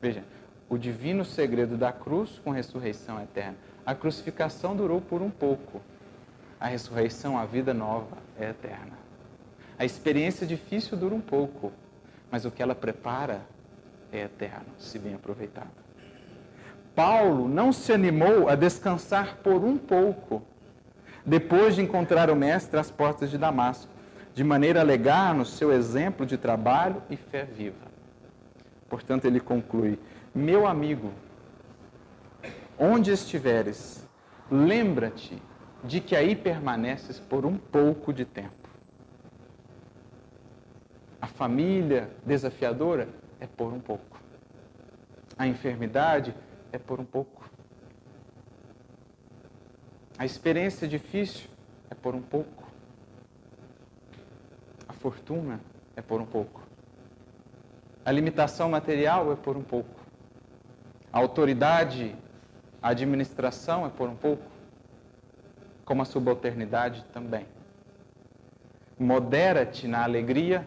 Veja, 0.00 0.24
o 0.68 0.78
divino 0.78 1.24
segredo 1.24 1.76
da 1.76 1.92
cruz 1.92 2.40
com 2.44 2.50
ressurreição 2.50 3.20
eterna. 3.20 3.56
A 3.84 3.94
crucificação 3.94 4.74
durou 4.76 5.00
por 5.00 5.20
um 5.20 5.30
pouco. 5.30 5.82
A 6.58 6.66
ressurreição, 6.66 7.36
a 7.36 7.44
vida 7.44 7.74
nova, 7.74 8.16
é 8.38 8.50
eterna. 8.50 8.96
A 9.78 9.84
experiência 9.84 10.46
difícil 10.46 10.96
dura 10.96 11.14
um 11.14 11.20
pouco, 11.20 11.72
mas 12.30 12.44
o 12.44 12.50
que 12.50 12.62
ela 12.62 12.74
prepara 12.74 13.42
é 14.12 14.20
eterno, 14.20 14.66
se 14.78 14.98
bem 14.98 15.14
aproveitado. 15.14 15.81
Paulo 16.94 17.48
não 17.48 17.72
se 17.72 17.92
animou 17.92 18.48
a 18.48 18.54
descansar 18.54 19.36
por 19.36 19.64
um 19.64 19.78
pouco, 19.78 20.42
depois 21.24 21.74
de 21.74 21.82
encontrar 21.82 22.30
o 22.30 22.36
Mestre 22.36 22.78
às 22.78 22.90
portas 22.90 23.30
de 23.30 23.38
Damasco, 23.38 23.90
de 24.34 24.42
maneira 24.44 24.80
a 24.80 24.84
legar-nos 24.84 25.56
seu 25.56 25.72
exemplo 25.72 26.26
de 26.26 26.36
trabalho 26.36 27.02
e 27.08 27.16
fé 27.16 27.44
viva. 27.44 27.92
Portanto, 28.88 29.24
ele 29.24 29.40
conclui: 29.40 29.98
Meu 30.34 30.66
amigo, 30.66 31.12
onde 32.78 33.10
estiveres, 33.10 34.06
lembra-te 34.50 35.40
de 35.84 36.00
que 36.00 36.14
aí 36.14 36.36
permaneces 36.36 37.18
por 37.18 37.44
um 37.44 37.56
pouco 37.56 38.12
de 38.12 38.24
tempo. 38.24 38.68
A 41.20 41.26
família 41.26 42.10
desafiadora 42.24 43.08
é 43.40 43.46
por 43.46 43.72
um 43.72 43.80
pouco. 43.80 44.20
A 45.38 45.46
enfermidade 45.46 46.34
é 46.72 46.78
por 46.78 46.98
um 46.98 47.04
pouco. 47.04 47.48
A 50.18 50.24
experiência 50.24 50.88
difícil 50.88 51.48
é 51.90 51.94
por 51.94 52.14
um 52.14 52.22
pouco. 52.22 52.64
A 54.88 54.92
fortuna 54.92 55.60
é 55.94 56.02
por 56.02 56.20
um 56.20 56.26
pouco. 56.26 56.62
A 58.04 58.10
limitação 58.10 58.68
material 58.68 59.32
é 59.32 59.36
por 59.36 59.56
um 59.56 59.62
pouco. 59.62 60.00
A 61.12 61.18
autoridade 61.18 62.16
a 62.82 62.88
administração 62.88 63.86
é 63.86 63.88
por 63.88 64.08
um 64.08 64.16
pouco, 64.16 64.42
como 65.84 66.02
a 66.02 66.04
subalternidade 66.04 67.04
também. 67.12 67.46
Modera-te 68.98 69.86
na 69.86 70.02
alegria 70.02 70.66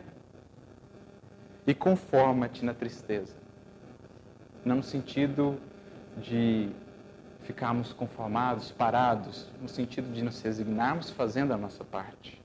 e 1.68 1.74
conforma-te 1.74 2.64
na 2.64 2.74
tristeza. 2.74 3.36
Não 4.64 4.78
no 4.78 4.84
sentido 4.84 5.60
de 6.18 6.70
ficarmos 7.44 7.94
conformados, 7.94 8.72
parados, 8.72 9.48
no 9.62 9.70
sentido 9.70 10.12
de 10.12 10.24
nos 10.24 10.42
resignarmos 10.42 11.12
fazendo 11.12 11.54
a 11.54 11.58
nossa 11.58 11.84
parte. 11.84 12.42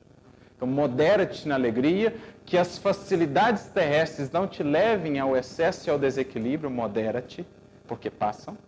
Então, 0.55 0.69
modera-te 0.69 1.49
na 1.49 1.55
alegria, 1.55 2.15
que 2.45 2.59
as 2.59 2.77
facilidades 2.77 3.65
terrestres 3.69 4.31
não 4.31 4.47
te 4.47 4.63
levem 4.63 5.19
ao 5.19 5.35
excesso 5.35 5.89
e 5.89 5.91
ao 5.91 5.99
desequilíbrio, 5.99 6.71
modera-te, 6.71 7.47
porque 7.89 8.11
passam 8.11 8.59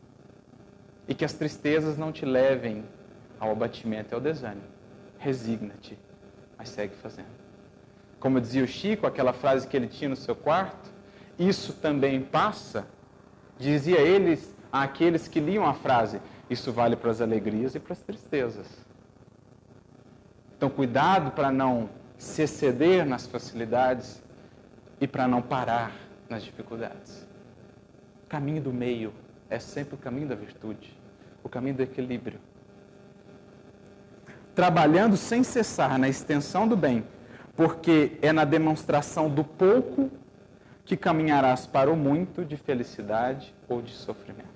e 1.06 1.14
que 1.14 1.24
as 1.24 1.34
tristezas 1.34 1.98
não 1.98 2.10
te 2.10 2.24
levem 2.24 2.84
ao 3.38 3.50
abatimento 3.50 4.12
e 4.12 4.14
ao 4.14 4.20
desânimo. 4.20 4.62
Resigna-te, 5.18 5.98
mas 6.56 6.70
segue 6.70 6.94
fazendo. 6.94 7.28
Como 8.18 8.40
dizia 8.40 8.64
o 8.64 8.66
Chico, 8.66 9.06
aquela 9.06 9.32
frase 9.32 9.66
que 9.66 9.76
ele 9.76 9.88
tinha 9.88 10.08
no 10.08 10.16
seu 10.16 10.34
quarto, 10.34 10.90
isso 11.38 11.74
também 11.74 12.22
passa, 12.22 12.86
dizia 13.58 14.00
eles 14.00 14.51
àqueles 14.72 15.28
que 15.28 15.38
liam 15.38 15.66
a 15.66 15.74
frase, 15.74 16.20
isso 16.48 16.72
vale 16.72 16.96
para 16.96 17.10
as 17.10 17.20
alegrias 17.20 17.74
e 17.74 17.80
para 17.80 17.92
as 17.92 18.00
tristezas. 18.00 18.66
Então, 20.56 20.70
cuidado 20.70 21.32
para 21.32 21.52
não 21.52 21.90
se 22.16 22.42
exceder 22.42 23.04
nas 23.04 23.26
facilidades 23.26 24.22
e 25.00 25.06
para 25.06 25.26
não 25.26 25.42
parar 25.42 25.92
nas 26.28 26.42
dificuldades. 26.42 27.26
Caminho 28.28 28.62
do 28.62 28.72
meio 28.72 29.12
é 29.50 29.58
sempre 29.58 29.96
o 29.96 29.98
caminho 29.98 30.28
da 30.28 30.34
virtude, 30.34 30.96
o 31.42 31.48
caminho 31.48 31.74
do 31.74 31.82
equilíbrio. 31.82 32.38
Trabalhando 34.54 35.16
sem 35.16 35.42
cessar 35.42 35.98
na 35.98 36.08
extensão 36.08 36.68
do 36.68 36.76
bem, 36.76 37.04
porque 37.56 38.18
é 38.22 38.32
na 38.32 38.44
demonstração 38.44 39.28
do 39.28 39.42
pouco 39.42 40.10
que 40.84 40.96
caminharás 40.96 41.66
para 41.66 41.90
o 41.90 41.96
muito 41.96 42.44
de 42.44 42.56
felicidade 42.56 43.54
ou 43.68 43.82
de 43.82 43.92
sofrimento. 43.92 44.51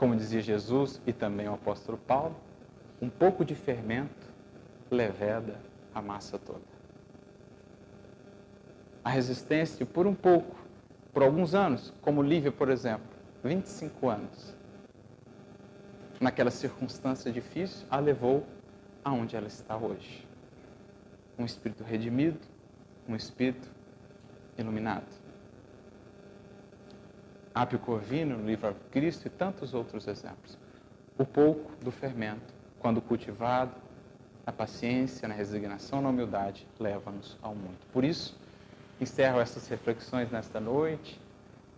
Como 0.00 0.16
dizia 0.16 0.40
Jesus 0.40 0.98
e 1.06 1.12
também 1.12 1.46
o 1.46 1.52
apóstolo 1.52 1.98
Paulo, 1.98 2.34
um 3.02 3.10
pouco 3.10 3.44
de 3.44 3.54
fermento 3.54 4.32
leveda 4.90 5.60
a 5.94 6.00
massa 6.00 6.38
toda. 6.38 6.64
A 9.04 9.10
resistência 9.10 9.84
por 9.84 10.06
um 10.06 10.14
pouco 10.14 10.56
por 11.12 11.22
alguns 11.22 11.54
anos, 11.54 11.92
como 12.00 12.22
Lívia, 12.22 12.50
por 12.50 12.70
exemplo, 12.70 13.10
25 13.44 14.08
anos. 14.08 14.56
Naquela 16.18 16.50
circunstância 16.50 17.30
difícil, 17.30 17.86
a 17.90 17.98
levou 17.98 18.46
aonde 19.04 19.36
ela 19.36 19.48
está 19.48 19.76
hoje. 19.76 20.26
Um 21.38 21.44
espírito 21.44 21.84
redimido, 21.84 22.40
um 23.06 23.14
espírito 23.14 23.70
iluminado. 24.56 25.19
Apio 27.54 27.78
Corvino, 27.78 28.36
no 28.38 28.46
livro 28.46 28.74
Cristo 28.90 29.26
e 29.26 29.30
tantos 29.30 29.74
outros 29.74 30.06
exemplos. 30.06 30.56
O 31.18 31.24
pouco 31.24 31.72
do 31.84 31.90
fermento, 31.90 32.54
quando 32.78 33.00
cultivado, 33.00 33.72
na 34.46 34.52
paciência, 34.52 35.28
na 35.28 35.34
resignação, 35.34 36.00
na 36.00 36.08
humildade, 36.08 36.66
leva-nos 36.78 37.36
ao 37.42 37.54
muito. 37.54 37.86
Por 37.92 38.04
isso, 38.04 38.38
encerro 39.00 39.40
essas 39.40 39.68
reflexões 39.68 40.30
nesta 40.30 40.60
noite, 40.60 41.20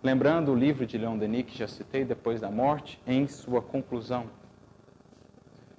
lembrando 0.03 0.53
o 0.53 0.55
livro 0.55 0.87
de 0.87 0.97
Leon 0.99 1.19
Denis, 1.19 1.47
que 1.47 1.59
já 1.59 1.67
citei, 1.69 2.05
Depois 2.05 2.41
da 2.41 2.51
Morte, 2.51 3.01
em 3.07 3.27
sua 3.27 3.61
conclusão. 3.61 4.27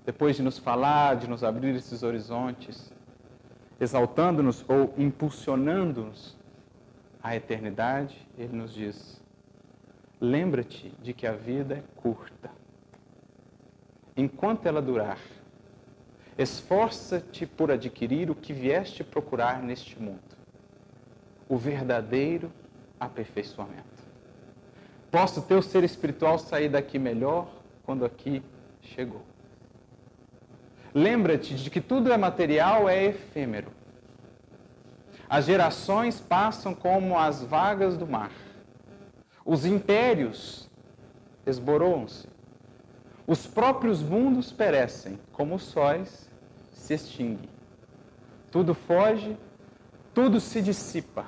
Depois 0.06 0.36
de 0.36 0.44
nos 0.44 0.58
falar, 0.58 1.16
de 1.16 1.28
nos 1.28 1.44
abrir 1.44 1.76
esses 1.76 2.04
horizontes, 2.04 2.92
exaltando-nos 3.80 4.66
ou 4.68 4.94
impulsionando-nos 4.98 6.36
à 7.22 7.36
eternidade, 7.36 8.28
ele 8.38 8.56
nos 8.56 8.74
diz: 8.74 9.23
lembra-te 10.24 10.90
de 11.02 11.14
que 11.14 11.28
a 11.28 11.34
vida 11.34 11.76
é 11.76 11.84
curta. 11.98 12.50
Enquanto 14.16 14.66
ela 14.66 14.82
durar, 14.82 15.20
esforça-te 16.38 17.46
por 17.46 17.70
adquirir 17.70 18.32
o 18.32 18.36
que 18.36 18.54
vieste 18.54 19.04
procurar 19.04 19.62
neste 19.62 20.02
mundo 20.02 20.22
o 21.50 21.58
verdadeiro 21.58 22.50
aperfeiçoamento. 22.98 23.84
Posso 25.12 25.42
ter 25.42 25.56
o 25.56 25.62
ser 25.62 25.84
espiritual 25.84 26.40
sair 26.40 26.70
daqui 26.70 26.98
melhor 26.98 27.50
quando 27.84 28.06
aqui 28.06 28.42
chegou. 28.82 29.24
Lembra-te 30.94 31.56
de 31.56 31.70
que 31.70 31.82
tudo 31.82 32.14
é 32.14 32.18
material, 32.18 32.88
é 32.88 33.04
efêmero. 33.04 33.72
As 35.30 35.46
gerações 35.46 36.22
passam 36.22 36.74
como 36.74 37.20
as 37.20 37.44
vagas 37.44 37.98
do 37.98 38.08
mar. 38.08 38.32
Os 39.46 39.66
impérios 39.66 40.70
esboroam-se. 41.46 42.28
Os 43.28 43.46
próprios 43.46 44.02
mundos 44.02 44.52
perecem, 44.52 45.20
como 45.32 45.56
os 45.56 45.64
sóis 45.64 46.30
se 46.72 46.94
extinguem. 46.94 47.50
Tudo 48.52 48.74
foge, 48.74 49.38
tudo 50.14 50.40
se 50.40 50.62
dissipa. 50.62 51.26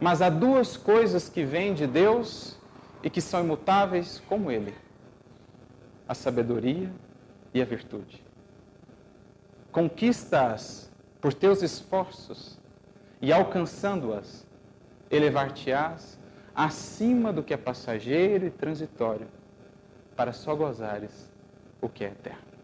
Mas 0.00 0.20
há 0.20 0.28
duas 0.28 0.76
coisas 0.76 1.28
que 1.28 1.44
vêm 1.44 1.74
de 1.74 1.86
Deus 1.86 2.58
e 3.02 3.10
que 3.10 3.20
são 3.20 3.40
imutáveis 3.40 4.22
como 4.28 4.50
Ele: 4.50 4.74
a 6.06 6.14
sabedoria 6.14 6.90
e 7.52 7.60
a 7.60 7.64
virtude. 7.64 8.22
Conquista-as 9.72 10.90
por 11.20 11.32
teus 11.32 11.62
esforços 11.62 12.58
e, 13.20 13.32
alcançando-as, 13.32 14.46
elevar-te-ás 15.10 16.18
acima 16.54 17.32
do 17.32 17.42
que 17.42 17.52
é 17.52 17.56
passageiro 17.56 18.46
e 18.46 18.50
transitório, 18.50 19.26
para 20.16 20.32
só 20.32 20.54
gozares 20.54 21.30
o 21.80 21.88
que 21.88 22.04
é 22.04 22.08
eterno. 22.08 22.54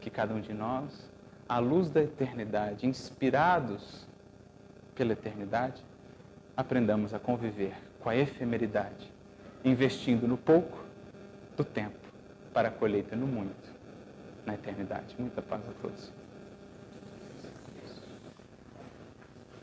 Que 0.00 0.10
cada 0.10 0.34
um 0.34 0.40
de 0.40 0.52
nós, 0.52 1.10
à 1.48 1.58
luz 1.58 1.90
da 1.90 2.02
eternidade, 2.02 2.86
inspirados 2.86 4.06
pela 4.94 5.12
eternidade, 5.12 5.82
aprendamos 6.56 7.14
a 7.14 7.18
conviver 7.18 7.74
com 8.00 8.10
a 8.10 8.16
efemeridade, 8.16 9.10
investindo 9.64 10.28
no 10.28 10.36
pouco 10.36 10.84
do 11.56 11.64
tempo 11.64 12.04
para 12.52 12.68
a 12.68 12.70
colheita 12.70 13.16
no 13.16 13.26
muito, 13.26 13.72
na 14.44 14.54
eternidade. 14.54 15.16
Muita 15.18 15.40
paz 15.40 15.62
a 15.68 15.72
todos. 15.80 16.23